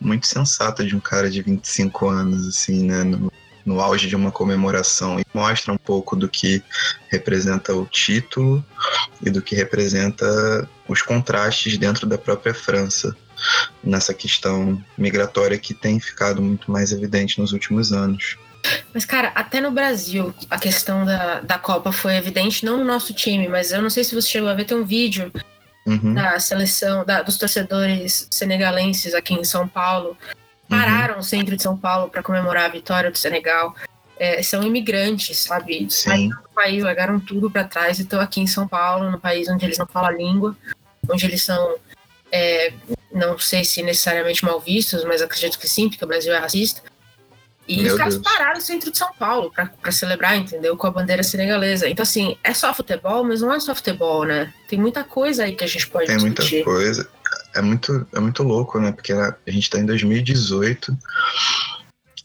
muito 0.00 0.26
sensata 0.26 0.84
de 0.84 0.96
um 0.96 0.98
cara 0.98 1.30
de 1.30 1.40
25 1.40 2.08
anos, 2.08 2.48
assim, 2.48 2.82
né, 2.82 3.04
no, 3.04 3.32
no 3.64 3.80
auge 3.80 4.08
de 4.08 4.16
uma 4.16 4.32
comemoração 4.32 5.20
e 5.20 5.24
mostra 5.32 5.72
um 5.72 5.76
pouco 5.76 6.16
do 6.16 6.28
que 6.28 6.60
representa 7.08 7.72
o 7.72 7.86
título 7.86 8.64
e 9.24 9.30
do 9.30 9.40
que 9.40 9.54
representa 9.54 10.68
os 10.88 11.00
contrastes 11.00 11.78
dentro 11.78 12.08
da 12.08 12.18
própria 12.18 12.52
França 12.52 13.16
nessa 13.82 14.12
questão 14.12 14.82
migratória 14.96 15.58
que 15.58 15.74
tem 15.74 15.98
ficado 16.00 16.42
muito 16.42 16.70
mais 16.70 16.92
evidente 16.92 17.40
nos 17.40 17.52
últimos 17.52 17.92
anos. 17.92 18.36
Mas, 18.92 19.04
cara, 19.04 19.32
até 19.34 19.60
no 19.60 19.70
Brasil, 19.70 20.34
a 20.50 20.58
questão 20.58 21.04
da, 21.04 21.40
da 21.40 21.58
Copa 21.58 21.92
foi 21.92 22.16
evidente, 22.16 22.64
não 22.64 22.78
no 22.78 22.84
nosso 22.84 23.14
time, 23.14 23.48
mas 23.48 23.72
eu 23.72 23.80
não 23.80 23.90
sei 23.90 24.04
se 24.04 24.14
você 24.14 24.28
chegou 24.28 24.48
a 24.48 24.54
ver, 24.54 24.64
tem 24.64 24.76
um 24.76 24.84
vídeo 24.84 25.32
uhum. 25.86 26.14
da 26.14 26.38
seleção, 26.40 27.04
da, 27.04 27.22
dos 27.22 27.38
torcedores 27.38 28.26
senegalenses 28.30 29.14
aqui 29.14 29.34
em 29.34 29.44
São 29.44 29.66
Paulo. 29.66 30.16
Pararam 30.68 31.14
uhum. 31.14 31.18
no 31.20 31.24
centro 31.24 31.56
de 31.56 31.62
São 31.62 31.76
Paulo 31.76 32.10
para 32.10 32.22
comemorar 32.22 32.66
a 32.66 32.68
vitória 32.68 33.10
do 33.10 33.16
Senegal. 33.16 33.74
é, 34.18 34.42
são 34.42 34.62
imigrantes, 34.62 35.38
sabe? 35.38 35.86
Saíram 35.90 36.36
do 36.42 36.48
país, 36.54 36.82
largaram 36.82 37.20
tudo 37.20 37.50
para 37.50 37.64
trás 37.64 37.98
e 37.98 38.02
estão 38.02 38.20
aqui 38.20 38.40
em 38.40 38.46
São 38.46 38.66
Paulo, 38.66 39.10
no 39.10 39.18
país 39.18 39.48
onde 39.48 39.64
eles 39.64 39.78
não 39.78 39.86
falam 39.86 40.10
a 40.10 40.12
língua, 40.12 40.56
onde 41.08 41.24
eles 41.24 41.42
são, 41.42 41.76
é, 42.32 42.72
não 43.12 43.38
sei 43.38 43.64
se 43.64 43.82
necessariamente 43.82 44.44
mal 44.44 44.60
vistos, 44.60 45.04
mas 45.04 45.22
acredito 45.22 45.58
que 45.58 45.68
sim, 45.68 45.88
porque 45.88 46.04
o 46.04 46.08
Brasil 46.08 46.32
é 46.32 46.38
racista. 46.38 46.82
E 47.66 47.82
Meu 47.82 47.92
os 47.92 47.98
caras 47.98 48.14
Deus. 48.14 48.24
pararam 48.24 48.54
no 48.54 48.62
centro 48.62 48.90
de 48.90 48.96
São 48.96 49.12
Paulo 49.12 49.50
pra, 49.50 49.66
pra 49.66 49.92
celebrar, 49.92 50.36
entendeu? 50.36 50.74
Com 50.74 50.86
a 50.86 50.90
bandeira 50.90 51.22
senegalesa. 51.22 51.86
Então, 51.86 52.02
assim, 52.02 52.38
é 52.42 52.54
só 52.54 52.72
futebol, 52.72 53.22
mas 53.24 53.42
não 53.42 53.52
é 53.52 53.60
só 53.60 53.74
futebol, 53.74 54.24
né? 54.24 54.52
Tem 54.66 54.78
muita 54.78 55.04
coisa 55.04 55.44
aí 55.44 55.54
que 55.54 55.64
a 55.64 55.66
gente 55.66 55.86
pode 55.88 56.06
Tem 56.06 56.16
muita 56.16 56.42
discutir. 56.42 56.64
coisa. 56.64 57.06
É 57.54 57.60
muito, 57.60 58.06
é 58.14 58.20
muito 58.20 58.42
louco, 58.42 58.80
né? 58.80 58.90
Porque 58.90 59.12
a 59.12 59.36
gente 59.48 59.68
tá 59.68 59.78
em 59.78 59.84
2018 59.84 60.96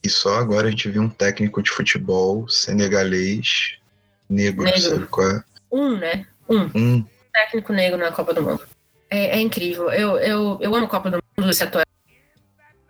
e 0.01 0.09
só 0.09 0.35
agora 0.37 0.67
a 0.67 0.71
gente 0.71 0.89
viu 0.89 1.01
um 1.01 1.09
técnico 1.09 1.61
de 1.61 1.71
futebol 1.71 2.47
senegalês 2.47 3.75
negro, 4.29 4.63
Negro. 4.63 4.81
sabe 4.81 5.05
qual 5.07 5.29
é? 5.29 5.43
Um, 5.71 5.97
né? 5.97 6.25
Um. 6.47 6.69
Um. 6.73 7.05
técnico 7.33 7.73
negro 7.73 7.97
na 7.99 8.11
Copa 8.11 8.33
do 8.33 8.41
Mundo. 8.43 8.61
É, 9.13 9.37
é 9.37 9.41
incrível. 9.41 9.91
Eu, 9.91 10.17
eu, 10.17 10.57
eu 10.59 10.75
amo 10.75 10.87
Copa 10.87 11.11
do 11.11 11.19
Mundo, 11.37 11.51
esse 11.51 11.63
atual. 11.63 11.85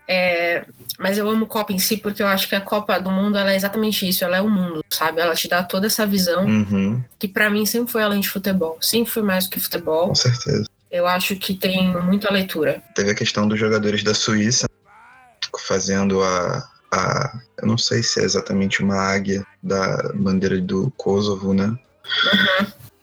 É, 0.07 0.65
mas 0.97 1.17
eu 1.17 1.29
amo 1.29 1.45
Copa 1.45 1.73
em 1.73 1.79
si 1.79 1.97
porque 1.97 2.23
eu 2.23 2.27
acho 2.27 2.47
que 2.47 2.55
a 2.55 2.61
Copa 2.61 2.97
do 2.97 3.11
Mundo 3.11 3.37
ela 3.37 3.51
é 3.51 3.57
exatamente 3.57 4.07
isso. 4.07 4.23
Ela 4.23 4.37
é 4.37 4.41
o 4.41 4.49
mundo, 4.49 4.85
sabe? 4.89 5.19
Ela 5.19 5.35
te 5.35 5.49
dá 5.49 5.61
toda 5.63 5.87
essa 5.87 6.07
visão 6.07 6.45
Uhum, 6.45 7.03
que 7.19 7.27
pra 7.27 7.49
mim 7.49 7.65
sempre 7.65 7.91
foi 7.91 8.03
além 8.03 8.21
de 8.21 8.29
futebol. 8.29 8.77
Sempre 8.79 9.11
foi 9.11 9.21
mais 9.21 9.45
do 9.45 9.49
que 9.49 9.59
futebol. 9.59 10.07
com 10.07 10.15
certeza. 10.15 10.65
Eu 10.89 11.05
acho 11.07 11.35
que 11.35 11.55
tem 11.55 11.93
muita 12.01 12.31
leitura. 12.31 12.81
Teve 12.95 13.11
a 13.11 13.15
questão 13.15 13.45
dos 13.45 13.59
jogadores 13.59 14.01
da 14.01 14.13
Suíça 14.13 14.69
fazendo 15.67 16.23
a, 16.23 16.69
a. 16.93 17.39
Eu 17.61 17.67
não 17.67 17.77
sei 17.77 18.01
se 18.01 18.21
é 18.21 18.23
exatamente 18.23 18.81
uma 18.81 18.95
águia 18.95 19.45
da 19.61 20.13
bandeira 20.15 20.61
do 20.61 20.89
Kosovo, 20.95 21.53
né? 21.53 21.77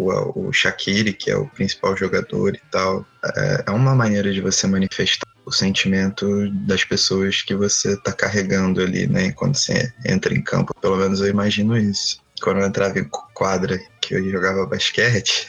O, 0.01 0.48
o 0.48 0.53
Shaqiri, 0.53 1.12
que 1.12 1.30
é 1.30 1.36
o 1.36 1.46
principal 1.48 1.96
jogador 1.96 2.55
e 2.55 2.62
tal. 2.70 3.05
É, 3.36 3.64
é 3.66 3.70
uma 3.70 3.94
maneira 3.94 4.32
de 4.32 4.40
você 4.40 4.66
manifestar 4.66 5.28
o 5.44 5.53
sentimento 5.53 6.51
das 6.66 6.84
pessoas 6.84 7.42
que 7.42 7.55
você 7.55 7.96
tá 7.98 8.12
carregando 8.12 8.80
ali, 8.80 9.07
né? 9.07 9.32
Quando 9.32 9.57
você 9.57 9.92
entra 10.07 10.32
em 10.32 10.42
campo. 10.42 10.74
Pelo 10.80 10.96
menos 10.96 11.20
eu 11.20 11.28
imagino 11.28 11.76
isso. 11.76 12.20
Quando 12.40 12.61
eu 12.61 12.66
entrava 12.66 12.98
em 12.98 13.09
quadra, 13.34 13.78
que 14.01 14.14
eu 14.14 14.30
jogava 14.30 14.66
basquete, 14.66 15.46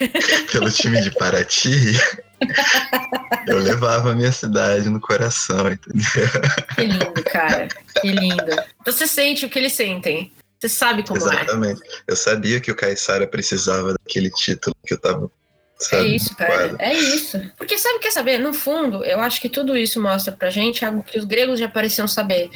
pelo 0.50 0.70
time 0.70 1.00
de 1.00 1.10
Paraty, 1.12 1.92
eu 3.46 3.58
levava 3.58 4.10
a 4.10 4.14
minha 4.14 4.32
cidade 4.32 4.88
no 4.88 5.00
coração, 5.00 5.68
entendeu? 5.70 6.28
Que 6.74 6.84
lindo, 6.84 7.24
cara. 7.24 7.68
Que 8.00 8.10
lindo. 8.10 8.56
Você 8.84 9.06
sente 9.06 9.46
o 9.46 9.48
que 9.48 9.58
eles 9.58 9.72
sentem. 9.72 10.32
Você 10.68 10.78
sabe 10.78 11.02
como 11.02 11.18
é. 11.18 11.34
Exatamente. 11.34 11.80
Eu 12.06 12.16
sabia 12.16 12.60
que 12.60 12.70
o 12.70 12.74
Caissara 12.76 13.26
precisava 13.26 13.92
daquele 13.92 14.30
título 14.30 14.74
que 14.86 14.94
eu 14.94 14.98
tava. 15.00 15.30
É 15.80 15.84
Sabe, 15.84 16.16
isso, 16.16 16.34
cara. 16.36 16.74
É 16.78 16.94
isso. 16.94 17.38
Porque 17.58 17.76
sabe, 17.76 17.98
quer 17.98 18.10
saber? 18.10 18.38
No 18.38 18.54
fundo, 18.54 19.04
eu 19.04 19.20
acho 19.20 19.40
que 19.40 19.48
tudo 19.48 19.76
isso 19.76 20.00
mostra 20.00 20.32
pra 20.32 20.48
gente 20.48 20.84
algo 20.84 21.02
que 21.02 21.18
os 21.18 21.24
gregos 21.24 21.60
já 21.60 21.68
pareciam 21.68 22.08
saber. 22.08 22.48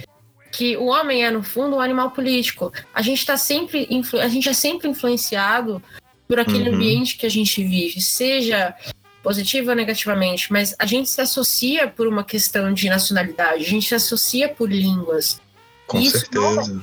Que 0.50 0.76
o 0.76 0.86
homem 0.86 1.24
é, 1.24 1.30
no 1.30 1.42
fundo, 1.42 1.76
um 1.76 1.80
animal 1.80 2.11
político. 2.12 2.72
A 2.94 3.02
gente 3.02 3.24
tá 3.26 3.36
sempre. 3.36 3.86
influ- 3.90 4.20
A 4.20 4.28
gente 4.28 4.48
é 4.48 4.52
sempre 4.54 4.88
influenciado 4.88 5.82
por 6.26 6.40
aquele 6.40 6.70
Uhum. 6.70 6.76
ambiente 6.76 7.16
que 7.18 7.26
a 7.26 7.30
gente 7.30 7.62
vive, 7.62 8.00
seja 8.00 8.74
positivo 9.22 9.68
ou 9.68 9.76
negativamente, 9.76 10.50
mas 10.50 10.74
a 10.78 10.86
gente 10.86 11.11
se 11.11 11.20
associa 11.20 11.86
por 11.88 12.06
uma 12.06 12.24
questão 12.24 12.72
de 12.72 12.88
nacionalidade, 12.88 13.64
a 13.64 13.68
gente 13.68 13.86
se 13.86 13.94
associa 13.94 14.48
por 14.48 14.70
línguas. 14.72 15.38
Com 15.86 15.98
Isso 16.00 16.20
certeza. 16.20 16.80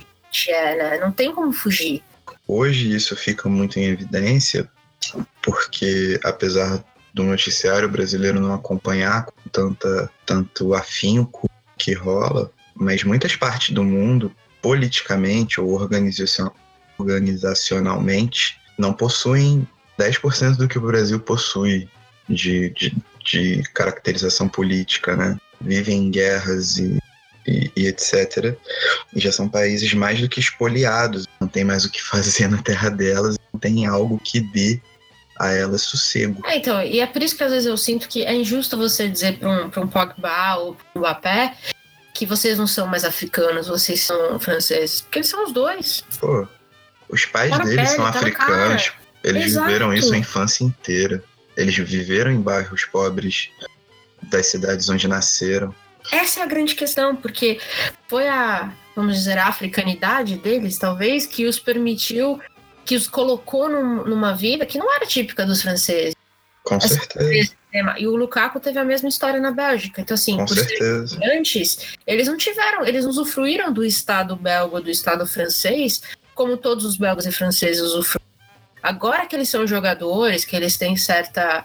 É, 0.48 0.76
né? 0.76 0.98
Não 0.98 1.12
tem 1.12 1.34
como 1.34 1.52
fugir. 1.52 2.04
Hoje 2.48 2.94
isso 2.96 3.16
fica 3.16 3.50
muito 3.50 3.78
em 3.80 3.86
evidência, 3.86 4.70
porque 5.42 6.20
apesar 6.24 6.84
do 7.14 7.24
noticiário 7.24 7.90
brasileiro 7.90 8.40
não 8.40 8.54
acompanhar 8.54 9.26
com 9.26 9.50
tanta, 9.50 10.10
tanto 10.26 10.74
afinco 10.74 11.50
que 11.78 11.94
rola, 11.94 12.52
mas 12.76 13.04
muitas 13.04 13.36
partes 13.36 13.74
do 13.74 13.84
mundo, 13.84 14.32
politicamente 14.62 15.60
ou 15.60 15.70
organizacion- 15.72 16.52
organizacionalmente, 16.98 18.58
não 18.78 18.94
possuem 18.94 19.68
10% 19.98 20.58
do 20.58 20.68
que 20.68 20.78
o 20.78 20.82
Brasil 20.82 21.20
possui 21.20 21.90
de, 22.30 22.70
de, 22.70 22.96
de 23.26 23.64
caracterização 23.74 24.48
política, 24.48 25.16
né? 25.16 25.38
Vivem 25.60 26.06
em 26.06 26.12
guerras 26.12 26.78
e, 26.78 26.98
e, 27.48 27.72
e 27.76 27.88
etc. 27.88 28.56
E 29.16 29.20
já 29.20 29.32
são 29.32 29.48
países 29.48 29.94
mais 29.94 30.20
do 30.20 30.28
que 30.28 30.40
espoliados, 30.40 31.26
não 31.40 31.48
tem 31.48 31.64
mais 31.64 31.86
o 31.86 31.92
que 31.92 32.04
fazer 32.04 32.48
na 32.52 32.62
terra 32.62 32.90
delas, 32.90 33.38
não 33.54 33.60
tem 33.60 33.86
algo 33.86 34.20
que 34.24 34.40
dê 34.40 34.80
a 35.40 35.52
elas 35.52 35.84
sossego. 35.84 36.42
É, 36.46 36.58
então, 36.58 36.82
e 36.82 37.00
é 37.00 37.06
por 37.06 37.22
isso 37.22 37.38
que 37.38 37.44
às 37.44 37.52
vezes 37.52 37.68
eu 37.68 37.78
sinto 37.78 38.10
que 38.10 38.24
é 38.24 38.34
injusto 38.34 38.76
você 38.76 39.08
dizer 39.08 39.38
para 39.38 39.50
um, 39.50 39.70
pra 39.70 39.82
um 39.82 39.88
Pogba 39.88 40.56
ou 40.56 40.76
para 40.76 40.86
um 40.96 41.00
Mbappé 41.00 41.56
que 42.14 42.26
vocês 42.26 42.58
não 42.58 42.66
são 42.66 42.88
mais 42.88 43.06
africanos, 43.06 43.68
vocês 43.68 44.02
são 44.02 44.40
franceses. 44.40 45.02
Porque 45.02 45.20
eles 45.20 45.30
são 45.30 45.46
os 45.46 45.54
dois. 45.54 46.04
Pô, 46.20 46.48
os 47.08 47.26
pais 47.26 47.52
Tá 47.52 47.60
deles 47.60 47.76
pele, 47.76 47.88
são 47.88 48.12
tá 48.12 48.18
africanos, 48.18 48.92
eles 49.24 49.46
Exato. 49.46 49.68
viveram 49.68 49.94
isso 49.94 50.14
a 50.14 50.18
infância 50.18 50.64
inteira. 50.64 51.24
Eles 51.56 51.76
viveram 51.78 52.32
em 52.32 52.42
bairros 52.42 52.86
pobres 52.86 53.50
das 54.24 54.48
cidades 54.48 54.90
onde 54.90 55.08
nasceram. 55.08 55.74
Essa 56.12 56.40
é 56.40 56.44
a 56.44 56.48
grande 56.48 56.76
questão, 56.76 57.16
porque 57.16 57.60
foi 58.08 58.28
a, 58.28 58.72
vamos 58.96 59.16
dizer, 59.16 59.38
a 59.38 59.48
africanidade 59.48 60.38
deles, 60.38 60.78
talvez, 60.78 61.26
que 61.26 61.46
os 61.46 61.60
permitiu, 61.60 62.40
que 62.86 62.96
os 62.96 63.08
colocou 63.08 63.70
num- 63.70 64.04
numa 64.06 64.34
vida 64.34 64.66
que 64.66 64.78
não 64.78 64.94
era 64.94 65.06
típica 65.06 65.46
dos 65.46 65.62
franceses. 65.62 66.16
Com 66.64 66.76
Essa 66.76 66.90
certeza, 66.90 67.54
E 67.98 68.08
o 68.08 68.16
Lukaku 68.16 68.60
teve 68.60 68.80
a 68.80 68.84
mesma 68.84 69.08
história 69.08 69.40
na 69.40 69.52
Bélgica. 69.52 70.02
Então, 70.02 70.16
assim, 70.16 70.36
com 70.38 70.46
por 70.46 70.58
certeza. 70.58 71.20
antes, 71.24 71.96
eles 72.08 72.28
não 72.28 72.36
tiveram, 72.36 72.86
eles 72.86 73.06
usufruíram 73.06 73.72
do 73.72 73.86
Estado 73.86 74.36
belga, 74.36 74.82
do 74.82 74.90
Estado 74.90 75.26
francês, 75.28 76.02
como 76.34 76.58
todos 76.58 76.84
os 76.86 76.98
belgas 76.98 77.26
e 77.26 77.32
franceses 77.32 77.82
usufruem. 77.82 78.26
Agora 78.82 79.26
que 79.26 79.36
eles 79.36 79.50
são 79.50 79.68
jogadores, 79.68 80.44
que 80.46 80.56
eles 80.56 80.78
têm 80.78 80.96
certa, 80.98 81.64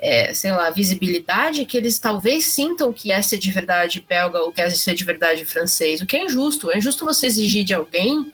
é, 0.00 0.32
sei 0.32 0.50
lá, 0.50 0.70
visibilidade, 0.70 1.66
que 1.66 1.76
eles 1.76 1.98
talvez 1.98 2.46
sintam 2.46 2.92
que 2.92 3.12
é 3.12 3.20
ser 3.20 3.36
de 3.38 3.50
verdade 3.50 4.04
belga 4.08 4.38
ou 4.38 4.50
que 4.50 4.60
é 4.60 4.70
ser 4.70 4.94
de 4.94 5.04
verdade 5.04 5.44
francês, 5.44 6.00
o 6.00 6.06
que 6.06 6.16
é 6.16 6.24
injusto. 6.24 6.70
É 6.70 6.78
injusto 6.78 7.04
você 7.04 7.26
exigir 7.26 7.64
de 7.64 7.74
alguém, 7.74 8.32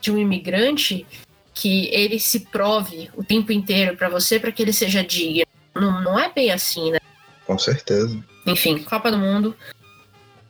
de 0.00 0.10
um 0.10 0.18
imigrante, 0.18 1.06
que 1.52 1.88
ele 1.92 2.18
se 2.18 2.40
prove 2.40 3.10
o 3.14 3.22
tempo 3.22 3.52
inteiro 3.52 3.96
para 3.96 4.08
você 4.08 4.40
para 4.40 4.50
que 4.50 4.62
ele 4.62 4.72
seja 4.72 5.04
digno. 5.04 5.44
Não, 5.74 6.02
não 6.02 6.18
é 6.18 6.32
bem 6.32 6.50
assim, 6.50 6.90
né? 6.90 6.98
Com 7.46 7.58
certeza. 7.58 8.18
Enfim, 8.46 8.82
Copa 8.82 9.10
do 9.10 9.18
Mundo. 9.18 9.54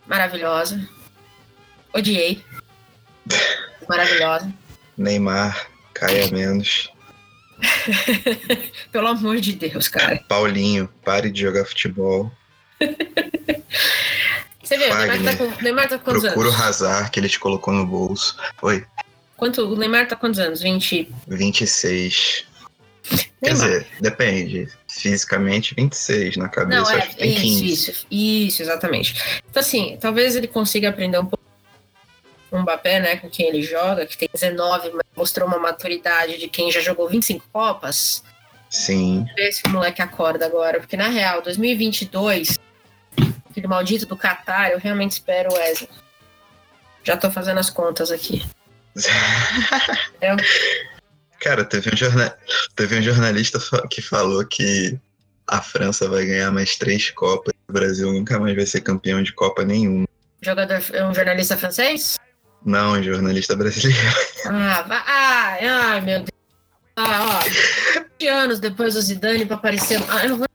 Maravilhosa. 0.07 0.89
Odiei. 1.93 2.41
Maravilhosa. 3.89 4.53
Neymar, 4.97 5.69
caia 5.93 6.31
menos. 6.31 6.91
Pelo 8.93 9.09
amor 9.09 9.41
de 9.41 9.53
Deus, 9.55 9.89
cara. 9.89 10.23
Paulinho, 10.29 10.89
pare 11.05 11.31
de 11.31 11.41
jogar 11.43 11.65
futebol. 11.65 12.31
Você 14.63 14.77
vê, 14.77 14.91
o 14.91 14.95
Neymar 14.97 15.07
tá 15.07 15.13
Fagner. 15.33 15.37
com, 15.37 15.45
o 15.45 15.63
Neymar 15.63 15.89
tá 15.89 15.99
com 15.99 16.05
quantos 16.05 16.23
Procura 16.25 16.49
o 16.49 16.53
anos? 16.53 16.65
Hazard 16.67 17.11
que 17.11 17.21
ele 17.21 17.29
te 17.29 17.39
colocou 17.39 17.73
no 17.73 17.87
bolso. 17.87 18.37
Oi, 18.63 18.85
Quanto, 19.37 19.63
o 19.71 19.77
Neymar 19.77 20.09
tá 20.09 20.17
com 20.17 20.23
quantos 20.23 20.41
anos? 20.41 20.61
20. 20.63 21.09
26. 21.29 22.45
Quer 23.09 23.29
Neymar. 23.43 23.69
dizer, 23.69 23.87
depende. 24.01 24.69
Fisicamente, 24.89 25.75
26. 25.75 26.37
Na 26.39 26.49
cabeça, 26.49 26.81
Não, 26.81 26.91
é, 26.91 26.97
acho 26.99 27.09
que 27.11 27.17
tem 27.17 27.35
15. 27.35 27.67
isso, 27.67 27.91
isso, 27.91 28.07
isso, 28.11 28.63
exatamente. 28.63 29.15
Então, 29.49 29.61
assim, 29.61 29.97
talvez 30.01 30.35
ele 30.35 30.49
consiga 30.49 30.89
aprender 30.89 31.19
um 31.19 31.27
pouco 31.27 31.36
com 32.57 32.61
o 32.61 32.63
Mbappé, 32.63 33.01
né, 33.01 33.17
com 33.17 33.29
quem 33.29 33.49
ele 33.49 33.63
joga, 33.63 34.07
que 34.07 34.17
tem 34.17 34.31
19, 34.33 34.91
mas 34.93 35.03
mostrou 35.15 35.47
uma 35.47 35.59
maturidade 35.59 36.39
de 36.39 36.49
quem 36.49 36.73
já 36.73 36.81
jogou 36.81 37.07
25 37.09 37.47
Copas. 37.53 38.23
Sim. 38.71 39.27
ver 39.37 39.53
se 39.53 39.63
o 39.67 39.69
moleque 39.69 40.01
acorda 40.03 40.47
agora, 40.47 40.81
porque 40.81 40.97
na 40.97 41.09
real, 41.09 41.43
2022, 41.43 42.59
aquele 43.51 43.67
maldito 43.67 44.07
do 44.07 44.17
Qatar, 44.17 44.71
eu 44.71 44.79
realmente 44.79 45.13
espero 45.13 45.53
o 45.53 45.55
Wesley. 45.55 45.91
Já 47.05 47.17
tô 47.17 47.31
fazendo 47.31 47.59
as 47.59 47.71
contas 47.71 48.11
aqui. 48.11 48.45
Cara, 51.41 51.65
teve 51.65 51.91
um, 51.93 51.97
jorna... 51.97 52.37
teve 52.75 52.99
um 52.99 53.03
jornalista 53.03 53.61
que 53.89 54.01
falou 54.03 54.45
que 54.47 54.99
a 55.47 55.63
França 55.63 56.09
vai 56.09 56.25
ganhar 56.25 56.51
mais 56.51 56.77
três 56.77 57.11
Copas 57.11 57.53
e 57.55 57.71
o 57.71 57.73
Brasil 57.73 58.13
nunca 58.13 58.41
mais 58.41 58.57
vai 58.57 58.67
ser 58.67 58.81
campeão 58.81 59.23
de 59.23 59.33
Copa 59.33 59.65
nenhuma. 59.65 60.09
Jogador, 60.43 60.83
é 60.93 61.07
um 61.07 61.15
jornalista 61.15 61.57
francês? 61.57 62.19
Não, 62.67 63.01
jornalista 63.01 63.55
brasileiro. 63.55 63.97
Ah, 64.45 64.83
vai, 64.83 65.03
ai, 65.07 65.67
ai, 65.67 66.01
meu 66.01 66.19
Deus. 66.19 66.31
Ah, 66.97 67.41
ó, 67.41 68.01
20 68.19 68.27
anos 68.29 68.61
depois 68.61 68.95
do 68.95 69.01
Zidane 69.01 69.47
pra 69.47 69.55
aparecer. 69.55 70.01
Ah, 70.09 70.25
eu 70.25 70.31
não 70.31 70.39
vou, 70.39 70.47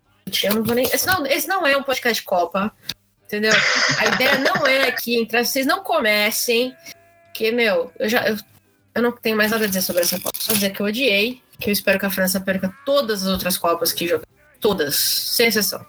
eu 0.44 0.56
não 0.56 0.64
vou 0.64 0.76
nem. 0.76 0.86
Esse 0.86 1.08
não, 1.08 1.26
esse 1.26 1.48
não 1.48 1.66
é 1.66 1.78
um 1.78 1.84
podcast 1.84 2.22
Copa, 2.24 2.72
entendeu? 3.24 3.54
A 3.98 4.06
ideia 4.08 4.40
não 4.40 4.68
é 4.68 4.90
aqui 4.90 5.18
entrar. 5.18 5.46
Vocês 5.46 5.66
não 5.66 5.84
comecem 5.84 6.76
porque, 7.28 7.50
meu, 7.50 7.92
eu 7.98 8.10
já. 8.10 8.28
Eu, 8.28 8.38
eu 8.94 9.02
não 9.02 9.14
tenho 9.14 9.38
mais 9.38 9.52
nada 9.52 9.64
a 9.64 9.68
dizer 9.68 9.82
sobre 9.82 10.02
essa 10.02 10.20
Copa. 10.20 10.38
Só 10.38 10.52
dizer 10.52 10.72
que 10.72 10.82
eu 10.82 10.88
odiei, 10.88 11.42
que 11.60 11.70
eu 11.70 11.74
espero 11.74 11.98
que 11.98 12.06
a 12.06 12.10
França 12.10 12.42
perca 12.42 12.74
todas 12.86 13.24
as 13.24 13.30
outras 13.30 13.58
Copas 13.58 13.94
que 13.94 14.08
joga. 14.08 14.26
Todas, 14.60 14.96
sem 14.96 15.48
exceção. 15.48 15.84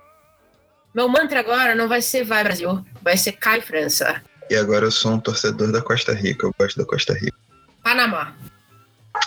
Meu 0.94 1.08
mantra 1.08 1.40
agora 1.40 1.74
não 1.74 1.88
vai 1.88 2.00
ser 2.00 2.24
vai 2.24 2.44
Brasil, 2.44 2.84
vai 3.02 3.16
ser 3.16 3.32
cai 3.32 3.60
França. 3.60 4.22
E 4.52 4.56
agora 4.56 4.84
eu 4.84 4.90
sou 4.90 5.12
um 5.12 5.18
torcedor 5.18 5.72
da 5.72 5.80
Costa 5.80 6.12
Rica, 6.12 6.44
eu 6.44 6.54
gosto 6.58 6.76
da 6.76 6.84
Costa 6.84 7.14
Rica. 7.14 7.34
Panamá. 7.82 8.36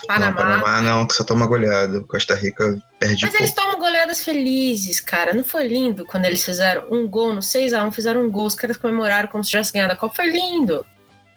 Panamá. 0.06 0.30
Não, 0.30 0.36
Panamá 0.36 0.80
não, 0.80 1.04
que 1.04 1.14
só 1.14 1.24
toma 1.24 1.48
goleada. 1.48 2.00
Costa 2.02 2.36
Rica 2.36 2.80
perde 3.00 3.26
Mas 3.26 3.34
eles 3.34 3.52
tomam 3.52 3.76
goleadas 3.76 4.22
felizes, 4.22 5.00
cara. 5.00 5.34
Não 5.34 5.42
foi 5.42 5.66
lindo 5.66 6.06
quando 6.06 6.26
eles 6.26 6.44
fizeram 6.44 6.86
um 6.92 7.08
gol 7.08 7.34
no 7.34 7.40
6x1, 7.40 7.92
fizeram 7.92 8.22
um 8.22 8.30
gol, 8.30 8.46
os 8.46 8.54
caras 8.54 8.76
comemoraram 8.76 9.26
como 9.26 9.42
se 9.42 9.50
tivessem 9.50 9.72
ganhado 9.72 9.94
a 9.94 9.96
Copa. 9.96 10.14
Foi 10.14 10.30
lindo. 10.30 10.86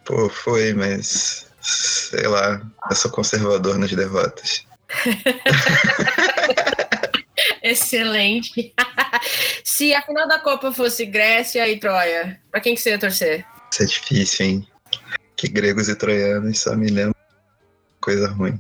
Pô, 0.06 0.30
foi, 0.30 0.72
mas. 0.72 1.48
Sei 1.60 2.28
lá, 2.28 2.62
eu 2.92 2.96
sou 2.96 3.10
conservador 3.10 3.80
nas 3.80 3.92
derrotas. 3.92 4.66
Excelente. 7.64 8.72
Se 9.66 9.96
a 9.96 10.04
final 10.04 10.28
da 10.28 10.38
Copa 10.38 10.72
fosse 10.72 11.08
Grécia 11.08 11.68
e 11.68 11.80
Troia, 11.80 12.40
pra 12.52 12.62
quem 12.62 12.76
que 12.76 12.82
você 12.82 12.92
ia 12.92 13.00
torcer? 13.00 13.44
Isso 13.72 13.84
é 13.84 13.86
difícil, 13.86 14.46
hein? 14.46 14.68
Que 15.36 15.48
gregos 15.48 15.88
e 15.88 15.96
troianos 15.96 16.60
só 16.60 16.76
me 16.76 16.90
lembram 16.90 17.16
coisa 18.02 18.28
ruim. 18.30 18.60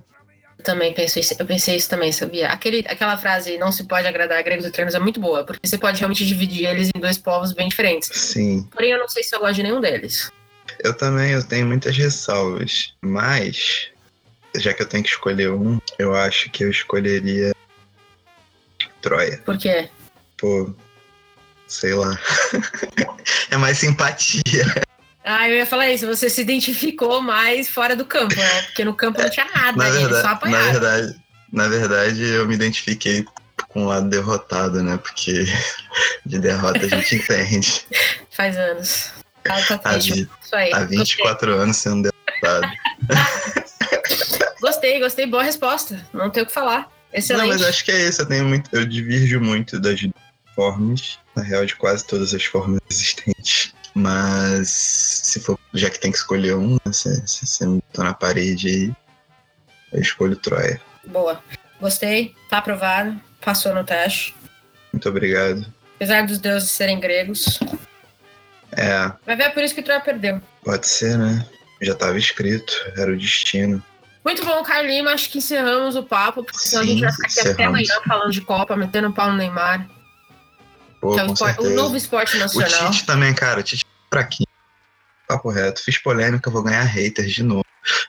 Eu 0.57 0.63
também 0.63 0.93
penso 0.93 1.19
isso, 1.19 1.35
eu 1.39 1.45
pensei 1.45 1.75
isso 1.75 1.89
também, 1.89 2.11
sabia? 2.11 2.49
Aquele, 2.49 2.79
aquela 2.87 3.17
frase 3.17 3.57
não 3.57 3.71
se 3.71 3.85
pode 3.85 4.05
agradar 4.05 4.43
gregos 4.43 4.65
e 4.65 4.71
troianos 4.71 4.95
é 4.95 4.99
muito 4.99 5.19
boa, 5.19 5.43
porque 5.45 5.67
você 5.67 5.77
pode 5.77 5.99
realmente 5.99 6.25
dividir 6.25 6.65
eles 6.65 6.89
em 6.93 6.99
dois 6.99 7.17
povos 7.17 7.53
bem 7.53 7.69
diferentes. 7.69 8.09
Sim. 8.13 8.67
Porém, 8.71 8.91
eu 8.91 8.99
não 8.99 9.07
sei 9.07 9.23
se 9.23 9.35
eu 9.35 9.39
gosto 9.39 9.55
de 9.55 9.63
nenhum 9.63 9.79
deles. 9.79 10.31
Eu 10.83 10.93
também, 10.93 11.31
eu 11.31 11.43
tenho 11.43 11.65
muitas 11.65 11.95
ressalvas, 11.95 12.93
mas 13.01 13.89
já 14.55 14.73
que 14.73 14.81
eu 14.81 14.87
tenho 14.87 15.03
que 15.03 15.09
escolher 15.09 15.51
um, 15.51 15.79
eu 15.97 16.13
acho 16.13 16.49
que 16.49 16.63
eu 16.63 16.69
escolheria 16.69 17.53
Troia. 19.01 19.41
Por 19.45 19.57
quê? 19.57 19.89
Pô, 20.37 20.73
sei 21.67 21.93
lá. 21.93 22.17
é 23.51 23.57
mais 23.57 23.77
simpatia. 23.77 24.65
Ah, 25.31 25.47
eu 25.47 25.57
ia 25.57 25.65
falar 25.67 25.91
isso, 25.91 26.07
você 26.07 26.27
se 26.27 26.41
identificou 26.41 27.21
mais 27.21 27.69
fora 27.69 27.95
do 27.95 28.03
campo, 28.03 28.35
né? 28.35 28.61
Porque 28.63 28.83
no 28.83 28.95
campo 28.95 29.21
não 29.21 29.29
tinha 29.29 29.45
nada, 29.53 29.77
na 29.77 29.87
verdade, 29.91 30.15
só 30.21 30.23
na 30.23 30.31
apanharam. 30.31 30.71
verdade, 30.71 31.21
na 31.53 31.67
verdade, 31.67 32.23
eu 32.23 32.47
me 32.47 32.55
identifiquei 32.55 33.23
com 33.67 33.83
o 33.83 33.87
lado 33.87 34.09
derrotado, 34.09 34.81
né? 34.81 34.97
Porque 34.97 35.45
de 36.25 36.39
derrota 36.39 36.79
a 36.83 36.87
gente 36.87 37.15
entende. 37.17 37.85
Faz 38.35 38.57
anos. 38.57 39.11
Ah, 39.47 39.61
tá 39.61 39.79
Há, 39.83 39.97
vi- 39.99 40.27
Isso 40.43 40.55
aí. 40.55 40.73
há 40.73 40.79
Gostei. 40.79 40.97
24 40.97 41.53
anos 41.53 41.77
sendo 41.77 42.09
derrotado. 42.09 42.67
Gostei, 44.59 44.99
gostei. 44.99 45.25
Boa 45.27 45.43
resposta. 45.43 46.05
Não 46.11 46.29
tem 46.31 46.41
o 46.43 46.45
que 46.45 46.51
falar. 46.51 46.91
Excelente. 47.13 47.47
Não, 47.47 47.53
mas 47.53 47.61
acho 47.61 47.85
que 47.85 47.91
é 47.91 48.07
isso. 48.07 48.21
Eu 48.21 48.25
tenho 48.25 48.45
muito. 48.45 48.69
Eu 48.75 48.85
divirjo 48.85 49.39
muito 49.39 49.79
das 49.79 49.99
formas, 50.55 51.19
na 51.35 51.43
real, 51.43 51.65
de 51.65 51.75
quase 51.75 52.05
todas 52.05 52.33
as 52.33 52.43
formas 52.43 52.79
existentes. 52.89 53.73
Mas 53.99 54.69
se 54.69 55.39
for, 55.41 55.59
já 55.73 55.89
que 55.89 55.99
tem 55.99 56.11
que 56.11 56.17
escolher 56.17 56.55
um, 56.55 56.73
né, 56.85 56.93
se, 56.93 57.27
se 57.27 57.45
você 57.45 57.65
me 57.67 57.81
botou 57.87 58.05
na 58.05 58.13
parede 58.13 58.67
aí, 58.67 58.93
eu 59.91 60.01
escolho 60.01 60.35
Troia. 60.37 60.79
Boa. 61.05 61.43
Gostei. 61.81 62.33
Tá 62.49 62.59
aprovado. 62.59 63.19
Passou 63.43 63.73
no 63.73 63.83
teste. 63.83 64.33
Muito 64.93 65.07
obrigado. 65.09 65.65
Apesar 65.97 66.25
dos 66.25 66.37
deuses 66.39 66.71
serem 66.71 66.99
gregos. 66.99 67.59
É, 68.71 69.11
Vai 69.25 69.35
ver, 69.35 69.43
é 69.43 69.49
por 69.49 69.63
isso 69.63 69.75
que 69.75 69.81
Troia 69.81 69.99
perdeu. 69.99 70.41
pode 70.63 70.87
ser, 70.87 71.17
né? 71.17 71.45
Já 71.81 71.93
estava 71.93 72.17
escrito, 72.17 72.73
era 72.97 73.11
o 73.11 73.17
destino. 73.17 73.83
Muito 74.23 74.45
bom, 74.45 74.61
Lima. 74.83 75.11
Acho 75.11 75.29
que 75.29 75.37
encerramos 75.39 75.95
o 75.95 76.03
papo, 76.03 76.43
porque 76.43 76.59
senão 76.67 76.83
a 76.83 76.85
gente 76.85 77.01
vai 77.01 77.11
ficar 77.11 77.27
aqui 77.27 77.49
até 77.49 77.63
amanhã 77.65 77.95
falando 78.07 78.31
de 78.31 78.41
Copa, 78.41 78.75
metendo 78.75 79.11
pau 79.11 79.31
no 79.31 79.37
Neymar. 79.37 79.87
Pô, 81.01 81.13
que 81.13 81.19
é 81.21 81.23
o, 81.23 81.33
esporte- 81.33 81.61
o 81.61 81.69
novo 81.75 81.95
esporte 81.95 82.35
O 82.35 82.39
nacional. 82.39 82.91
Tite 82.91 83.05
também, 83.05 83.33
cara, 83.33 83.61
o 83.61 83.63
Tite 83.63 83.85
fraquinho. 84.11 84.47
Papo 85.27 85.49
reto. 85.49 85.83
Fiz 85.83 85.97
polêmica, 85.97 86.49
vou 86.49 86.63
ganhar 86.63 86.83
haters 86.83 87.31
de 87.33 87.43
novo. 87.43 87.63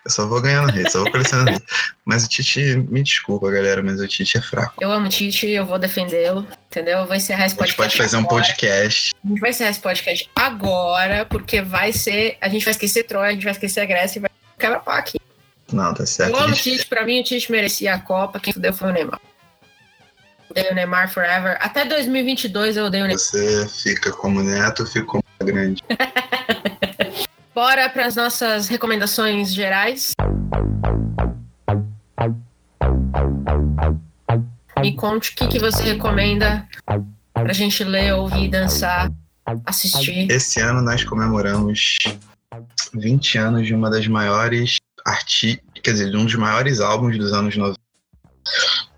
Eu 0.05 0.11
só 0.11 0.27
vou 0.27 0.41
ganhando 0.41 0.69
hate, 0.71 0.91
só 0.91 1.01
vou 1.03 1.11
colecionando 1.13 1.51
hate. 1.57 1.65
Mas 2.05 2.25
o 2.25 2.29
Tite, 2.29 2.77
me 2.77 3.03
desculpa, 3.03 3.51
galera, 3.51 3.83
mas 3.83 4.01
o 4.01 4.09
Tite 4.09 4.39
é 4.39 4.41
fraco. 4.43 4.75
Eu 4.81 4.91
amo 4.91 5.07
o 5.07 5.09
Tite, 5.09 5.47
eu 5.49 5.65
vou 5.65 5.79
defendê-lo, 5.79 6.47
entendeu? 6.67 6.99
Eu 6.99 7.07
vou 7.07 7.15
encerrar 7.15 7.47
esse 7.47 7.55
A 7.55 7.65
gente 7.67 7.77
podcast. 7.77 7.77
pode 7.77 7.97
fazer 7.97 8.17
um 8.17 8.21
agora. 8.21 8.43
podcast. 8.43 9.13
A 9.25 9.29
gente 9.29 9.41
vai 9.41 9.51
encerrar 9.51 9.71
esse 9.71 9.81
podcast 9.81 10.31
agora, 10.35 11.25
porque 11.27 11.63
vai 11.63 11.93
ser. 11.93 12.37
A 12.41 12.49
gente 12.49 12.65
vai 12.65 12.73
esquecer 12.73 13.05
Troia, 13.05 13.31
a 13.31 13.33
gente 13.33 13.45
vai 13.45 13.53
esquecer 13.53 13.81
a 13.81 13.85
Grécia 13.87 14.19
e 14.19 14.23
vai 14.23 14.31
quebra-pau 14.59 14.95
aqui. 14.95 15.19
Não, 15.73 15.95
tá 15.95 16.05
certo. 16.05 16.33
Eu 16.35 16.41
amo 16.43 16.53
o 16.53 16.57
Tite, 16.57 16.87
pra 16.87 17.05
mim 17.05 17.21
o 17.21 17.25
Tite 17.25 17.53
merecia 17.53 17.95
a 17.95 17.99
Copa, 17.99 18.41
quem 18.41 18.53
fudeu 18.53 18.73
foi 18.73 18.89
o 18.91 18.93
Neymar. 18.93 19.21
Odeio 20.51 20.73
o 20.73 20.75
Neymar 20.75 21.13
forever. 21.13 21.57
Até 21.61 21.85
2022 21.85 22.77
eu 22.77 22.87
odeio 22.87 23.05
o 23.05 23.07
Neymar. 23.07 23.23
Você 23.23 23.69
fica 23.69 24.11
como 24.13 24.43
neto, 24.43 24.85
fica 24.85 25.07
como 25.07 25.23
grande. 25.41 25.83
Bora 27.55 27.89
pras 27.89 28.17
nossas 28.17 28.69
recomendações 28.69 29.53
gerais. 29.55 30.13
Me 34.81 34.97
conte 34.97 35.31
o 35.31 35.35
que, 35.35 35.47
que 35.47 35.59
você 35.59 35.83
recomenda 35.83 36.67
pra 37.35 37.53
gente 37.53 37.85
ler, 37.85 38.15
ouvir, 38.15 38.49
dançar, 38.49 39.11
assistir. 39.67 40.31
Esse 40.31 40.61
ano 40.61 40.81
nós 40.81 41.05
comemoramos 41.05 41.97
20 42.95 43.39
anos 43.39 43.67
de 43.67 43.75
uma 43.75 43.91
das 43.91 44.07
maiores 44.09 44.79
arti... 45.05 45.63
quer 45.83 45.93
dizer, 45.93 46.11
de 46.11 46.17
um 46.17 46.25
dos 46.25 46.35
maiores 46.35 46.81
álbuns 46.81 47.17
dos 47.19 47.33
anos 47.33 47.57
90. 47.57 47.79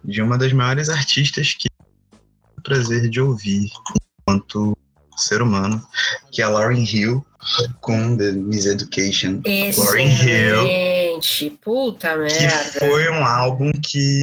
De 0.04 0.20
uma 0.22 0.36
das 0.38 0.52
maiores 0.52 0.88
artistas 0.88 1.52
que 1.54 1.68
tive 1.68 2.58
o 2.58 2.62
prazer 2.62 3.08
de 3.08 3.20
ouvir 3.20 3.70
enquanto 4.20 4.76
ser 5.16 5.42
humano, 5.42 5.84
que 6.30 6.40
é 6.42 6.44
a 6.44 6.48
Lauryn 6.48 6.84
Hill 6.84 7.24
com 7.80 8.16
The 8.16 8.32
Miseducation. 8.32 9.42
Lauryn 9.76 10.08
Hill. 10.08 10.66
Excelente. 10.66 11.58
Puta 11.62 12.08
Que 12.10 12.16
merda. 12.40 12.78
foi 12.80 13.08
um 13.10 13.24
álbum 13.24 13.70
que, 13.72 14.20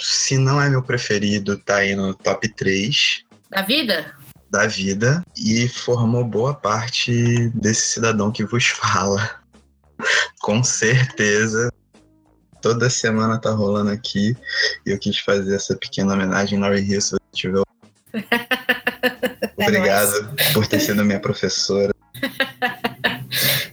se 0.00 0.38
não 0.38 0.60
é 0.60 0.68
meu 0.70 0.82
preferido, 0.82 1.58
tá 1.58 1.76
aí 1.76 1.94
no 1.94 2.14
top 2.14 2.48
3 2.54 3.24
Da 3.50 3.62
vida? 3.62 4.14
da 4.50 4.66
vida 4.66 5.22
e 5.36 5.68
formou 5.68 6.24
boa 6.24 6.52
parte 6.52 7.48
desse 7.50 7.92
cidadão 7.92 8.32
que 8.32 8.44
vos 8.44 8.66
fala. 8.66 9.30
Com 10.42 10.62
certeza. 10.64 11.70
Toda 12.60 12.90
semana 12.90 13.38
tá 13.38 13.50
rolando 13.50 13.90
aqui 13.90 14.36
e 14.86 14.90
eu 14.90 14.98
quis 14.98 15.18
fazer 15.18 15.54
essa 15.54 15.76
pequena 15.76 16.14
homenagem 16.14 16.58
a 16.58 16.62
Laurie 16.62 16.84
Hill, 16.84 17.00
se 17.00 17.10
você 17.10 17.20
tiver. 17.32 17.62
Obrigado 19.56 20.34
por 20.52 20.66
ter 20.66 20.80
sido 20.80 21.04
minha 21.04 21.20
professora. 21.20 21.92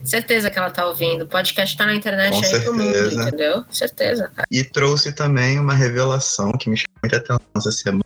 Certeza 0.04 0.50
que 0.50 0.58
ela 0.58 0.70
tá 0.70 0.86
ouvindo. 0.86 1.24
O 1.24 1.26
podcast 1.26 1.76
tá 1.76 1.84
na 1.84 1.94
internet 1.94 2.32
Com 2.32 2.42
aí 2.42 2.60
pro 2.60 2.72
mundo, 2.72 2.94
certeza. 2.94 3.22
entendeu? 3.22 3.64
Certeza, 3.70 4.28
cara. 4.34 4.48
E 4.50 4.64
trouxe 4.64 5.12
também 5.12 5.58
uma 5.58 5.74
revelação 5.74 6.52
que 6.52 6.70
me 6.70 6.78
chamou 6.78 6.96
muita 7.02 7.18
atenção 7.18 7.40
essa 7.54 7.70
semana. 7.70 8.04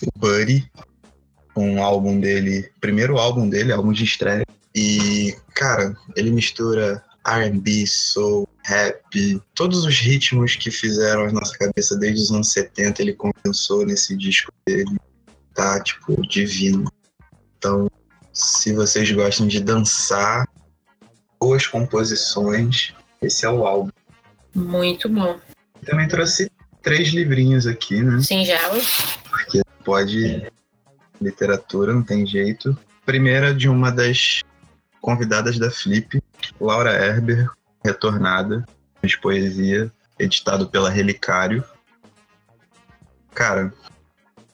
O 0.00 0.18
Buddy, 0.18 0.70
o 1.56 1.82
álbum 1.82 2.20
dele, 2.20 2.70
primeiro 2.80 3.18
álbum 3.18 3.48
dele, 3.48 3.72
álbum 3.72 3.92
de 3.92 4.04
estreia. 4.04 4.44
E, 4.72 5.36
cara, 5.54 5.96
ele 6.14 6.30
mistura 6.30 7.02
R&B, 7.26 7.84
soul, 7.86 8.48
rap, 8.64 9.42
todos 9.54 9.84
os 9.84 9.98
ritmos 9.98 10.56
que 10.56 10.70
fizeram 10.70 11.26
a 11.26 11.32
nossa 11.32 11.56
cabeça 11.56 11.96
desde 11.96 12.22
os 12.22 12.30
anos 12.30 12.50
70, 12.52 13.02
ele 13.02 13.12
condensou 13.12 13.84
nesse 13.84 14.16
disco 14.16 14.50
dele. 14.66 14.96
Tá, 15.54 15.80
tipo, 15.80 16.20
divino. 16.26 16.90
Então, 17.58 17.90
se 18.32 18.72
vocês 18.72 19.10
gostam 19.12 19.46
de 19.46 19.60
dançar, 19.60 20.48
boas 21.38 21.66
composições, 21.66 22.92
esse 23.22 23.44
é 23.44 23.50
o 23.50 23.66
álbum. 23.66 23.90
Muito 24.54 25.08
bom. 25.08 25.38
Também 25.84 26.08
trouxe 26.08 26.50
três 26.82 27.08
livrinhos 27.08 27.66
aqui, 27.66 28.02
né? 28.02 28.20
Singelos. 28.22 29.18
Porque 29.30 29.62
pode 29.84 30.46
literatura, 31.20 31.92
não 31.92 32.02
tem 32.02 32.26
jeito. 32.26 32.76
Primeira 33.04 33.54
de 33.54 33.68
uma 33.68 33.92
das 33.92 34.42
convidadas 35.00 35.58
da 35.58 35.70
Flip, 35.70 36.20
Laura 36.60 36.92
Herber, 36.92 37.48
retornada, 37.84 38.64
de 39.02 39.18
poesia, 39.18 39.92
editado 40.18 40.68
pela 40.68 40.88
Relicário. 40.88 41.62
Cara, 43.34 43.72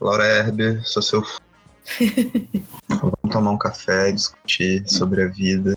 Laura 0.00 0.26
Herber, 0.26 0.82
sou 0.84 1.02
seu 1.02 1.22
fã. 1.22 1.38
Vamos 2.88 3.32
tomar 3.32 3.50
um 3.52 3.58
café, 3.58 4.10
discutir 4.10 4.82
sobre 4.88 5.22
a 5.22 5.28
vida, 5.28 5.76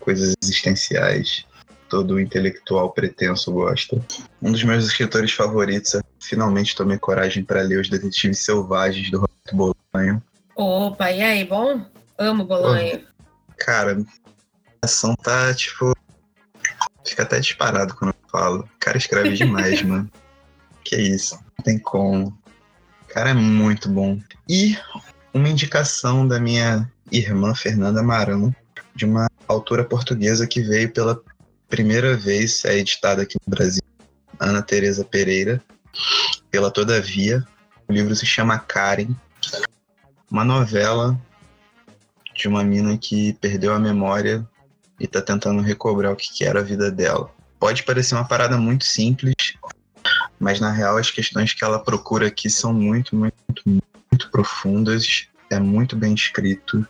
coisas 0.00 0.34
existenciais. 0.42 1.44
Todo 1.88 2.18
intelectual 2.18 2.90
pretenso 2.90 3.52
gosta. 3.52 4.00
Um 4.42 4.50
dos 4.50 4.62
meus 4.64 4.84
escritores 4.84 5.32
favoritos, 5.32 5.94
eu 5.94 6.02
finalmente 6.20 6.74
tomei 6.74 6.98
coragem 6.98 7.44
para 7.44 7.62
ler 7.62 7.80
Os 7.80 7.88
Detetives 7.88 8.40
Selvagens 8.40 9.10
do 9.10 9.20
Roberto 9.20 9.74
Bolanho. 9.92 10.22
Opa, 10.56 11.12
e 11.12 11.22
aí, 11.22 11.44
bom? 11.44 11.84
Amo 12.18 12.44
Bolanho. 12.44 13.04
Cara, 13.56 13.98
a 14.82 14.86
ação 14.86 15.14
tá, 15.14 15.54
tipo, 15.54 15.94
Fica 17.06 17.22
até 17.22 17.40
disparado 17.40 17.94
quando 17.94 18.10
eu 18.10 18.30
falo. 18.30 18.60
O 18.60 18.68
cara 18.78 18.98
escreve 18.98 19.34
demais, 19.34 19.80
mano. 19.82 20.10
Que 20.84 20.96
isso, 20.96 21.36
não 21.58 21.64
tem 21.64 21.78
como. 21.78 22.38
O 23.02 23.06
cara 23.08 23.30
é 23.30 23.34
muito 23.34 23.88
bom. 23.88 24.20
E 24.48 24.76
uma 25.32 25.48
indicação 25.48 26.26
da 26.26 26.40
minha 26.40 26.90
irmã 27.10 27.54
Fernanda 27.54 28.02
Marão, 28.02 28.54
de 28.94 29.04
uma 29.04 29.28
autora 29.46 29.84
portuguesa 29.84 30.46
que 30.46 30.60
veio 30.60 30.90
pela 30.92 31.20
primeira 31.68 32.16
vez, 32.16 32.64
é 32.64 32.78
editada 32.78 33.22
aqui 33.22 33.36
no 33.46 33.50
Brasil, 33.50 33.82
Ana 34.38 34.62
Teresa 34.62 35.04
Pereira, 35.04 35.62
pela 36.50 36.70
Todavia. 36.70 37.46
O 37.88 37.92
livro 37.92 38.14
se 38.14 38.26
chama 38.26 38.58
Karen, 38.58 39.14
uma 40.30 40.44
novela 40.44 41.18
de 42.34 42.48
uma 42.48 42.62
mina 42.62 42.98
que 42.98 43.32
perdeu 43.34 43.72
a 43.72 43.78
memória 43.78 44.46
e 44.98 45.06
tá 45.06 45.20
tentando 45.20 45.62
recobrar 45.62 46.12
o 46.12 46.16
que, 46.16 46.32
que 46.32 46.44
era 46.44 46.60
a 46.60 46.62
vida 46.62 46.90
dela. 46.90 47.30
Pode 47.58 47.82
parecer 47.82 48.14
uma 48.14 48.26
parada 48.26 48.56
muito 48.56 48.84
simples, 48.84 49.34
mas 50.38 50.60
na 50.60 50.70
real 50.70 50.96
as 50.96 51.10
questões 51.10 51.52
que 51.52 51.64
ela 51.64 51.78
procura 51.78 52.28
aqui 52.28 52.48
são 52.50 52.72
muito, 52.72 53.16
muito, 53.16 53.62
muito, 53.66 54.30
profundas. 54.30 55.28
É 55.50 55.58
muito 55.58 55.96
bem 55.96 56.14
escrito. 56.14 56.86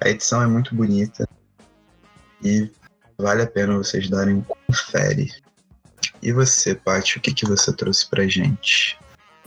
A 0.00 0.08
edição 0.08 0.42
é 0.42 0.46
muito 0.46 0.74
bonita. 0.74 1.28
E 2.44 2.70
vale 3.18 3.42
a 3.42 3.46
pena 3.46 3.76
vocês 3.76 4.08
darem 4.08 4.34
um 4.34 4.42
confere. 4.42 5.32
E 6.22 6.32
você, 6.32 6.74
Paty, 6.74 7.18
o 7.18 7.20
que, 7.20 7.32
que 7.32 7.46
você 7.46 7.72
trouxe 7.74 8.08
pra 8.08 8.26
gente? 8.26 8.98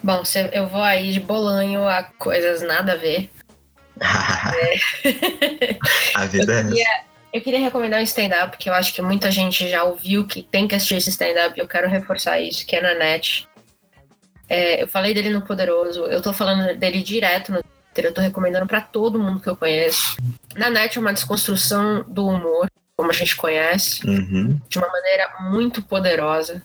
Bom, 0.02 0.24
eu 0.52 0.68
vou 0.68 0.82
aí 0.82 1.12
de 1.12 1.20
bolanho 1.20 1.88
a 1.88 2.04
coisas 2.04 2.62
nada 2.62 2.94
a 2.94 2.98
ver. 2.98 3.30
é. 4.02 5.78
a 6.16 6.26
vida 6.26 6.54
é 6.54 6.60
essa. 6.62 7.09
Eu 7.32 7.42
queria 7.42 7.60
recomendar 7.60 8.00
um 8.00 8.04
stand-up, 8.04 8.58
que 8.58 8.70
eu 8.70 8.74
acho 8.74 8.94
que 8.94 9.02
muita 9.02 9.30
gente 9.30 9.68
já 9.70 9.84
ouviu 9.84 10.26
que 10.26 10.42
tem 10.42 10.68
que 10.68 10.74
assistir 10.74 10.96
esse 10.96 11.12
stand-up, 11.12 11.60
eu 11.60 11.68
quero 11.68 11.88
reforçar 11.88 12.40
isso, 12.40 12.66
que 12.66 12.76
é 12.76 12.82
na 12.82 12.96
net. 12.96 13.48
É, 14.48 14.82
eu 14.82 14.88
falei 14.88 15.14
dele 15.14 15.30
no 15.30 15.44
Poderoso, 15.44 16.06
eu 16.06 16.22
tô 16.22 16.34
falando 16.34 16.76
dele 16.76 17.04
direto 17.04 17.52
no 17.52 17.62
Twitter, 17.62 18.06
eu 18.06 18.14
tô 18.14 18.22
recomendando 18.22 18.66
para 18.66 18.82
todo 18.82 19.20
mundo 19.20 19.40
que 19.40 19.48
eu 19.48 19.56
conheço. 19.56 20.18
Na 20.56 20.72
net 20.72 20.98
é 20.98 21.02
uma 21.02 21.14
desconstrução 21.14 22.04
do 22.08 22.26
humor, 22.26 22.68
como 22.98 23.12
a 23.12 23.14
gente 23.14 23.36
conhece, 23.36 24.06
uhum. 24.08 24.60
de 24.68 24.80
uma 24.80 24.88
maneira 24.88 25.36
muito 25.42 25.84
poderosa. 25.84 26.64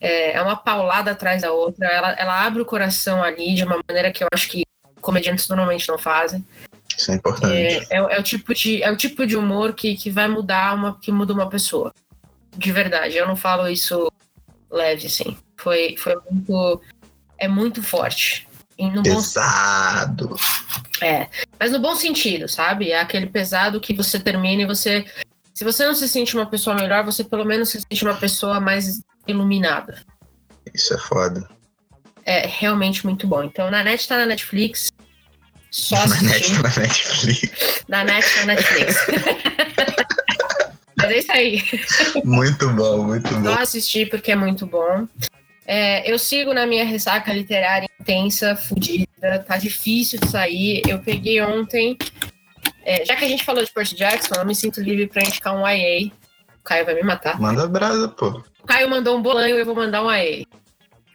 É, 0.00 0.34
é 0.34 0.40
uma 0.40 0.54
paulada 0.54 1.10
atrás 1.10 1.42
da 1.42 1.50
outra, 1.50 1.88
ela, 1.88 2.12
ela 2.12 2.46
abre 2.46 2.62
o 2.62 2.66
coração 2.66 3.20
ali 3.20 3.52
de 3.52 3.64
uma 3.64 3.80
maneira 3.88 4.12
que 4.12 4.22
eu 4.22 4.28
acho 4.32 4.48
que 4.48 4.62
comediantes 5.00 5.48
normalmente 5.48 5.88
não 5.88 5.98
fazem. 5.98 6.44
Isso 6.98 7.12
é 7.12 7.14
importante. 7.14 7.54
É, 7.54 7.86
é, 7.90 7.96
é, 7.96 8.18
o 8.18 8.22
tipo 8.24 8.52
de, 8.52 8.82
é 8.82 8.90
o 8.90 8.96
tipo 8.96 9.24
de 9.24 9.36
humor 9.36 9.72
que, 9.72 9.96
que 9.96 10.10
vai 10.10 10.26
mudar 10.26 10.74
uma, 10.74 10.98
que 10.98 11.12
muda 11.12 11.32
uma 11.32 11.48
pessoa. 11.48 11.94
De 12.56 12.72
verdade. 12.72 13.16
Eu 13.16 13.26
não 13.26 13.36
falo 13.36 13.68
isso 13.68 14.10
leve, 14.68 15.06
assim. 15.06 15.36
Foi, 15.56 15.94
foi 15.96 16.16
muito. 16.28 16.82
É 17.38 17.46
muito 17.46 17.84
forte. 17.84 18.48
pesado. 19.04 20.28
Bom, 20.28 20.36
é. 21.00 21.28
Mas 21.58 21.70
no 21.70 21.78
bom 21.78 21.94
sentido, 21.94 22.48
sabe? 22.48 22.90
É 22.90 23.00
aquele 23.00 23.26
pesado 23.26 23.80
que 23.80 23.94
você 23.94 24.18
termina 24.18 24.62
e 24.62 24.66
você. 24.66 25.06
Se 25.54 25.62
você 25.62 25.86
não 25.86 25.94
se 25.94 26.08
sente 26.08 26.34
uma 26.34 26.46
pessoa 26.46 26.74
melhor, 26.74 27.04
você 27.04 27.22
pelo 27.22 27.44
menos 27.44 27.68
se 27.68 27.80
sente 27.80 28.04
uma 28.04 28.14
pessoa 28.14 28.60
mais 28.60 29.00
iluminada. 29.26 30.02
Isso 30.74 30.94
é 30.94 30.98
foda. 30.98 31.48
É 32.24 32.44
realmente 32.46 33.06
muito 33.06 33.26
bom. 33.26 33.44
Então, 33.44 33.70
na 33.70 33.84
net 33.84 34.06
tá 34.06 34.18
na 34.18 34.26
Netflix. 34.26 34.87
Só 35.70 35.96
assistir. 35.96 36.52
Na 36.54 36.68
Netflix. 36.68 37.84
Na 37.88 38.04
net 38.04 38.36
na 38.38 38.46
Netflix. 38.46 39.06
Mas 40.96 41.10
é 41.10 41.18
isso 41.18 41.32
aí. 41.32 41.62
Muito 42.24 42.68
bom, 42.70 43.04
muito 43.04 43.32
bom. 43.34 43.54
Só 43.54 43.62
assistir 43.62 44.08
porque 44.08 44.32
é 44.32 44.36
muito 44.36 44.66
bom. 44.66 45.06
É, 45.66 46.10
eu 46.10 46.18
sigo 46.18 46.54
na 46.54 46.66
minha 46.66 46.84
ressaca 46.84 47.32
literária 47.32 47.88
intensa, 48.00 48.56
fodida, 48.56 49.38
tá 49.46 49.58
difícil 49.58 50.18
de 50.18 50.28
sair. 50.28 50.82
Eu 50.88 50.98
peguei 50.98 51.42
ontem. 51.42 51.96
É, 52.82 53.04
já 53.04 53.14
que 53.14 53.24
a 53.24 53.28
gente 53.28 53.44
falou 53.44 53.62
de 53.62 53.70
Percy 53.70 53.94
Jackson, 53.94 54.34
eu 54.36 54.46
me 54.46 54.54
sinto 54.54 54.80
livre 54.80 55.06
pra 55.06 55.22
indicar 55.22 55.54
um 55.54 55.68
YA. 55.68 56.10
O 56.58 56.64
Caio 56.64 56.86
vai 56.86 56.94
me 56.94 57.02
matar. 57.02 57.38
Manda 57.38 57.68
brasa, 57.68 58.08
pô. 58.08 58.42
O 58.62 58.66
Caio 58.66 58.88
mandou 58.88 59.16
um 59.16 59.22
bolanho, 59.22 59.56
eu 59.56 59.66
vou 59.66 59.74
mandar 59.74 60.02
um 60.02 60.10
YA. 60.10 60.46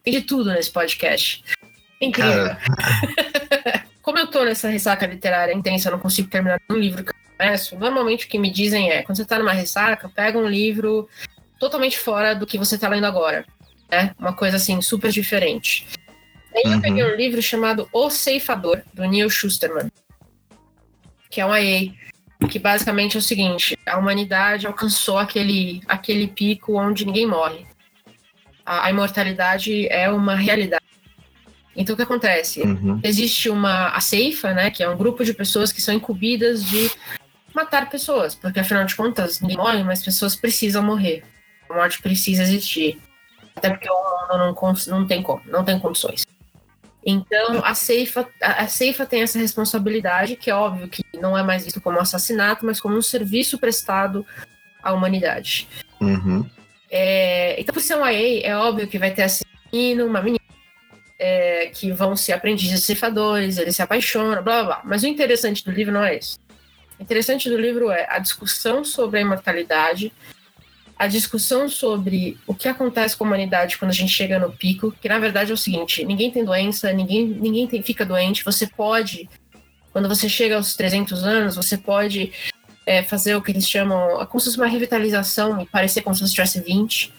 Tem 0.03 0.13
de 0.13 0.21
tudo 0.21 0.51
nesse 0.51 0.69
podcast. 0.69 1.43
Incrível. 1.99 2.55
como 4.03 4.19
eu 4.19 4.27
tô 4.27 4.43
nessa 4.43 4.67
ressaca 4.67 5.07
literária 5.07 5.53
intensa, 5.53 5.87
eu 5.87 5.93
não 5.93 5.99
consigo 5.99 6.29
terminar 6.29 6.59
um 6.69 6.75
livro 6.75 7.05
que 7.05 7.11
eu 7.11 7.15
começo, 7.37 7.79
normalmente 7.79 8.25
o 8.25 8.29
que 8.29 8.37
me 8.37 8.51
dizem 8.51 8.91
é, 8.91 9.01
quando 9.01 9.15
você 9.15 9.25
tá 9.25 9.39
numa 9.39 9.53
ressaca, 9.53 10.09
pega 10.09 10.37
um 10.37 10.47
livro 10.47 11.07
totalmente 11.57 11.97
fora 11.97 12.35
do 12.35 12.45
que 12.45 12.57
você 12.57 12.77
tá 12.77 12.89
lendo 12.89 13.05
agora. 13.05 13.45
Né? 13.89 14.13
Uma 14.19 14.33
coisa 14.33 14.57
assim, 14.57 14.81
super 14.81 15.09
diferente. 15.09 15.87
Aí 16.53 16.63
uhum. 16.65 16.73
eu 16.73 16.81
peguei 16.81 17.03
um 17.03 17.15
livro 17.15 17.41
chamado 17.41 17.87
O 17.93 18.09
Ceifador, 18.09 18.81
do 18.93 19.05
Neil 19.05 19.29
Schusterman, 19.29 19.89
que 21.29 21.39
é 21.39 21.45
um 21.45 21.55
IA, 21.55 21.93
que 22.49 22.59
basicamente 22.59 23.15
é 23.15 23.19
o 23.19 23.23
seguinte, 23.23 23.77
a 23.85 23.97
humanidade 23.97 24.67
alcançou 24.67 25.17
aquele, 25.17 25.81
aquele 25.87 26.27
pico 26.27 26.77
onde 26.77 27.05
ninguém 27.05 27.25
morre. 27.25 27.65
A, 28.65 28.87
a 28.87 28.89
imortalidade 28.89 29.87
é 29.87 30.09
uma 30.09 30.35
realidade. 30.35 30.82
Então, 31.75 31.93
o 31.93 31.97
que 31.97 32.03
acontece? 32.03 32.61
Uhum. 32.61 32.99
Existe 33.03 33.49
uma 33.49 33.89
a 33.89 33.99
ceifa, 33.99 34.53
né, 34.53 34.69
que 34.69 34.83
é 34.83 34.89
um 34.89 34.97
grupo 34.97 35.23
de 35.23 35.33
pessoas 35.33 35.71
que 35.71 35.81
são 35.81 35.93
incumbidas 35.93 36.63
de 36.63 36.91
matar 37.53 37.89
pessoas, 37.89 38.35
porque 38.35 38.59
afinal 38.59 38.85
de 38.85 38.95
contas, 38.95 39.39
ninguém 39.39 39.57
morre, 39.57 39.83
mas 39.83 40.03
pessoas 40.03 40.35
precisam 40.35 40.83
morrer. 40.83 41.23
A 41.69 41.73
morte 41.73 42.01
precisa 42.01 42.43
existir. 42.43 42.99
Até 43.55 43.69
porque 43.69 43.89
o 43.89 43.93
mundo 43.93 44.55
não, 44.55 44.99
não 44.99 45.07
tem 45.07 45.21
como, 45.21 45.41
não 45.45 45.63
tem 45.63 45.79
condições. 45.79 46.25
Então, 47.05 47.61
a 47.63 47.75
ceifa, 47.75 48.27
a, 48.41 48.63
a 48.63 48.67
ceifa 48.67 49.05
tem 49.05 49.21
essa 49.21 49.37
responsabilidade, 49.37 50.35
que 50.35 50.49
é 50.49 50.55
óbvio 50.55 50.87
que 50.87 51.03
não 51.19 51.37
é 51.37 51.43
mais 51.43 51.65
visto 51.65 51.81
como 51.81 51.99
assassinato, 51.99 52.65
mas 52.65 52.79
como 52.79 52.95
um 52.97 53.01
serviço 53.01 53.57
prestado 53.57 54.25
à 54.81 54.93
humanidade. 54.93 55.67
Uhum. 55.99 56.49
É, 56.89 57.59
então, 57.59 57.73
por 57.73 57.81
ser 57.81 57.95
um 57.95 58.07
IA, 58.07 58.47
é 58.47 58.55
óbvio 58.55 58.87
que 58.87 58.97
vai 58.97 59.11
ter 59.11 59.23
assassino, 59.23 60.05
uma 60.05 60.21
menina 60.21 60.42
é, 61.19 61.67
que 61.67 61.91
vão 61.91 62.15
ser 62.15 62.33
aprendizes 62.33 62.83
ceifadores, 62.83 63.57
eles 63.57 63.75
se 63.75 63.81
apaixonam, 63.81 64.43
blá 64.43 64.63
blá 64.63 64.63
blá. 64.63 64.81
Mas 64.83 65.03
o 65.03 65.07
interessante 65.07 65.63
do 65.63 65.71
livro 65.71 65.93
não 65.93 66.03
é 66.03 66.17
isso. 66.17 66.37
O 66.99 67.03
interessante 67.03 67.49
do 67.49 67.57
livro 67.57 67.91
é 67.91 68.05
a 68.09 68.19
discussão 68.19 68.83
sobre 68.83 69.19
a 69.19 69.21
imortalidade, 69.21 70.11
a 70.97 71.07
discussão 71.07 71.67
sobre 71.67 72.37
o 72.45 72.53
que 72.53 72.67
acontece 72.67 73.17
com 73.17 73.23
a 73.23 73.27
humanidade 73.27 73.77
quando 73.77 73.91
a 73.91 73.93
gente 73.93 74.11
chega 74.11 74.39
no 74.39 74.51
pico, 74.51 74.91
que 74.91 75.09
na 75.09 75.19
verdade 75.19 75.51
é 75.51 75.53
o 75.53 75.57
seguinte: 75.57 76.05
ninguém 76.05 76.31
tem 76.31 76.45
doença, 76.45 76.91
ninguém, 76.93 77.25
ninguém 77.25 77.67
tem, 77.67 77.81
fica 77.81 78.05
doente, 78.05 78.45
você 78.45 78.67
pode, 78.67 79.29
quando 79.91 80.07
você 80.07 80.29
chega 80.29 80.55
aos 80.55 80.75
300 80.75 81.23
anos, 81.23 81.55
você 81.55 81.77
pode 81.77 82.31
é, 82.85 83.01
fazer 83.03 83.35
o 83.35 83.41
que 83.41 83.51
eles 83.51 83.67
chamam, 83.67 84.25
como 84.27 84.39
se 84.39 84.45
fosse 84.45 84.57
uma 84.57 84.67
revitalização 84.67 85.61
e 85.61 85.65
parecer 85.65 86.01
como 86.01 86.15
se 86.15 86.21
você 86.21 86.33
tivesse 86.33 86.61
20. 86.61 87.13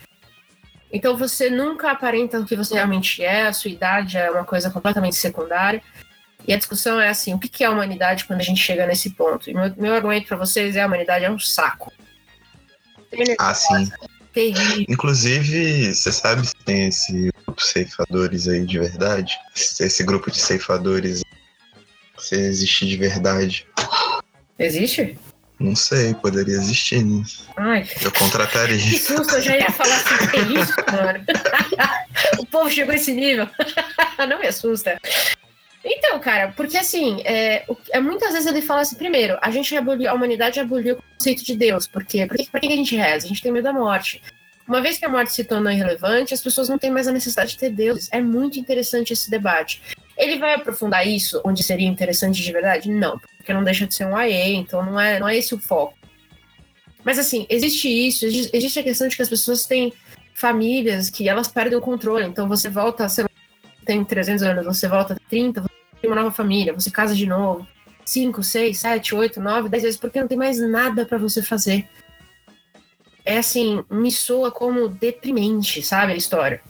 Então 0.94 1.16
você 1.16 1.50
nunca 1.50 1.90
aparenta 1.90 2.38
o 2.38 2.46
que 2.46 2.54
você 2.54 2.74
realmente 2.74 3.20
é, 3.20 3.48
a 3.48 3.52
sua 3.52 3.68
idade 3.68 4.16
é 4.16 4.30
uma 4.30 4.44
coisa 4.44 4.70
completamente 4.70 5.16
secundária. 5.16 5.82
E 6.46 6.54
a 6.54 6.56
discussão 6.56 7.00
é 7.00 7.08
assim: 7.08 7.34
o 7.34 7.38
que 7.40 7.64
é 7.64 7.66
a 7.66 7.70
humanidade 7.72 8.24
quando 8.24 8.38
a 8.38 8.44
gente 8.44 8.62
chega 8.62 8.86
nesse 8.86 9.10
ponto? 9.10 9.50
E 9.50 9.54
meu, 9.54 9.74
meu 9.76 9.92
argumento 9.92 10.28
para 10.28 10.36
vocês 10.36 10.76
é: 10.76 10.82
a 10.82 10.86
humanidade 10.86 11.24
é 11.24 11.30
um 11.30 11.38
saco. 11.38 11.92
Ah, 13.40 13.52
sim. 13.52 13.90
Terrível. 14.32 14.86
Inclusive, 14.88 15.92
você 15.92 16.12
sabe 16.12 16.46
se 16.46 16.54
tem 16.64 16.88
esse 16.88 17.30
grupo 17.32 17.60
de 17.60 17.66
ceifadores 17.66 18.48
aí 18.48 18.64
de 18.64 18.78
verdade? 18.78 19.36
Se 19.52 19.84
esse 19.84 20.04
grupo 20.04 20.30
de 20.30 20.38
ceifadores 20.38 21.24
se 22.18 22.36
existe 22.36 22.86
de 22.86 22.96
verdade. 22.96 23.66
Existe? 24.56 25.18
Não 25.58 25.76
sei, 25.76 26.14
poderia 26.14 26.54
existir, 26.54 27.04
né? 27.04 27.22
Ai. 27.56 27.88
Eu 28.02 28.10
contrataria. 28.12 28.76
Que 28.76 28.98
susto, 28.98 29.36
eu 29.36 29.42
já 29.42 29.56
ia 29.56 29.70
falar 29.70 29.94
assim, 29.94 30.26
que 30.28 30.36
é 30.36 30.60
isso, 30.60 30.74
mano? 30.90 31.24
o 32.38 32.46
povo 32.46 32.70
chegou 32.70 32.92
a 32.92 32.96
esse 32.96 33.12
nível. 33.12 33.48
Não 34.28 34.38
me 34.38 34.48
assusta. 34.48 35.00
Então, 35.84 36.18
cara, 36.18 36.52
porque 36.56 36.78
assim, 36.78 37.20
é, 37.24 37.64
é, 37.90 38.00
muitas 38.00 38.32
vezes 38.32 38.46
ele 38.46 38.62
fala 38.62 38.80
assim, 38.80 38.96
primeiro, 38.96 39.38
a 39.40 39.50
gente 39.50 39.76
aboliu, 39.76 40.10
a 40.10 40.14
humanidade 40.14 40.58
aboliu 40.58 40.96
o 40.96 41.02
conceito 41.14 41.44
de 41.44 41.54
Deus. 41.54 41.86
Por 41.86 42.04
quê? 42.04 42.26
Por 42.26 42.36
que, 42.36 42.50
por 42.50 42.58
que 42.58 42.66
a 42.66 42.76
gente 42.76 42.96
reza? 42.96 43.26
A 43.26 43.28
gente 43.28 43.42
tem 43.42 43.52
medo 43.52 43.64
da 43.64 43.72
morte. 43.72 44.22
Uma 44.66 44.80
vez 44.80 44.96
que 44.96 45.04
a 45.04 45.08
morte 45.08 45.32
se 45.32 45.44
tornou 45.44 45.70
irrelevante, 45.70 46.32
as 46.32 46.40
pessoas 46.40 46.68
não 46.68 46.78
têm 46.78 46.90
mais 46.90 47.06
a 47.06 47.12
necessidade 47.12 47.50
de 47.50 47.58
ter 47.58 47.70
Deus. 47.70 48.08
É 48.10 48.20
muito 48.20 48.58
interessante 48.58 49.12
esse 49.12 49.30
debate. 49.30 49.82
Ele 50.16 50.38
vai 50.38 50.54
aprofundar 50.54 51.06
isso 51.06 51.40
onde 51.44 51.62
seria 51.62 51.86
interessante 51.86 52.42
de 52.42 52.52
verdade? 52.52 52.90
Não, 52.90 53.18
porque 53.36 53.52
não 53.52 53.62
deixa 53.62 53.86
de 53.86 53.94
ser 53.94 54.06
um 54.06 54.16
AE, 54.16 54.54
então 54.54 54.84
não 54.84 54.98
é, 54.98 55.20
não 55.20 55.28
é 55.28 55.36
esse 55.36 55.54
o 55.54 55.58
foco. 55.58 55.94
Mas 57.04 57.18
assim, 57.18 57.46
existe 57.50 57.88
isso, 57.88 58.24
existe 58.24 58.78
a 58.78 58.82
questão 58.82 59.06
de 59.06 59.16
que 59.16 59.22
as 59.22 59.28
pessoas 59.28 59.66
têm 59.66 59.92
famílias 60.32 61.10
que 61.10 61.28
elas 61.28 61.48
perdem 61.48 61.76
o 61.76 61.82
controle. 61.82 62.24
Então 62.24 62.48
você 62.48 62.70
volta, 62.70 63.06
você 63.06 63.26
tem 63.84 64.02
300 64.02 64.42
anos, 64.42 64.64
você 64.64 64.88
volta 64.88 65.16
30, 65.28 65.60
você 65.60 65.68
tem 66.00 66.10
uma 66.10 66.16
nova 66.16 66.30
família, 66.30 66.72
você 66.72 66.90
casa 66.90 67.14
de 67.14 67.26
novo. 67.26 67.66
5, 68.06 68.42
6, 68.42 68.78
7, 68.78 69.14
8, 69.14 69.40
9, 69.40 69.68
10 69.68 69.82
vezes, 69.82 69.98
porque 69.98 70.20
não 70.20 70.28
tem 70.28 70.36
mais 70.36 70.58
nada 70.60 71.06
para 71.06 71.16
você 71.16 71.42
fazer. 71.42 71.88
É 73.24 73.38
assim, 73.38 73.82
me 73.90 74.10
soa 74.12 74.50
como 74.50 74.88
deprimente, 74.88 75.82
sabe, 75.82 76.12
a 76.12 76.16
história. 76.16 76.60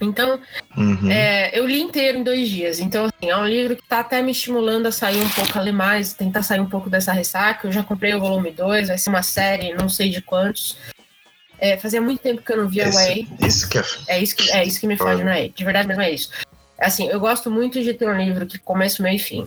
Então, 0.00 0.40
Uhum. 0.76 1.10
é, 1.10 1.56
eu 1.56 1.66
li 1.66 1.80
inteiro 1.80 2.18
em 2.18 2.22
dois 2.22 2.48
dias. 2.48 2.80
Então, 2.80 3.04
assim, 3.04 3.30
é 3.30 3.36
um 3.36 3.46
livro 3.46 3.76
que 3.76 3.86
tá 3.86 4.00
até 4.00 4.20
me 4.20 4.32
estimulando 4.32 4.86
a 4.86 4.92
sair 4.92 5.20
um 5.22 5.28
pouco, 5.30 5.56
a 5.56 5.62
ler 5.62 5.72
mais, 5.72 6.12
tentar 6.12 6.42
sair 6.42 6.60
um 6.60 6.68
pouco 6.68 6.90
dessa 6.90 7.12
ressaca. 7.12 7.68
Eu 7.68 7.72
já 7.72 7.82
comprei 7.84 8.12
o 8.14 8.20
volume 8.20 8.50
2, 8.50 8.88
vai 8.88 8.98
ser 8.98 9.10
uma 9.10 9.22
série, 9.22 9.74
não 9.74 9.88
sei 9.88 10.10
de 10.10 10.20
quantos. 10.20 10.76
É, 11.58 11.76
fazia 11.78 12.00
muito 12.00 12.20
tempo 12.20 12.42
que 12.42 12.52
eu 12.52 12.56
não 12.56 12.68
via 12.68 12.86
o 12.86 12.88
Esse- 12.88 13.28
isso 13.40 13.68
que 13.68 13.78
é. 13.78 13.82
é 14.08 14.18
isso 14.20 14.34
que, 14.34 14.50
é 14.50 14.64
isso 14.64 14.80
que 14.80 14.86
me 14.86 14.96
faz, 14.96 15.20
não 15.20 15.30
é? 15.30 15.46
De 15.48 15.64
verdade 15.64 15.86
mesmo 15.86 16.02
é 16.02 16.10
isso. 16.10 16.30
Assim, 16.80 17.06
eu 17.06 17.20
gosto 17.20 17.48
muito 17.48 17.80
de 17.80 17.94
ter 17.94 18.08
um 18.08 18.18
livro 18.18 18.44
que 18.46 18.58
começo, 18.58 19.00
meio 19.02 19.14
e 19.16 19.20
fim. 19.20 19.46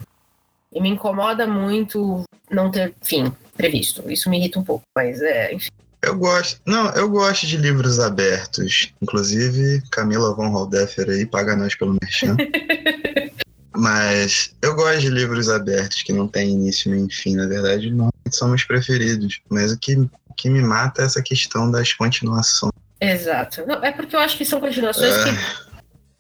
E 0.72 0.80
me 0.80 0.88
incomoda 0.88 1.46
muito 1.46 2.24
não 2.50 2.72
ter 2.72 2.94
fim 3.02 3.30
previsto. 3.58 4.10
Isso 4.10 4.30
me 4.30 4.38
irrita 4.38 4.60
um 4.60 4.64
pouco, 4.64 4.84
mas 4.96 5.22
é, 5.22 5.54
enfim. 5.54 5.70
Eu 6.06 6.16
gosto. 6.16 6.62
Não, 6.66 6.90
eu 6.92 7.10
gosto 7.10 7.48
de 7.48 7.58
livros 7.58 8.00
abertos. 8.00 8.94
Inclusive, 9.02 9.82
Camila 9.92 10.36
von 10.36 10.50
Holdeffer 10.50 11.10
aí, 11.10 11.26
paga 11.26 11.56
nós 11.56 11.74
pelo 11.76 11.98
merchan. 12.02 12.38
Mas 13.76 14.56
eu 14.62 14.74
gosto 14.76 15.02
de 15.02 15.10
livros 15.10 15.50
abertos 15.50 16.02
que 16.04 16.14
não 16.14 16.28
tem 16.28 16.52
início 16.52 16.90
nem 16.90 17.10
fim. 17.10 17.36
Na 17.36 17.46
verdade, 17.48 17.92
não 17.92 18.10
são 18.30 18.48
meus 18.48 18.64
preferidos. 18.64 19.42
Mas 19.50 19.72
o 19.72 19.78
que, 19.78 19.96
o 19.96 20.34
que 20.38 20.50
me 20.50 20.62
mata 20.62 21.02
é 21.02 21.06
essa 21.06 21.22
questão 21.22 21.70
das 21.70 21.92
continuações. 21.92 22.72
Exato. 23.02 23.66
Não, 23.68 23.84
é 23.84 23.92
porque 23.92 24.16
eu 24.16 24.20
acho 24.20 24.38
que 24.38 24.46
são 24.46 24.60
continuações 24.62 25.14
É. 25.14 25.24
que 25.24 25.30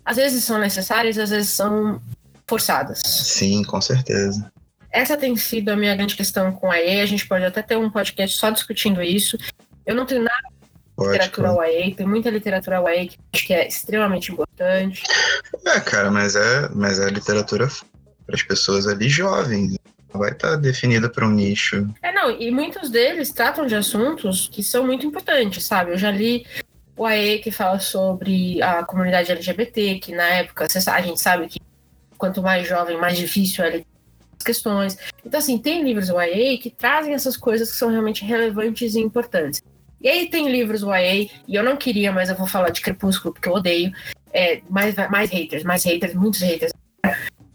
às 0.03 0.17
vezes 0.17 0.43
são 0.43 0.59
necessárias, 0.59 1.17
às 1.17 1.29
vezes 1.29 1.49
são 1.49 2.01
forçadas. 2.45 2.99
Sim, 3.05 3.63
com 3.63 3.79
certeza. 3.79 4.51
Essa 4.91 5.17
tem 5.17 5.35
sido 5.35 5.69
a 5.69 5.75
minha 5.75 5.95
grande 5.95 6.15
questão 6.15 6.51
com 6.51 6.71
a 6.71 6.79
EA. 6.79 7.03
A 7.03 7.05
gente 7.05 7.27
pode 7.27 7.43
até 7.45 7.61
ter 7.61 7.77
um 7.77 7.89
podcast 7.89 8.37
só 8.37 8.49
discutindo 8.49 9.01
isso. 9.01 9.37
Eu 9.85 9.95
não 9.95 10.05
tenho 10.05 10.23
nada 10.23 10.47
de 10.61 10.69
Pode. 10.95 11.11
literatura 11.11 11.67
YA, 11.67 11.95
tem 11.95 12.07
muita 12.07 12.29
literatura 12.29 12.77
YA 12.77 13.07
que 13.07 13.19
acho 13.33 13.47
que 13.47 13.53
é 13.53 13.67
extremamente 13.67 14.31
importante. 14.31 15.03
É, 15.65 15.79
cara, 15.79 16.09
mas 16.11 16.35
é, 16.35 16.69
mas 16.73 16.99
é 16.99 17.09
literatura 17.09 17.67
para 18.25 18.35
as 18.35 18.43
pessoas 18.43 18.87
ali 18.87 19.09
jovens. 19.09 19.77
Vai 20.13 20.31
estar 20.31 20.55
definida 20.55 21.09
para 21.09 21.27
um 21.27 21.31
nicho. 21.31 21.89
É, 22.01 22.11
não, 22.13 22.31
e 22.31 22.49
muitos 22.49 22.89
deles 22.89 23.33
tratam 23.33 23.67
de 23.67 23.75
assuntos 23.75 24.47
que 24.47 24.63
são 24.63 24.85
muito 24.85 25.05
importantes, 25.05 25.65
sabe? 25.65 25.91
Eu 25.91 25.97
já 25.97 26.09
li 26.09 26.45
o 26.95 27.05
AE 27.05 27.39
que 27.39 27.51
fala 27.51 27.79
sobre 27.79 28.61
a 28.61 28.83
comunidade 28.85 29.31
LGBT, 29.31 29.99
que 29.99 30.15
na 30.15 30.23
época, 30.23 30.65
a 30.65 31.01
gente 31.01 31.19
sabe 31.19 31.47
que 31.47 31.59
quanto 32.17 32.41
mais 32.41 32.67
jovem, 32.67 32.97
mais 32.97 33.17
difícil 33.17 33.63
é 33.65 33.83
as 34.37 34.43
questões. 34.43 34.97
Então, 35.25 35.37
assim, 35.37 35.57
tem 35.57 35.83
livros 35.83 36.07
YA 36.07 36.57
que 36.61 36.69
trazem 36.69 37.13
essas 37.13 37.35
coisas 37.35 37.69
que 37.69 37.77
são 37.77 37.89
realmente 37.89 38.23
relevantes 38.23 38.95
e 38.95 38.99
importantes. 38.99 39.61
E 40.05 40.07
aí 40.07 40.29
tem 40.29 40.47
livros 40.51 40.83
YA, 40.83 41.31
e 41.47 41.55
eu 41.55 41.63
não 41.63 41.75
queria, 41.75 42.11
mas 42.11 42.29
eu 42.29 42.35
vou 42.35 42.45
falar 42.45 42.69
de 42.69 42.79
Crepúsculo, 42.79 43.33
porque 43.33 43.49
eu 43.49 43.53
odeio. 43.53 43.91
É, 44.31 44.61
mais, 44.69 44.93
mais 45.09 45.31
haters, 45.31 45.63
mais 45.63 45.83
haters, 45.83 46.13
muitos 46.13 46.41
haters. 46.41 46.71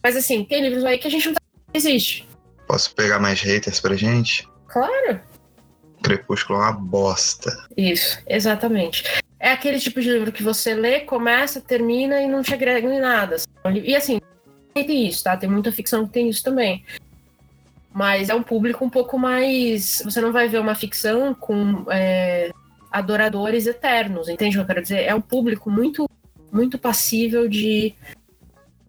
Mas 0.02 0.16
assim, 0.16 0.42
tem 0.42 0.60
livros 0.60 0.82
YA 0.82 0.98
que 0.98 1.06
a 1.06 1.10
gente 1.10 1.26
não 1.28 1.34
que 1.34 1.40
existe. 1.78 2.28
Posso 2.66 2.92
pegar 2.96 3.20
mais 3.20 3.40
haters 3.40 3.78
pra 3.78 3.94
gente? 3.94 4.48
Claro. 4.66 5.20
Crepúsculo 6.02 6.58
é 6.58 6.62
uma 6.62 6.72
bosta. 6.72 7.56
Isso, 7.76 8.18
exatamente. 8.26 9.04
É 9.38 9.52
aquele 9.52 9.78
tipo 9.78 10.00
de 10.00 10.10
livro 10.10 10.32
que 10.32 10.42
você 10.42 10.74
lê, 10.74 11.02
começa, 11.02 11.60
termina 11.60 12.20
e 12.20 12.26
não 12.26 12.42
te 12.42 12.52
agrega 12.52 12.92
em 12.92 12.98
nada. 12.98 13.36
E 13.84 13.94
assim, 13.94 14.20
tem 14.74 15.06
isso, 15.06 15.22
tá? 15.22 15.36
Tem 15.36 15.48
muita 15.48 15.70
ficção 15.70 16.04
que 16.04 16.14
tem 16.14 16.28
isso 16.28 16.42
também. 16.42 16.84
Mas 17.92 18.28
é 18.28 18.34
um 18.34 18.42
público 18.42 18.84
um 18.84 18.90
pouco 18.90 19.18
mais. 19.18 20.00
Você 20.04 20.20
não 20.20 20.32
vai 20.32 20.48
ver 20.48 20.60
uma 20.60 20.74
ficção 20.74 21.34
com 21.34 21.84
é, 21.90 22.50
adoradores 22.90 23.66
eternos, 23.66 24.28
entende 24.28 24.56
o 24.56 24.60
que 24.60 24.62
eu 24.62 24.66
quero 24.66 24.82
dizer? 24.82 25.04
É 25.04 25.14
um 25.14 25.20
público 25.20 25.70
muito, 25.70 26.08
muito 26.52 26.78
passível 26.78 27.48
de 27.48 27.94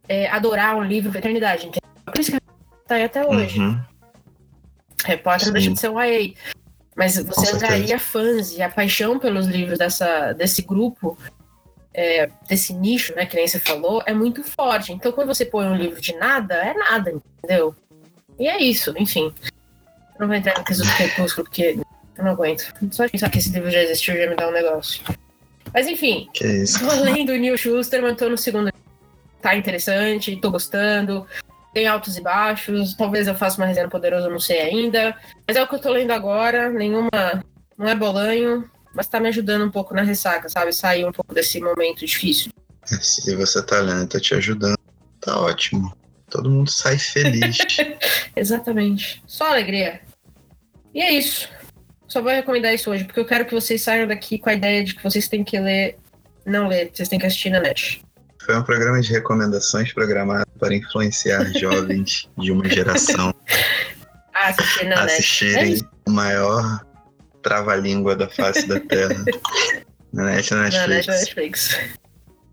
é, 0.08 0.28
adorar 0.30 0.76
um 0.76 0.84
livro 0.84 1.12
da 1.12 1.20
eternidade. 1.20 1.68
Entende? 1.68 1.86
Por 2.06 2.20
isso 2.20 2.32
que 2.32 2.40
tá 2.88 2.96
aí 2.96 3.04
até 3.04 3.26
hoje. 3.26 3.60
Uhum. 3.60 3.74
Sim. 3.74 3.92
não 5.46 5.54
deixa 5.54 5.72
de 5.72 5.80
ser 5.80 5.90
um 5.90 6.02
YA. 6.02 6.34
Mas 6.96 7.18
você 7.18 7.56
angariaria 7.56 7.98
fãs 7.98 8.52
e 8.52 8.62
a 8.62 8.70
paixão 8.70 9.18
pelos 9.18 9.48
livros 9.48 9.80
dessa, 9.80 10.34
desse 10.34 10.62
grupo, 10.62 11.18
é, 11.94 12.30
desse 12.48 12.74
nicho, 12.74 13.16
né, 13.16 13.26
que 13.26 13.36
nem 13.36 13.48
você 13.48 13.60
falou, 13.60 14.04
é 14.06 14.14
muito 14.14 14.44
forte. 14.44 14.92
Então, 14.92 15.12
quando 15.12 15.28
você 15.28 15.46
põe 15.46 15.66
um 15.68 15.76
livro 15.76 16.02
de 16.02 16.14
nada, 16.16 16.56
é 16.56 16.74
nada, 16.74 17.12
entendeu? 17.12 17.76
E 18.40 18.48
é 18.48 18.62
isso, 18.62 18.94
enfim. 18.98 19.34
Não 20.20 20.28
vou 20.28 20.36
entrar 20.36 20.58
no 20.58 20.64
quesito 20.64 20.88
do 20.88 20.96
Crepúsculo, 20.96 21.46
porque 21.46 21.80
eu 22.18 22.24
não 22.24 22.32
aguento. 22.32 22.74
Só 22.92 23.06
de 23.06 23.12
pensar 23.12 23.30
que 23.30 23.40
esse 23.40 23.50
livro 23.50 23.72
já 23.72 23.82
existiu 23.82 24.16
já 24.16 24.30
me 24.30 24.36
dá 24.36 24.48
um 24.48 24.52
negócio. 24.52 25.02
Mas 25.74 25.88
enfim, 25.88 26.30
Que 26.34 26.46
isso. 26.46 26.80
Tô 26.80 26.94
lendo 27.02 27.32
o 27.32 27.38
Neil 27.38 27.58
Schusterman, 27.58 28.16
tô 28.16 28.30
no 28.30 28.38
segundo. 28.38 28.72
Tá 29.42 29.56
interessante, 29.56 30.36
tô 30.36 30.52
gostando. 30.52 31.26
Tem 31.74 31.88
altos 31.88 32.18
e 32.18 32.22
baixos. 32.22 32.94
Talvez 32.96 33.28
eu 33.28 33.36
faça 33.36 33.58
uma 33.58 33.66
resenha 33.66 33.88
poderosa, 33.88 34.30
não 34.30 34.40
sei 34.40 34.62
ainda. 34.62 35.16
Mas 35.48 35.56
é 35.56 35.64
o 35.64 35.68
que 35.68 35.76
eu 35.76 35.80
tô 35.80 35.90
lendo 35.90 36.12
agora. 36.12 36.70
Nenhuma. 36.70 37.10
Não 37.78 37.88
é 37.88 37.96
bolanho, 37.96 38.70
mas 38.94 39.08
tá 39.08 39.20
me 39.20 39.30
ajudando 39.30 39.66
um 39.66 39.72
pouco 39.72 39.96
na 39.96 40.04
ressaca, 40.04 40.48
sabe? 40.50 40.74
Sair 40.74 41.06
um 41.06 41.12
pouco 41.12 41.34
desse 41.34 41.60
momento 41.60 42.06
difícil. 42.06 42.52
Se 42.86 43.36
você 43.36 43.64
tá 43.64 43.80
lendo, 43.80 44.08
tá 44.08 44.20
te 44.20 44.36
ajudando, 44.36 44.78
tá 45.20 45.40
ótimo. 45.40 45.96
Todo 46.32 46.50
mundo 46.50 46.72
sai 46.72 46.98
feliz. 46.98 47.58
Exatamente. 48.36 49.22
Só 49.28 49.48
alegria. 49.52 50.02
E 50.94 51.02
é 51.02 51.12
isso. 51.12 51.50
Só 52.08 52.22
vou 52.22 52.32
recomendar 52.32 52.74
isso 52.74 52.90
hoje, 52.90 53.04
porque 53.04 53.20
eu 53.20 53.26
quero 53.26 53.46
que 53.46 53.54
vocês 53.54 53.82
saiam 53.82 54.08
daqui 54.08 54.40
com 54.40 54.50
a 54.50 54.54
ideia 54.54 54.84
de 54.84 54.96
que 54.96 55.04
vocês 55.04 55.28
têm 55.28 55.44
que 55.44 55.60
ler. 55.60 55.98
Não 56.46 56.68
ler, 56.68 56.90
vocês 56.94 57.08
têm 57.08 57.20
que 57.20 57.26
assistir 57.26 57.50
na 57.52 57.60
net. 57.60 58.02
Foi 58.46 58.58
um 58.58 58.64
programa 58.64 59.00
de 59.00 59.12
recomendações 59.12 59.94
programado 59.94 60.50
para 60.60 60.74
influenciar 60.74 61.44
jovens 61.60 62.28
de 62.38 62.52
uma 62.52 62.68
geração 62.68 63.34
Ah, 64.34 64.48
assistir 64.48 64.86
na 64.86 64.96
a 64.96 65.06
net. 65.06 65.12
É 65.12 65.18
assistirem 65.18 65.82
o 66.08 66.12
maior 66.12 66.82
trava-língua 67.44 68.16
da 68.16 68.28
face 68.30 68.66
da 68.68 68.80
Terra. 68.80 69.24
Na 70.12 70.26
net, 70.26 70.52
na 70.52 70.70
Na 70.70 70.88
net 70.88 71.08
Netflix. 71.08 71.08
na 71.08 71.14
Netflix. 71.18 71.80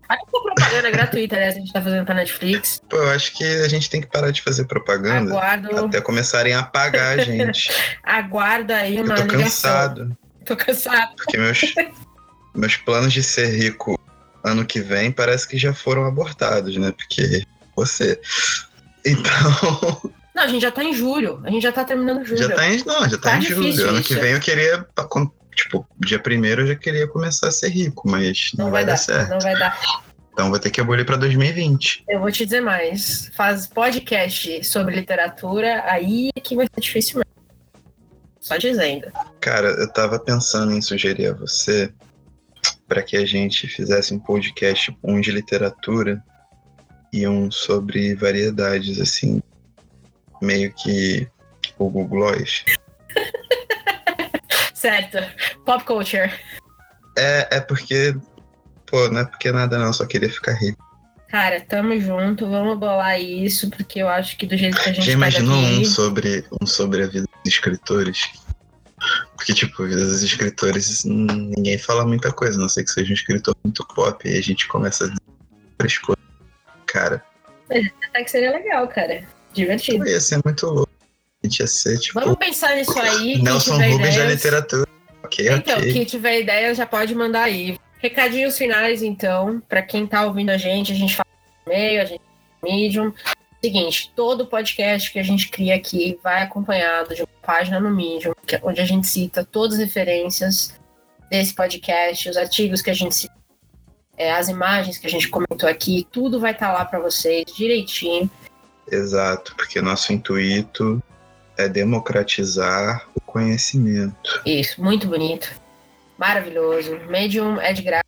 Olha 0.09 0.19
que 0.19 0.31
propaganda 0.31 0.89
gratuita, 0.91 1.35
né? 1.35 1.47
A 1.47 1.51
gente 1.51 1.71
tá 1.71 1.81
fazendo 1.81 2.03
pra 2.05 2.15
Netflix. 2.15 2.81
Pô, 2.89 2.97
eu 2.97 3.09
acho 3.11 3.31
que 3.37 3.43
a 3.43 3.67
gente 3.67 3.89
tem 3.89 4.01
que 4.01 4.07
parar 4.07 4.31
de 4.31 4.41
fazer 4.41 4.65
propaganda 4.65 5.29
Aguardo, 5.31 5.85
até 5.85 6.01
começarem 6.01 6.53
a 6.55 6.63
pagar 6.63 7.19
a 7.19 7.21
gente. 7.23 7.69
aguarda 8.03 8.77
aí 8.77 8.97
Eu 8.97 9.03
uma 9.05 9.15
tô 9.15 9.21
ligação. 9.21 9.43
cansado. 9.43 10.17
Tô 10.45 10.55
cansado. 10.57 11.15
Porque 11.15 11.37
meus, 11.37 11.61
meus 12.55 12.75
planos 12.77 13.13
de 13.13 13.21
ser 13.21 13.47
rico 13.55 13.99
ano 14.43 14.65
que 14.65 14.79
vem 14.79 15.11
parece 15.11 15.47
que 15.47 15.57
já 15.59 15.73
foram 15.73 16.05
abortados, 16.05 16.75
né? 16.77 16.91
Porque 16.91 17.43
você. 17.75 18.19
Então, 19.05 20.11
Não, 20.35 20.43
a 20.43 20.47
gente 20.47 20.61
já 20.61 20.71
tá 20.71 20.83
em 20.83 20.93
julho. 20.93 21.39
A 21.45 21.49
gente 21.51 21.61
já 21.63 21.71
tá 21.71 21.83
terminando 21.83 22.25
julho. 22.25 22.37
já 22.39 22.55
tá 22.55 22.67
em. 22.67 22.83
Não, 22.83 23.01
já 23.07 23.17
tá, 23.17 23.29
Tá 23.31 23.37
em 23.37 23.41
julho. 23.41 23.61
difícil 23.63 23.89
Ano 23.89 23.99
isso. 23.99 24.07
que 24.07 24.15
vem 24.15 24.31
eu 24.31 24.39
queria. 24.39 24.85
Tipo, 25.63 25.85
dia 25.99 26.19
primeiro 26.19 26.61
eu 26.61 26.67
já 26.67 26.75
queria 26.75 27.05
começar 27.05 27.49
a 27.49 27.51
ser 27.51 27.69
rico, 27.69 28.09
mas 28.09 28.51
não, 28.57 28.71
vai, 28.71 28.85
dar, 28.85 28.95
certo. 28.95 29.31
Não 29.31 29.39
vai 29.39 29.57
dar. 29.59 29.77
Então 30.31 30.49
vou 30.49 30.57
ter 30.57 30.69
que 30.69 30.79
abolir 30.79 31.05
pra 31.05 31.17
2020. 31.17 32.05
Eu 32.07 32.21
vou 32.21 32.31
te 32.31 32.45
dizer 32.45 32.61
mais. 32.61 33.29
Faz 33.35 33.67
podcast 33.67 34.63
sobre 34.63 34.95
literatura, 34.95 35.83
aí 35.85 36.29
é 36.33 36.39
que 36.39 36.55
vai 36.55 36.65
ser 36.73 36.79
difícil 36.79 37.17
mesmo. 37.17 37.29
Só 38.39 38.55
dizendo. 38.55 39.11
Cara, 39.41 39.67
eu 39.67 39.91
tava 39.91 40.17
pensando 40.17 40.71
em 40.71 40.81
sugerir 40.81 41.27
a 41.27 41.33
você 41.33 41.91
para 42.87 43.03
que 43.03 43.17
a 43.17 43.25
gente 43.25 43.67
fizesse 43.67 44.13
um 44.13 44.19
podcast, 44.19 44.97
um 45.03 45.19
de 45.19 45.31
literatura 45.31 46.23
e 47.11 47.27
um 47.27 47.51
sobre 47.51 48.15
variedades, 48.15 48.99
assim, 49.01 49.41
meio 50.41 50.73
que 50.73 51.27
o 51.77 51.89
Google 51.89 52.07
Gloss. 52.07 52.63
Certo. 54.79 55.17
Pop 55.65 55.83
culture. 55.83 56.31
É, 57.17 57.57
é 57.57 57.59
porque, 57.59 58.15
pô, 58.85 59.09
não 59.09 59.19
é 59.19 59.25
porque 59.25 59.51
nada 59.51 59.77
não, 59.77 59.91
só 59.91 60.05
queria 60.05 60.29
ficar 60.29 60.53
rico. 60.53 60.81
Cara, 61.27 61.59
tamo 61.59 61.99
junto. 61.99 62.49
Vamos 62.49 62.79
bolar 62.79 63.19
isso, 63.19 63.69
porque 63.69 63.99
eu 64.01 64.07
acho 64.07 64.37
que 64.37 64.47
do 64.47 64.55
jeito 64.55 64.81
que 64.81 64.89
a 64.89 64.93
gente 64.93 65.05
Já 65.05 65.11
tá 65.11 65.17
imaginou 65.17 65.61
daqui... 65.61 65.79
um 65.79 65.85
sobre, 65.85 66.45
um 66.61 66.65
sobre 66.65 67.03
a 67.03 67.07
vida 67.07 67.25
dos 67.43 67.53
escritores? 67.53 68.31
Porque, 69.35 69.53
tipo, 69.53 69.83
a 69.83 69.87
vida 69.87 70.05
dos 70.05 70.23
escritores, 70.23 71.03
ninguém 71.03 71.77
fala 71.77 72.05
muita 72.05 72.31
coisa, 72.31 72.57
a 72.57 72.61
não 72.61 72.69
sei 72.69 72.85
que 72.85 72.91
seja 72.91 73.11
um 73.11 73.13
escritor 73.13 73.55
muito 73.63 73.85
pop, 73.93 74.27
e 74.27 74.37
a 74.37 74.41
gente 74.41 74.65
começa 74.67 75.05
a 75.05 75.07
dizer 75.07 75.99
coisas. 75.99 76.23
Cara, 76.85 77.23
Até 77.69 78.23
que 78.23 78.31
seria 78.31 78.51
legal, 78.51 78.87
cara. 78.87 79.27
Divertido. 79.53 80.07
ia 80.07 80.21
ser 80.21 80.39
muito 80.43 80.65
louco. 80.65 80.98
Ia 81.43 81.67
ser, 81.67 81.97
tipo, 81.99 82.19
Vamos 82.19 82.37
pensar 82.37 82.75
nisso 82.75 82.97
aí. 82.99 83.41
Nelson 83.41 83.77
Rubens 83.77 84.15
da 84.15 84.25
literatura. 84.25 84.87
Ok, 85.23 85.47
Então, 85.47 85.77
ok. 85.77 85.93
quem 85.93 86.03
tiver 86.03 86.41
ideia 86.41 86.73
já 86.75 86.85
pode 86.85 87.15
mandar 87.15 87.43
aí. 87.43 87.77
Recadinhos 87.99 88.57
finais, 88.57 89.01
então, 89.01 89.61
para 89.67 89.81
quem 89.81 90.05
tá 90.05 90.25
ouvindo 90.25 90.49
a 90.49 90.57
gente, 90.57 90.91
a 90.91 90.95
gente 90.95 91.15
fala 91.15 91.29
no 91.65 91.71
e-mail, 91.71 92.01
a 92.01 92.05
gente 92.05 92.21
fala 92.21 92.63
no 92.63 92.69
Medium. 92.69 93.13
Seguinte, 93.61 94.11
todo 94.15 94.47
podcast 94.47 95.11
que 95.11 95.19
a 95.19 95.23
gente 95.23 95.49
cria 95.49 95.75
aqui 95.75 96.17
vai 96.23 96.43
acompanhado 96.43 97.13
de 97.13 97.21
uma 97.21 97.27
página 97.41 97.79
no 97.79 97.89
Medium, 97.89 98.33
é 98.51 98.59
onde 98.63 98.81
a 98.81 98.85
gente 98.85 99.07
cita 99.07 99.43
todas 99.43 99.77
as 99.77 99.85
referências 99.85 100.73
desse 101.29 101.53
podcast, 101.53 102.29
os 102.29 102.37
artigos 102.37 102.81
que 102.81 102.89
a 102.89 102.93
gente 102.93 103.15
se 103.15 103.29
é, 104.17 104.33
as 104.33 104.49
imagens 104.49 104.97
que 104.97 105.07
a 105.07 105.09
gente 105.09 105.29
comentou 105.29 105.69
aqui, 105.69 106.05
tudo 106.11 106.41
vai 106.41 106.51
estar 106.51 106.67
tá 106.67 106.73
lá 106.73 106.85
para 106.85 106.99
vocês 106.99 107.45
direitinho. 107.55 108.29
Exato, 108.91 109.55
porque 109.55 109.81
nosso 109.81 110.11
intuito 110.11 111.01
é 111.59 111.67
democratizar 111.67 113.05
o 113.13 113.19
conhecimento. 113.19 114.41
Isso, 114.45 114.81
muito 114.81 115.07
bonito. 115.07 115.53
Maravilhoso. 116.17 116.97
Medium 117.09 117.59
é 117.59 117.73
de 117.73 117.81
graça. 117.81 118.05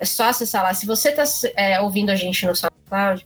É 0.00 0.04
só 0.04 0.24
acessar 0.24 0.64
lá. 0.64 0.74
Se 0.74 0.84
você 0.84 1.10
está 1.10 1.24
é, 1.56 1.80
ouvindo 1.80 2.10
a 2.10 2.16
gente 2.16 2.44
no 2.44 2.54
SoundCloud, 2.54 3.24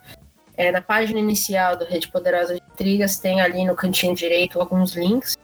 é, 0.54 0.70
na 0.70 0.82
página 0.82 1.18
inicial 1.18 1.76
do 1.76 1.86
Rede 1.86 2.08
Poderosa 2.08 2.54
de 2.54 2.62
Intrigas, 2.72 3.18
tem 3.18 3.40
ali 3.40 3.64
no 3.64 3.74
cantinho 3.74 4.14
direito 4.14 4.60
alguns 4.60 4.94
links. 4.94 5.36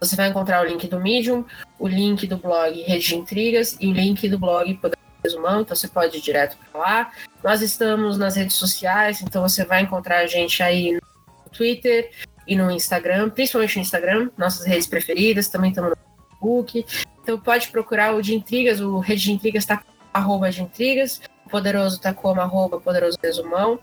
Você 0.00 0.16
vai 0.16 0.28
encontrar 0.28 0.62
o 0.62 0.68
link 0.68 0.86
do 0.88 1.00
Medium, 1.00 1.44
o 1.78 1.86
link 1.86 2.26
do 2.26 2.36
blog 2.36 2.82
Rede 2.82 3.06
de 3.06 3.16
Intrigas 3.16 3.76
e 3.80 3.86
o 3.86 3.92
link 3.92 4.28
do 4.28 4.38
blog 4.38 4.74
Poderosa 4.74 4.96
resumão, 5.22 5.62
então 5.62 5.74
você 5.74 5.88
pode 5.88 6.16
ir 6.16 6.20
direto 6.20 6.56
para 6.70 6.80
lá. 6.80 7.12
Nós 7.42 7.60
estamos 7.60 8.16
nas 8.16 8.36
redes 8.36 8.56
sociais, 8.56 9.20
então 9.22 9.42
você 9.42 9.64
vai 9.64 9.82
encontrar 9.82 10.18
a 10.18 10.26
gente 10.26 10.62
aí 10.62 10.92
no 10.92 11.50
Twitter 11.50 12.10
e 12.46 12.56
no 12.56 12.70
Instagram, 12.70 13.30
principalmente 13.30 13.76
no 13.76 13.82
Instagram, 13.82 14.30
nossas 14.36 14.66
redes 14.66 14.86
preferidas, 14.86 15.48
também 15.48 15.70
estamos 15.70 15.90
no 15.90 15.96
Facebook. 15.96 16.86
Então 17.22 17.38
pode 17.38 17.68
procurar 17.68 18.14
o 18.14 18.22
de 18.22 18.34
intrigas, 18.34 18.80
o 18.80 18.98
Rede 18.98 19.24
de 19.24 19.32
Intrigas 19.32 19.64
está 19.64 19.82
arroba 20.12 20.50
de 20.50 20.62
intrigas, 20.62 21.20
o 21.44 21.50
Poderoso 21.50 21.96
está 21.96 22.14
como 22.14 22.40
arroba 22.40 22.80
poderoso 22.80 23.18
resumão. 23.22 23.78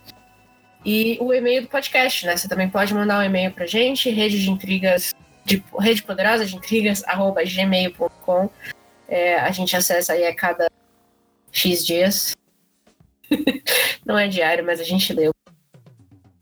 E 0.86 1.18
o 1.22 1.34
e-mail 1.34 1.61
do 1.61 1.68
podcast, 1.70 2.26
né? 2.26 2.36
Você 2.36 2.47
também 2.47 2.70
pode 2.70 2.93
mandar 2.93 3.20
um 3.20 3.24
e-mail 3.24 3.51
pra 3.51 3.66
gente, 3.66 4.09
rede 4.09 4.41
de 4.41 4.49
intrigas, 4.49 5.14
de, 5.45 5.64
rede 5.80 6.03
poderosa 6.03 6.45
de 6.45 6.55
intrigas, 6.55 7.03
arroba 7.05 7.41
gmail.com. 7.43 8.49
É, 9.07 9.36
a 9.39 9.51
gente 9.51 9.76
acessa 9.78 10.14
aí 10.14 10.26
a 10.26 10.36
cada 10.36 10.70
X 11.51 11.86
dias. 11.86 12.36
Não 14.05 14.18
é 14.18 14.28
diário, 14.28 14.66
mas 14.66 14.80
a 14.82 14.84
gente 14.84 15.14
leu. 15.14 15.34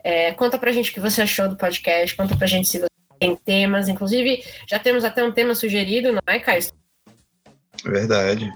É, 0.04 0.32
conta 0.34 0.58
pra 0.58 0.72
gente 0.72 0.92
o 0.92 0.94
que 0.94 1.00
você 1.00 1.22
achou 1.22 1.48
do 1.48 1.56
podcast, 1.56 2.16
conta 2.16 2.36
pra 2.36 2.48
gente 2.48 2.68
se 2.68 2.80
você 2.80 2.88
tem 3.20 3.36
temas. 3.36 3.88
Inclusive, 3.88 4.44
já 4.68 4.80
temos 4.80 5.04
até 5.04 5.24
um 5.24 5.32
tema 5.32 5.54
sugerido, 5.54 6.12
não 6.12 6.22
é, 6.26 6.40
Caio? 6.40 6.64
Verdade. 7.84 8.52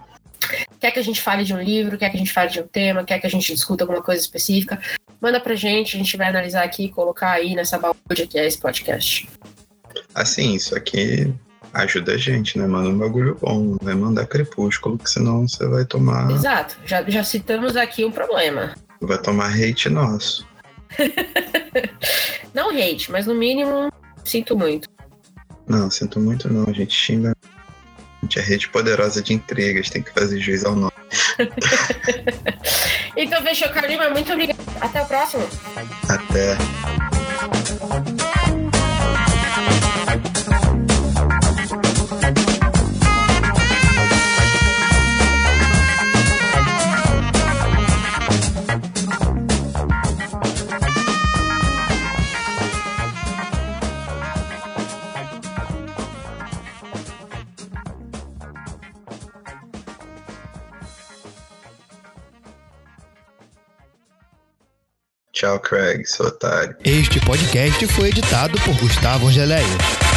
Quer 0.80 0.92
que 0.92 1.00
a 1.00 1.04
gente 1.04 1.22
fale 1.22 1.44
de 1.44 1.54
um 1.54 1.62
livro, 1.62 1.98
quer 1.98 2.10
que 2.10 2.16
a 2.16 2.20
gente 2.20 2.32
fale 2.32 2.50
de 2.50 2.60
um 2.60 2.68
tema, 2.68 3.04
quer 3.04 3.20
que 3.20 3.28
a 3.28 3.30
gente 3.30 3.54
discuta 3.54 3.84
alguma 3.84 4.02
coisa 4.02 4.22
específica, 4.22 4.80
manda 5.20 5.40
pra 5.40 5.56
gente, 5.56 5.96
a 5.96 6.00
gente 6.00 6.16
vai 6.18 6.28
analisar 6.28 6.64
aqui 6.64 6.86
e 6.86 6.92
colocar 6.92 7.32
aí 7.32 7.56
nessa 7.56 7.80
balde 7.80 8.28
que 8.28 8.38
é 8.38 8.46
esse 8.46 8.60
podcast. 8.60 9.28
Assim, 10.14 10.54
isso 10.54 10.76
aqui 10.76 11.34
ajuda 11.74 12.14
a 12.14 12.18
gente, 12.18 12.58
né? 12.58 12.68
Manda 12.68 12.90
um 12.90 12.98
bagulho 12.98 13.38
bom, 13.42 13.60
não 13.60 13.78
vai 13.82 13.96
mandar 13.96 14.28
crepúsculo, 14.28 14.98
que 14.98 15.10
senão 15.10 15.48
você 15.48 15.68
vai 15.68 15.86
tomar. 15.86 16.30
Exato, 16.32 16.78
já, 16.86 17.04
já 17.04 17.24
citamos 17.24 17.76
aqui 17.76 18.06
um 18.06 18.12
problema. 18.12 18.76
Vai 19.02 19.18
tomar 19.18 19.52
hate 19.54 19.90
nosso. 19.90 20.46
não 22.54 22.70
hate, 22.70 23.12
mas 23.12 23.26
no 23.28 23.36
mínimo, 23.36 23.92
sinto 24.24 24.58
muito. 24.58 24.90
Não, 25.68 25.90
sinto 25.90 26.20
muito 26.20 26.52
não, 26.52 26.68
a 26.68 26.74
gente 26.74 26.94
xinga. 26.94 27.36
A 27.42 28.26
gente 28.26 28.40
é 28.40 28.42
rede 28.42 28.70
poderosa 28.70 29.22
de 29.22 29.34
intrigas, 29.34 29.90
tem 29.90 30.02
que 30.02 30.12
fazer 30.12 30.40
juiz 30.40 30.64
ao 30.66 30.76
nome. 30.76 30.94
então, 33.16 33.42
fechou, 33.44 33.70
Carlinhos, 33.70 34.12
muito 34.12 34.32
obrigado. 34.32 34.58
Até 34.82 35.02
o 35.02 35.06
próximo. 35.06 35.48
Até. 36.10 36.58
Tchau, 65.46 65.60
Craig, 65.60 66.04
seu 66.08 66.26
otário. 66.26 66.76
Este 66.84 67.20
podcast 67.20 67.86
foi 67.90 68.10
editado 68.10 68.60
por 68.62 68.74
Gustavo 68.78 69.28
Angeléia. 69.28 70.15